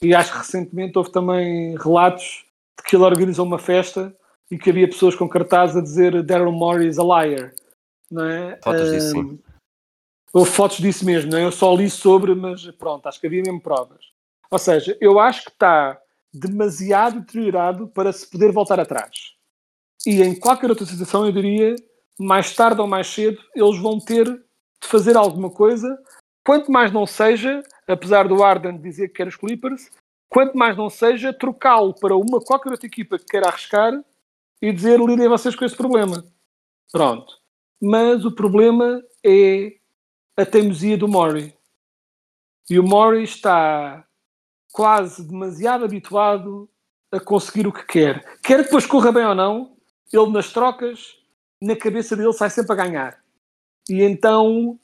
e 0.02 0.14
acho 0.14 0.32
que 0.32 0.38
recentemente 0.38 0.98
houve 0.98 1.12
também 1.12 1.76
relatos 1.78 2.46
de 2.78 2.84
que 2.84 2.96
ele 2.96 3.04
organizou 3.04 3.46
uma 3.46 3.60
festa 3.60 4.16
e 4.50 4.58
que 4.58 4.70
havia 4.70 4.88
pessoas 4.88 5.16
com 5.16 5.28
cartazes 5.28 5.76
a 5.76 5.82
dizer 5.82 6.24
Daryl 6.24 6.52
Morey 6.52 6.88
is 6.88 7.00
a 7.00 7.04
liar. 7.04 7.52
Não 8.10 8.24
é? 8.24 8.60
Fotos 8.64 8.92
disso, 8.92 9.12
sim. 9.12 9.20
Ahm, 9.20 9.38
Houve 10.34 10.52
fotos 10.52 10.78
disso 10.78 11.06
mesmo, 11.06 11.32
não 11.32 11.38
é? 11.40 11.46
eu 11.46 11.52
só 11.52 11.74
li 11.74 11.90
sobre, 11.90 12.36
mas 12.36 12.70
pronto, 12.72 13.08
acho 13.08 13.20
que 13.20 13.28
havia 13.28 13.42
mesmo 13.42 13.62
provas. 13.62 14.12
Ou 14.52 14.60
seja, 14.60 14.96
eu 15.02 15.20
acho 15.20 15.46
que 15.46 15.52
está 15.52 16.00
demasiado 16.40 17.20
deteriorado 17.20 17.88
para 17.88 18.12
se 18.12 18.30
poder 18.30 18.52
voltar 18.52 18.80
atrás. 18.80 19.36
E 20.06 20.22
em 20.22 20.38
qualquer 20.38 20.70
outra 20.70 20.86
situação, 20.86 21.26
eu 21.26 21.32
diria, 21.32 21.76
mais 22.20 22.56
tarde 22.56 22.82
ou 22.82 22.88
mais 22.88 23.08
cedo, 23.08 23.38
eles 23.56 23.80
vão 23.80 24.00
ter 24.00 24.26
de 24.26 24.88
fazer 24.88 25.18
alguma 25.18 25.50
coisa, 25.50 25.98
quanto 26.46 26.72
mais 26.72 26.92
não 26.92 27.06
seja, 27.06 27.62
apesar 27.88 28.28
do 28.28 28.44
Arden 28.44 28.80
dizer 28.80 29.10
que 29.10 29.16
quer 29.16 29.28
os 29.28 29.36
Clippers, 29.36 29.90
quanto 30.30 30.58
mais 30.58 30.78
não 30.78 30.90
seja, 30.90 31.34
trocá-lo 31.34 31.94
para 31.94 32.16
uma 32.16 32.40
qualquer 32.40 32.72
outra 32.72 32.88
equipa 32.88 33.18
que 33.18 33.26
queira 33.26 33.48
arriscar 33.48 33.94
e 34.62 34.72
dizer 34.72 35.00
lidem 35.00 35.28
vocês 35.28 35.56
com 35.56 35.66
esse 35.66 35.76
problema. 35.76 36.24
Pronto. 36.92 37.34
Mas 37.82 38.26
o 38.26 38.34
problema 38.34 39.04
é 39.26 39.76
a 40.36 40.46
teimosia 40.46 40.98
do 40.98 41.08
Mori. 41.08 41.54
E 42.70 42.80
o 42.80 42.84
Mori 42.84 43.24
está 43.24 44.07
quase 44.72 45.24
demasiado 45.24 45.86
habituado 45.86 46.70
a 47.12 47.20
conseguir 47.20 47.68
o 47.68 47.72
que 47.72 47.86
quer. 47.86 48.40
Quer 48.44 48.64
depois 48.64 48.86
corra 48.86 49.12
bem 49.12 49.26
ou 49.26 49.36
não, 49.36 49.76
ele 50.12 50.32
nas 50.32 50.52
trocas, 50.52 51.18
na 51.62 51.76
cabeça 51.76 52.16
dele 52.16 52.34
sai 52.34 52.50
sempre 52.50 52.74
a 52.74 52.76
ganhar. 52.76 53.20
E 53.90 54.04
então 54.04 54.78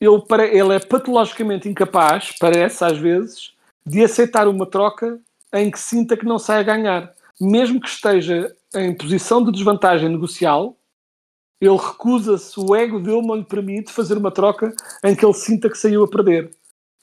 ele, 0.00 0.22
ele 0.52 0.74
é 0.74 0.78
patologicamente 0.78 1.68
incapaz, 1.68 2.34
parece 2.38 2.84
às 2.84 2.96
vezes, 2.96 3.52
de 3.84 4.02
aceitar 4.02 4.48
uma 4.48 4.66
troca 4.66 5.20
em 5.52 5.70
que 5.70 5.78
sinta 5.78 6.16
que 6.16 6.24
não 6.24 6.38
sai 6.38 6.60
a 6.60 6.64
ganhar. 6.64 7.12
mesmo 7.40 7.80
que 7.80 7.88
esteja 7.88 8.54
em 8.74 8.94
posição 8.94 9.42
de 9.42 9.50
desvantagem 9.50 10.08
negocial, 10.08 10.76
ele 11.60 11.76
recusa-se, 11.76 12.58
o 12.58 12.74
ego 12.74 12.98
dele 13.00 13.26
não 13.26 13.36
lhe 13.36 13.44
permite 13.44 13.92
fazer 13.92 14.16
uma 14.16 14.30
troca 14.30 14.72
em 15.04 15.14
que 15.14 15.24
ele 15.24 15.34
sinta 15.34 15.68
que 15.68 15.76
saiu 15.76 16.04
a 16.04 16.08
perder. 16.08 16.50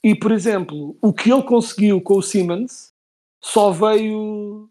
E, 0.03 0.15
por 0.15 0.31
exemplo, 0.31 0.97
o 1.01 1.11
que 1.11 1.31
ele 1.31 1.43
conseguiu 1.43 2.01
com 2.01 2.17
o 2.17 2.21
Simmons 2.21 2.93
só 3.41 3.71
veio 3.71 4.69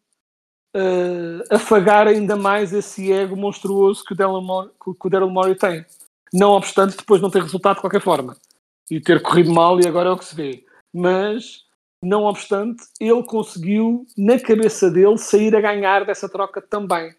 uh, 0.76 1.54
afagar 1.54 2.06
ainda 2.06 2.36
mais 2.36 2.72
esse 2.72 3.12
ego 3.12 3.36
monstruoso 3.36 4.04
que 4.04 4.12
o 4.12 4.16
Daryl 4.16 4.40
Morey, 4.40 4.70
que 4.80 5.06
o 5.06 5.10
Daryl 5.10 5.30
Morey 5.30 5.54
tem. 5.54 5.84
Não 6.32 6.50
obstante, 6.50 6.96
depois 6.96 7.20
não 7.20 7.30
ter 7.30 7.42
resultado 7.42 7.76
de 7.76 7.80
qualquer 7.80 8.00
forma. 8.00 8.36
E 8.90 9.00
ter 9.00 9.22
corrido 9.22 9.52
mal, 9.52 9.80
e 9.80 9.86
agora 9.86 10.10
é 10.10 10.12
o 10.12 10.18
que 10.18 10.24
se 10.24 10.34
vê. 10.34 10.64
Mas, 10.92 11.64
não 12.02 12.24
obstante, 12.24 12.84
ele 13.00 13.22
conseguiu, 13.24 14.06
na 14.16 14.38
cabeça 14.38 14.90
dele, 14.90 15.18
sair 15.18 15.54
a 15.56 15.60
ganhar 15.60 16.04
dessa 16.04 16.28
troca 16.28 16.60
também. 16.60 17.14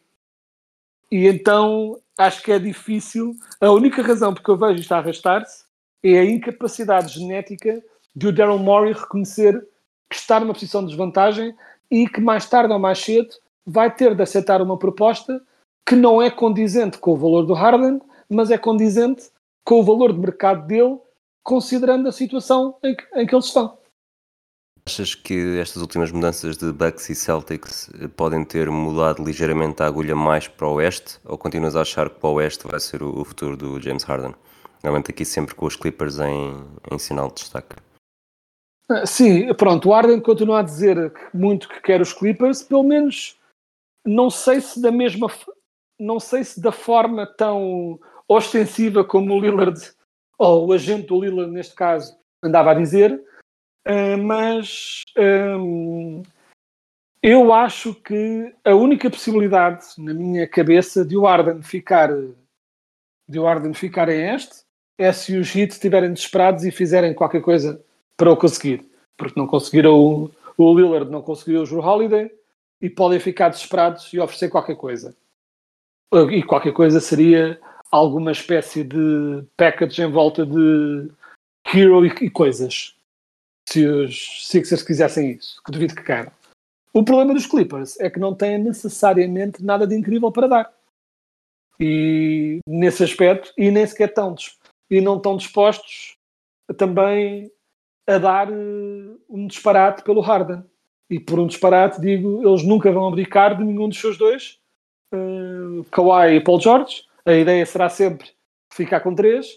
E 1.11 1.25
então, 1.27 1.99
acho 2.17 2.43
que 2.43 2.51
é 2.51 2.59
difícil. 2.59 3.35
A 3.61 3.71
única 3.71 4.01
razão 4.01 4.33
porque 4.33 4.49
eu 4.51 4.57
vejo 4.57 4.81
isto 4.81 4.91
a 4.91 4.97
arrastar-se 4.97 5.65
é 6.03 6.19
a 6.19 6.25
incapacidade 6.25 7.13
genética 7.13 7.83
de 8.17 8.27
o 8.27 8.33
Daryl 8.33 8.57
Morey 8.57 8.93
reconhecer 8.93 9.63
que 10.09 10.15
está 10.15 10.39
numa 10.39 10.53
posição 10.53 10.81
de 10.81 10.87
desvantagem 10.87 11.55
e 11.91 12.09
que 12.09 12.19
mais 12.19 12.49
tarde 12.49 12.73
ou 12.73 12.79
mais 12.79 12.97
cedo 12.97 13.29
vai 13.63 13.93
ter 13.93 14.15
de 14.15 14.23
aceitar 14.23 14.59
uma 14.59 14.75
proposta 14.75 15.39
que 15.85 15.95
não 15.95 16.19
é 16.19 16.31
condizente 16.31 16.97
com 16.97 17.11
o 17.11 17.15
valor 17.15 17.45
do 17.45 17.53
Harden, 17.53 18.01
mas 18.27 18.49
é 18.49 18.57
condizente 18.57 19.29
com 19.63 19.81
o 19.81 19.83
valor 19.83 20.11
de 20.11 20.19
mercado 20.19 20.65
dele, 20.65 20.97
considerando 21.43 22.09
a 22.09 22.11
situação 22.11 22.75
em 22.83 22.95
que, 22.95 23.03
em 23.13 23.27
que 23.27 23.35
eles 23.35 23.45
estão. 23.45 23.77
Achas 24.87 25.13
que 25.13 25.59
estas 25.59 25.81
últimas 25.81 26.11
mudanças 26.11 26.57
de 26.57 26.71
Bucks 26.71 27.09
e 27.09 27.15
Celtics 27.15 27.91
podem 28.15 28.43
ter 28.43 28.71
mudado 28.71 29.23
ligeiramente 29.23 29.83
a 29.83 29.85
agulha 29.85 30.15
mais 30.15 30.47
para 30.47 30.67
o 30.67 30.75
Oeste? 30.75 31.19
Ou 31.23 31.37
continuas 31.37 31.75
a 31.75 31.81
achar 31.81 32.09
que 32.09 32.19
para 32.19 32.29
o 32.29 32.33
Oeste 32.33 32.67
vai 32.67 32.79
ser 32.79 33.03
o, 33.03 33.23
futuro 33.23 33.55
do 33.55 33.79
James 33.79 34.03
Harden? 34.03 34.33
Realmente 34.81 35.11
aqui 35.11 35.23
sempre 35.23 35.53
com 35.53 35.67
os 35.67 35.75
Clippers 35.75 36.17
em, 36.19 36.55
em 36.89 36.97
sinal 36.97 37.27
de 37.27 37.35
destaque. 37.35 37.86
Ah, 38.89 39.05
sim, 39.05 39.53
pronto, 39.55 39.89
o 39.89 39.93
Harden 39.93 40.21
continua 40.21 40.59
a 40.59 40.63
dizer 40.63 41.11
muito 41.33 41.67
que 41.67 41.81
quer 41.81 41.99
os 41.99 42.13
Clippers, 42.13 42.63
pelo 42.63 42.83
menos 42.83 43.37
não 44.05 44.29
sei 44.29 44.61
se 44.61 44.81
da 44.81 44.91
mesma 44.91 45.27
não 45.99 46.19
sei 46.19 46.43
se 46.43 46.61
da 46.61 46.71
forma 46.71 47.25
tão 47.25 47.99
ostensiva 48.27 49.03
como 49.03 49.33
o 49.33 49.39
Lillard 49.39 49.79
ou 50.37 50.67
o 50.67 50.73
agente 50.73 51.07
do 51.07 51.19
Lillard 51.19 51.51
neste 51.51 51.75
caso 51.75 52.15
andava 52.41 52.71
a 52.71 52.75
dizer, 52.75 53.21
uh, 53.87 54.17
mas 54.23 55.01
um, 55.17 56.21
eu 57.21 57.51
acho 57.51 57.93
que 57.95 58.53
a 58.63 58.73
única 58.73 59.09
possibilidade 59.09 59.85
na 59.97 60.13
minha 60.13 60.47
cabeça 60.47 61.03
de 61.03 61.17
o 61.17 61.27
Arden 61.27 61.61
ficar 61.61 62.09
de 63.27 63.39
o 63.39 63.47
Arden 63.47 63.73
ficar 63.73 64.07
em 64.07 64.33
este 64.33 64.61
é 64.97 65.11
se 65.11 65.35
os 65.35 65.53
Heat 65.53 65.73
estiverem 65.73 66.13
desesperados 66.13 66.63
e 66.63 66.71
fizerem 66.71 67.13
qualquer 67.13 67.41
coisa 67.41 67.83
para 68.17 68.31
o 68.31 68.35
conseguir, 68.37 68.83
porque 69.15 69.39
não 69.39 69.47
conseguiram 69.47 69.95
o, 69.95 70.31
o 70.57 70.75
Lillard, 70.75 71.09
não 71.09 71.21
conseguiu 71.21 71.61
o 71.61 71.65
Drew 71.65 71.79
Holiday 71.79 72.31
e 72.81 72.89
podem 72.89 73.19
ficar 73.19 73.49
desesperados 73.49 74.11
e 74.11 74.19
oferecer 74.19 74.49
qualquer 74.49 74.75
coisa. 74.75 75.15
E 76.31 76.41
qualquer 76.41 76.73
coisa 76.73 76.99
seria 76.99 77.59
alguma 77.91 78.31
espécie 78.31 78.83
de 78.83 79.43
package 79.55 80.01
em 80.01 80.11
volta 80.11 80.45
de 80.45 81.09
hero 81.73 82.05
e, 82.05 82.09
e 82.21 82.29
coisas. 82.29 82.95
Se 83.69 83.85
os 83.85 84.47
Sixers 84.47 84.83
quisessem 84.83 85.31
isso, 85.31 85.61
que 85.63 85.71
duvido 85.71 85.95
que 85.95 86.03
queiram. 86.03 86.31
O 86.93 87.03
problema 87.03 87.33
dos 87.33 87.45
Clippers 87.45 87.99
é 87.99 88.09
que 88.09 88.19
não 88.19 88.33
têm 88.33 88.57
necessariamente 88.57 89.63
nada 89.63 89.85
de 89.85 89.95
incrível 89.95 90.31
para 90.31 90.47
dar. 90.47 90.73
E 91.79 92.59
nesse 92.65 93.03
aspecto, 93.03 93.53
e 93.57 93.69
nem 93.69 93.85
sequer 93.85 94.09
estão, 94.09 94.33
e 94.89 94.99
não 94.99 95.17
estão 95.17 95.37
dispostos 95.37 96.15
também 96.77 97.51
a 98.07 98.17
dar 98.17 98.49
uh, 98.49 99.21
um 99.29 99.45
disparate 99.45 100.03
pelo 100.03 100.21
Harden. 100.21 100.63
E 101.09 101.19
por 101.19 101.39
um 101.39 101.47
disparate, 101.47 102.01
digo, 102.01 102.47
eles 102.47 102.63
nunca 102.63 102.91
vão 102.91 103.07
abdicar 103.07 103.55
de 103.55 103.63
nenhum 103.63 103.87
dos 103.87 103.99
seus 103.99 104.17
dois, 104.17 104.59
uh, 105.13 105.83
Kawhi 105.91 106.35
e 106.35 106.43
Paul 106.43 106.59
George. 106.59 107.03
A 107.25 107.33
ideia 107.33 107.65
será 107.65 107.89
sempre 107.89 108.31
ficar 108.73 109.01
com 109.01 109.13
três. 109.13 109.47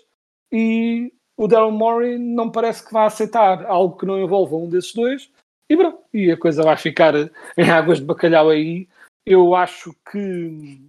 E 0.52 1.12
o 1.36 1.46
Daryl 1.46 1.70
Morey 1.70 2.18
não 2.18 2.50
parece 2.50 2.84
que 2.86 2.92
vá 2.92 3.06
aceitar 3.06 3.64
algo 3.66 3.96
que 3.96 4.06
não 4.06 4.20
envolva 4.20 4.56
um 4.56 4.68
desses 4.68 4.92
dois. 4.92 5.30
E 5.68 5.76
pronto, 5.76 6.02
e 6.12 6.30
a 6.30 6.36
coisa 6.36 6.62
vai 6.62 6.76
ficar 6.76 7.14
em 7.56 7.70
águas 7.70 7.98
de 7.98 8.04
bacalhau 8.04 8.50
aí. 8.50 8.88
Eu 9.24 9.54
acho 9.54 9.94
que 10.10 10.80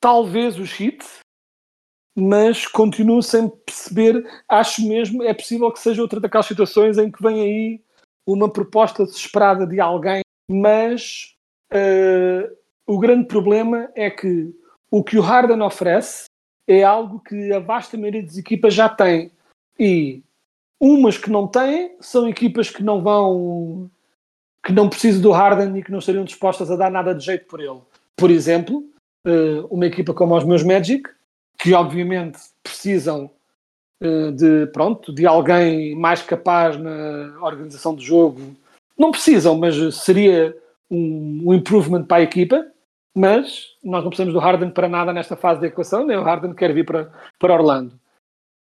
talvez 0.00 0.58
os 0.58 0.78
hits, 0.78 1.18
mas 2.16 2.66
continuo 2.66 3.22
sem 3.22 3.48
perceber. 3.48 4.24
Acho 4.48 4.86
mesmo, 4.86 5.22
é 5.22 5.32
possível 5.32 5.70
que 5.70 5.78
seja 5.78 6.02
outra 6.02 6.20
daquelas 6.20 6.46
situações 6.46 6.98
em 6.98 7.10
que 7.10 7.22
vem 7.22 7.40
aí 7.40 7.80
uma 8.26 8.48
proposta 8.48 9.04
desesperada 9.04 9.66
de 9.66 9.80
alguém, 9.80 10.22
mas 10.50 11.34
uh, 11.72 12.56
o 12.86 12.98
grande 12.98 13.26
problema 13.26 13.90
é 13.94 14.10
que 14.10 14.54
o 14.90 15.04
que 15.04 15.18
o 15.18 15.22
Harden 15.22 15.62
oferece 15.62 16.24
é 16.66 16.82
algo 16.82 17.20
que 17.20 17.52
a 17.52 17.58
vasta 17.58 17.96
maioria 17.96 18.22
das 18.22 18.36
equipas 18.36 18.74
já 18.74 18.88
tem. 18.88 19.32
E 19.78 20.22
umas 20.80 21.16
que 21.16 21.30
não 21.30 21.46
têm 21.46 21.96
são 22.00 22.28
equipas 22.28 22.70
que 22.70 22.82
não 22.82 23.02
vão 23.02 23.90
que 24.64 24.72
não 24.72 24.88
precisam 24.88 25.22
do 25.22 25.30
Harden 25.30 25.78
e 25.78 25.82
que 25.82 25.90
não 25.90 26.00
estariam 26.00 26.24
dispostas 26.24 26.70
a 26.70 26.76
dar 26.76 26.90
nada 26.90 27.14
de 27.14 27.24
jeito 27.24 27.46
por 27.46 27.60
ele. 27.60 27.80
Por 28.14 28.30
exemplo, 28.30 28.84
uh, 29.26 29.66
uma 29.70 29.86
equipa 29.86 30.12
como 30.12 30.36
os 30.36 30.44
meus 30.44 30.62
Magic, 30.62 31.08
que 31.60 31.74
obviamente 31.74 32.38
precisam 32.62 33.30
uh, 34.02 34.32
de 34.32 34.66
pronto 34.72 35.12
de 35.12 35.26
alguém 35.26 35.94
mais 35.94 36.22
capaz 36.22 36.76
na 36.78 37.36
organização 37.40 37.94
do 37.94 38.02
jogo. 38.02 38.56
Não 38.98 39.10
precisam, 39.10 39.56
mas 39.56 39.96
seria 39.96 40.56
um, 40.90 41.42
um 41.46 41.54
improvement 41.54 42.04
para 42.04 42.18
a 42.18 42.22
equipa. 42.22 42.66
Mas 43.14 43.76
nós 43.82 44.02
não 44.02 44.10
precisamos 44.10 44.32
do 44.32 44.38
Harden 44.38 44.70
para 44.70 44.88
nada 44.88 45.12
nesta 45.12 45.34
fase 45.34 45.60
da 45.60 45.66
equação, 45.66 46.06
nem 46.06 46.16
o 46.16 46.22
Harden 46.22 46.54
quer 46.54 46.72
vir 46.72 46.86
para, 46.86 47.12
para 47.38 47.54
Orlando. 47.54 47.98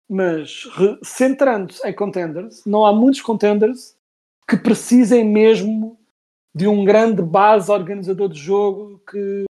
Mas 0.09 0.69
centrando-se 1.03 1.87
em 1.89 1.95
contenders, 1.95 2.63
não 2.67 2.85
há 2.85 2.93
muitos 2.93 3.23
contenders 3.23 3.97
que 4.47 4.57
precisem 4.57 5.25
mesmo 5.25 5.99
de 6.55 6.69
um 6.69 6.85
grande 6.85 7.23
base 7.23 7.73
organizador 7.73 8.29
de 8.29 8.39
jogo 8.39 9.01
que 9.11 9.45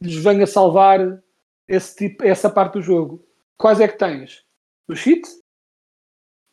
lhes 0.00 0.22
venha 0.22 0.46
salvar 0.46 1.22
esse 1.68 1.96
tipo, 1.96 2.24
essa 2.24 2.50
parte 2.50 2.74
do 2.74 2.82
jogo. 2.82 3.24
Quais 3.56 3.80
é 3.80 3.88
que 3.88 3.98
tens? 3.98 4.44
O 4.88 4.92
Heat, 4.92 5.22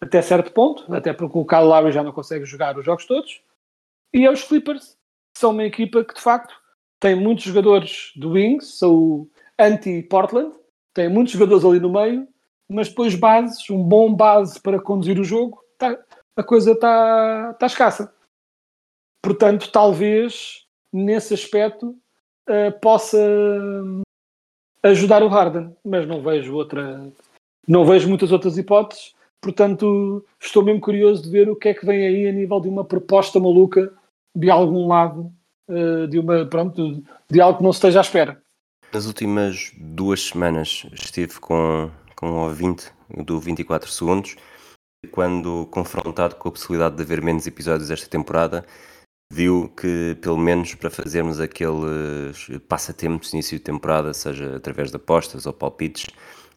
até 0.02 0.22
certo 0.22 0.52
ponto, 0.52 0.94
até 0.94 1.14
porque 1.14 1.38
o 1.38 1.46
Kyle 1.46 1.64
Lowry 1.64 1.92
já 1.92 2.04
não 2.04 2.12
consegue 2.12 2.46
jogar 2.46 2.78
os 2.78 2.86
jogos 2.86 3.06
todos, 3.06 3.44
e 4.14 4.26
é 4.26 4.32
os 4.32 4.44
Clippers, 4.44 4.98
que 5.34 5.40
são 5.40 5.52
uma 5.52 5.64
equipa 5.64 6.04
que 6.04 6.14
de 6.14 6.22
facto 6.22 6.54
tem 7.00 7.16
muitos 7.16 7.46
jogadores 7.46 8.12
do 8.16 8.32
Wings, 8.32 8.78
são 8.78 9.28
anti-Portland, 9.60 10.56
tem 10.94 11.10
muitos 11.10 11.34
jogadores 11.34 11.64
ali 11.66 11.80
no 11.80 11.92
meio, 11.92 12.28
mas 12.70 12.90
depois 12.90 13.16
bases, 13.16 13.70
um 13.70 13.84
bom 13.84 14.14
base 14.14 14.60
para 14.62 14.82
conduzir 14.82 15.20
o 15.20 15.24
jogo, 15.24 15.64
tá, 15.78 15.98
a 16.36 16.44
coisa 16.44 16.72
está 16.74 17.54
tá 17.54 17.66
escassa. 17.66 18.14
Portanto, 19.24 19.72
talvez 19.72 20.66
nesse 20.92 21.34
aspecto 21.34 21.98
uh, 22.50 22.80
possa 22.82 23.18
ajudar 24.84 25.24
o 25.24 25.28
Harden, 25.28 25.76
mas 25.84 26.08
não 26.08 26.22
vejo 26.22 26.54
outra, 26.56 27.12
não 27.68 27.86
vejo 27.86 28.10
muitas 28.10 28.32
outras 28.32 28.58
hipóteses. 28.58 29.14
Portanto, 29.40 30.24
estou 30.40 30.64
mesmo 30.64 30.82
curioso 30.82 31.24
de 31.24 31.30
ver 31.30 31.50
o 31.50 31.56
que 31.56 31.70
é 31.70 31.74
que 31.74 31.86
vem 31.86 32.06
aí 32.06 32.28
a 32.28 32.32
nível 32.32 32.60
de 32.60 32.70
uma 32.70 32.86
proposta 32.86 33.40
maluca 33.40 33.92
de 34.36 34.50
algum 34.50 34.88
lado 34.88 35.32
eh, 35.68 36.08
de 36.08 36.20
uma 36.20 36.46
pronto 36.46 37.04
de 37.30 37.42
algo 37.42 37.58
que 37.58 37.64
não 37.64 37.72
se 37.72 37.78
esteja 37.78 38.00
à 38.00 38.02
espera. 38.02 38.42
Nas 38.94 39.06
últimas 39.06 39.72
duas 39.78 40.28
semanas 40.28 40.86
estive 40.94 41.40
com, 41.40 41.90
com 42.16 42.30
um 42.30 42.40
ouvinte 42.40 42.92
do 43.26 43.40
24 43.40 43.90
segundos 43.90 44.36
quando 45.12 45.66
confrontado 45.72 46.36
com 46.36 46.50
a 46.50 46.52
possibilidade 46.52 46.96
de 46.96 47.02
haver 47.02 47.22
menos 47.22 47.48
episódios 47.48 47.90
esta 47.90 48.08
temporada 48.08 48.66
viu 49.32 49.72
que 49.78 50.18
pelo 50.22 50.38
menos 50.38 50.76
para 50.76 50.90
fazermos 50.90 51.40
aqueles 51.40 52.50
passatempos 52.68 53.30
de 53.30 53.38
início 53.38 53.58
de 53.58 53.64
temporada, 53.64 54.14
seja 54.14 54.58
através 54.58 54.90
de 54.90 54.98
apostas 54.98 55.46
ou 55.46 55.54
palpites, 55.54 56.08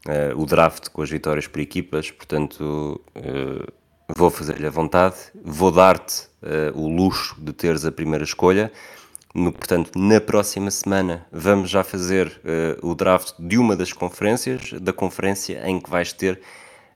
uh, 0.09 0.37
o 0.37 0.45
draft 0.45 0.89
com 0.89 1.01
as 1.01 1.09
vitórias 1.09 1.47
por 1.47 1.61
equipas, 1.61 2.11
portanto 2.11 3.01
uh, 3.15 3.73
vou 4.17 4.29
fazer-lhe 4.29 4.67
a 4.67 4.71
vontade, 4.71 5.15
vou 5.41 5.71
dar-te 5.71 6.25
uh, 6.43 6.77
o 6.77 6.89
luxo 6.89 7.37
de 7.41 7.53
teres 7.53 7.85
a 7.85 7.93
primeira 7.93 8.25
escolha 8.25 8.73
no, 9.33 9.53
portanto, 9.53 9.97
na 9.97 10.21
próxima 10.21 10.71
semana 10.71 11.27
vamos 11.31 11.71
já 11.71 11.83
fazer 11.83 12.41
o 12.81 12.95
draft 12.95 13.35
de 13.37 13.59
uma 13.59 13.75
das 13.75 13.93
conferências, 13.93 14.73
da 14.75 14.93
conferência 14.93 15.61
em 15.69 15.81
que 15.81 15.91
vais 15.91 16.13
ter 16.13 16.41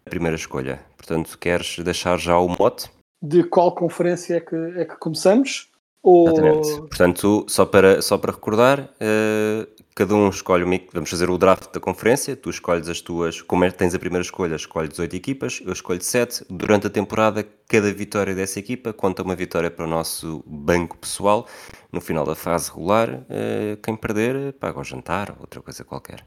a 0.07 0.11
primeira 0.11 0.37
escolha. 0.37 0.81
Portanto, 0.97 1.37
queres 1.37 1.81
deixar 1.81 2.16
já 2.16 2.39
o 2.39 2.49
mote? 2.49 2.89
De 3.21 3.43
qual 3.45 3.75
conferência 3.75 4.37
é 4.37 4.41
que, 4.41 4.57
é 4.77 4.85
que 4.85 4.97
começamos? 4.97 5.69
Ou... 6.03 6.29
Exatamente. 6.29 6.81
Portanto, 6.89 7.45
só 7.49 7.66
para, 7.66 8.01
só 8.01 8.16
para 8.16 8.33
recordar, 8.33 8.89
eh, 9.01 9.66
cada 9.95 10.14
um 10.14 10.29
escolhe 10.29 10.62
uma, 10.62 10.77
equi- 10.77 10.89
vamos 10.93 11.11
fazer 11.11 11.29
o 11.29 11.37
draft 11.37 11.73
da 11.73 11.81
conferência, 11.81 12.37
tu 12.37 12.49
escolhes 12.49 12.89
as 12.89 13.01
tuas, 13.01 13.43
como 13.43 13.64
é, 13.64 13.71
tens 13.73 13.95
a 13.95 13.99
primeira 13.99 14.23
escolha, 14.23 14.55
escolhes 14.55 14.97
oito 15.01 15.16
equipas, 15.16 15.61
eu 15.66 15.73
escolho 15.73 16.01
sete. 16.01 16.45
Durante 16.49 16.87
a 16.87 16.91
temporada, 16.91 17.45
cada 17.66 17.93
vitória 17.93 18.35
dessa 18.35 18.61
equipa 18.61 18.93
conta 18.93 19.25
uma 19.25 19.35
vitória 19.35 19.71
para 19.71 19.85
o 19.85 19.89
nosso 19.89 20.45
banco 20.47 20.97
pessoal. 20.97 21.49
No 21.93 22.01
final 22.01 22.25
da 22.25 22.37
fase 22.37 22.71
regular, 22.71 23.25
eh, 23.29 23.77
quem 23.83 23.97
perder 23.97 24.53
paga 24.55 24.79
o 24.79 24.85
jantar, 24.85 25.33
ou 25.33 25.41
outra 25.41 25.61
coisa 25.61 25.83
qualquer. 25.83 26.25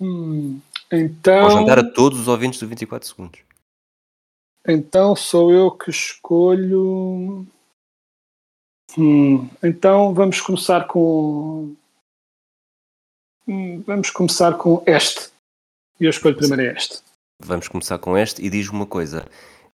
Hum, 0.00 0.60
então, 0.92 1.50
jantar 1.50 1.78
a 1.78 1.84
todos 1.84 2.18
os 2.18 2.28
ouvintes 2.28 2.58
do 2.58 2.66
24 2.66 3.08
segundos. 3.08 3.40
Então 4.66 5.14
sou 5.14 5.52
eu 5.52 5.70
que 5.70 5.90
escolho. 5.90 7.46
Hum, 8.96 9.48
então 9.62 10.14
vamos 10.14 10.40
começar 10.40 10.86
com. 10.86 11.74
Hum, 13.46 13.82
Vamos 13.86 14.10
começar 14.10 14.54
com 14.54 14.82
este. 14.86 15.30
E 16.00 16.04
eu 16.04 16.10
escolho 16.10 16.36
primeiro 16.36 16.76
este. 16.76 17.00
Vamos 17.42 17.68
começar 17.68 17.98
com 17.98 18.16
este 18.16 18.44
e 18.44 18.50
diz-me 18.50 18.76
uma 18.76 18.86
coisa: 18.86 19.26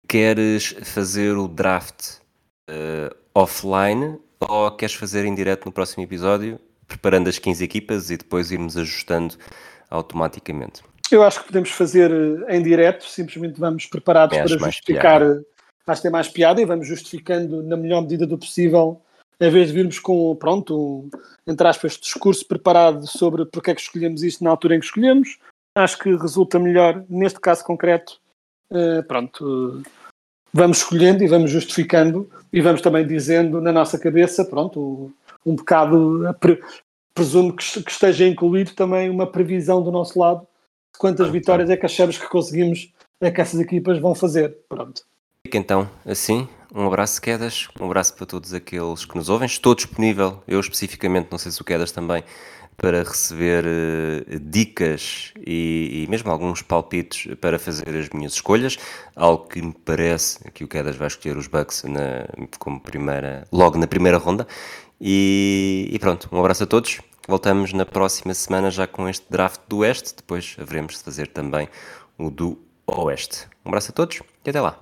queres 0.07 0.75
fazer 0.83 1.37
o 1.37 1.47
draft 1.47 2.17
eh, 2.69 3.15
offline 3.33 4.19
ou 4.39 4.71
queres 4.71 4.95
fazer 4.95 5.25
em 5.25 5.33
direto 5.33 5.65
no 5.65 5.71
próximo 5.71 6.03
episódio, 6.03 6.59
preparando 6.87 7.29
as 7.29 7.39
15 7.39 7.63
equipas 7.63 8.09
e 8.09 8.17
depois 8.17 8.51
irmos 8.51 8.77
ajustando 8.77 9.35
automaticamente? 9.89 10.83
Eu 11.11 11.21
acho 11.23 11.41
que 11.41 11.47
podemos 11.47 11.69
fazer 11.69 12.11
eh, 12.11 12.57
em 12.57 12.63
direto, 12.63 13.05
simplesmente 13.05 13.59
vamos 13.59 13.85
preparados 13.85 14.37
para 14.37 14.47
justificar. 14.71 15.19
piada. 15.21 15.45
eh, 15.47 15.53
Acho 15.85 15.99
que 16.01 16.03
tem 16.03 16.11
mais 16.11 16.29
piada 16.29 16.61
e 16.61 16.65
vamos 16.65 16.87
justificando 16.87 17.61
na 17.61 17.75
melhor 17.75 18.01
medida 18.01 18.25
do 18.25 18.37
possível, 18.37 19.01
em 19.39 19.49
vez 19.51 19.67
de 19.67 19.73
virmos 19.73 19.99
com, 19.99 20.33
pronto, 20.35 20.75
um, 20.79 21.09
entre 21.45 21.67
aspas, 21.67 21.97
discurso 21.97 22.47
preparado 22.47 23.05
sobre 23.05 23.45
porque 23.45 23.71
é 23.71 23.75
que 23.75 23.81
escolhemos 23.81 24.23
isto 24.23 24.43
na 24.45 24.49
altura 24.49 24.75
em 24.75 24.79
que 24.79 24.85
escolhemos. 24.85 25.37
Acho 25.75 25.99
que 25.99 26.15
resulta 26.15 26.57
melhor, 26.57 27.03
neste 27.09 27.39
caso 27.39 27.65
concreto, 27.65 28.17
eh, 28.71 29.01
pronto, 29.01 29.83
vamos 30.53 30.77
escolhendo 30.77 31.21
e 31.23 31.27
vamos 31.27 31.51
justificando 31.51 32.29
e 32.53 32.61
vamos 32.61 32.79
também 32.81 33.05
dizendo 33.05 33.59
na 33.59 33.71
nossa 33.73 33.99
cabeça, 33.99 34.45
pronto, 34.45 35.11
um 35.45 35.55
bocado, 35.55 36.33
pre- 36.39 36.61
presumo 37.13 37.53
que, 37.53 37.61
est- 37.63 37.83
que 37.83 37.91
esteja 37.91 38.25
incluído 38.25 38.71
também 38.73 39.09
uma 39.09 39.27
previsão 39.27 39.83
do 39.83 39.91
nosso 39.91 40.17
lado 40.17 40.47
quantas 40.97 41.29
vitórias 41.29 41.69
é 41.69 41.77
que 41.77 41.85
achamos 41.85 42.17
que 42.17 42.27
conseguimos, 42.27 42.91
é 43.21 43.31
que 43.31 43.41
essas 43.41 43.59
equipas 43.59 43.99
vão 43.99 44.13
fazer. 44.15 44.57
Pronto. 44.69 45.01
Fica 45.45 45.57
então 45.57 45.89
assim, 46.05 46.47
um 46.73 46.87
abraço 46.87 47.21
Quedas, 47.21 47.67
um 47.79 47.85
abraço 47.85 48.15
para 48.15 48.25
todos 48.25 48.53
aqueles 48.53 49.05
que 49.05 49.15
nos 49.15 49.29
ouvem. 49.29 49.45
Estou 49.45 49.75
disponível, 49.75 50.41
eu 50.47 50.59
especificamente, 50.59 51.27
não 51.31 51.37
sei 51.37 51.51
se 51.51 51.61
o 51.61 51.65
Quedas 51.65 51.91
também, 51.91 52.23
para 52.75 53.03
receber 53.03 53.63
eh, 53.65 54.39
dicas 54.41 55.31
e, 55.45 56.03
e 56.05 56.09
mesmo 56.09 56.31
alguns 56.31 56.61
palpites 56.61 57.35
para 57.35 57.59
fazer 57.59 57.87
as 57.89 58.09
minhas 58.09 58.33
escolhas. 58.33 58.77
Algo 59.15 59.47
que 59.47 59.61
me 59.61 59.73
parece 59.73 60.39
que 60.51 60.63
o 60.63 60.67
Quedas 60.67 60.95
vai 60.95 61.07
escolher 61.07 61.37
os 61.37 61.47
Bucks 61.47 61.83
na- 61.83 62.25
como 62.57 62.79
primeira, 62.79 63.45
logo 63.51 63.77
na 63.77 63.85
primeira 63.85 64.17
ronda. 64.17 64.47
E, 64.99 65.89
e 65.91 65.99
pronto, 65.99 66.27
um 66.31 66.39
abraço 66.39 66.63
a 66.63 66.67
todos. 66.67 66.99
Voltamos 67.27 67.71
na 67.71 67.85
próxima 67.85 68.33
semana 68.33 68.69
já 68.69 68.85
com 68.85 69.07
este 69.07 69.25
draft 69.29 69.61
do 69.67 69.77
Oeste. 69.77 70.15
Depois 70.15 70.55
haveremos 70.59 70.97
de 70.97 71.03
fazer 71.03 71.27
também 71.27 71.69
o 72.17 72.29
do 72.29 72.59
Oeste. 72.85 73.47
Um 73.65 73.69
abraço 73.69 73.91
a 73.91 73.93
todos 73.93 74.21
e 74.45 74.49
até 74.49 74.59
lá. 74.59 74.77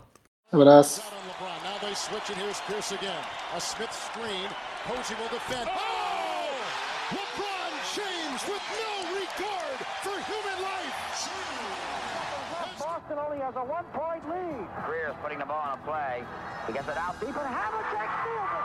Abraço. 0.52 1.02
Out 1.02 1.14
on 1.14 1.28
LeBron. 1.28 1.64
Now 1.64 1.80
they 1.80 1.96
switch 1.96 2.30
it. 2.30 2.40
Here's 2.40 2.60
Pierce 2.62 2.94
again. 2.94 3.24
A 3.56 3.60
Smith 3.60 3.94
screen. 3.94 4.50
Posey 4.88 5.16
will 5.16 5.30
defend. 5.30 5.70
Oh! 5.70 5.82
LeBron 7.14 7.74
James 7.94 8.42
with 8.50 8.66
no 8.74 8.92
regard 9.14 9.80
for 10.02 10.18
human 10.26 10.58
life. 10.64 10.98
Boston 12.80 13.20
only 13.20 13.38
has 13.38 13.56
a 13.56 13.64
one-point 13.64 14.28
lead. 14.28 14.68
Greer's 14.88 15.16
putting 15.22 15.38
the 15.38 15.46
ball 15.46 15.62
on 15.62 15.78
a 15.78 15.82
play. 15.86 16.24
He 16.66 16.74
gets 16.74 16.90
it 16.90 16.98
out 16.98 17.20
deep, 17.20 17.30
and 17.30 17.46
Havlicek 17.46 18.10
steals 18.26 18.52
it. 18.58 18.61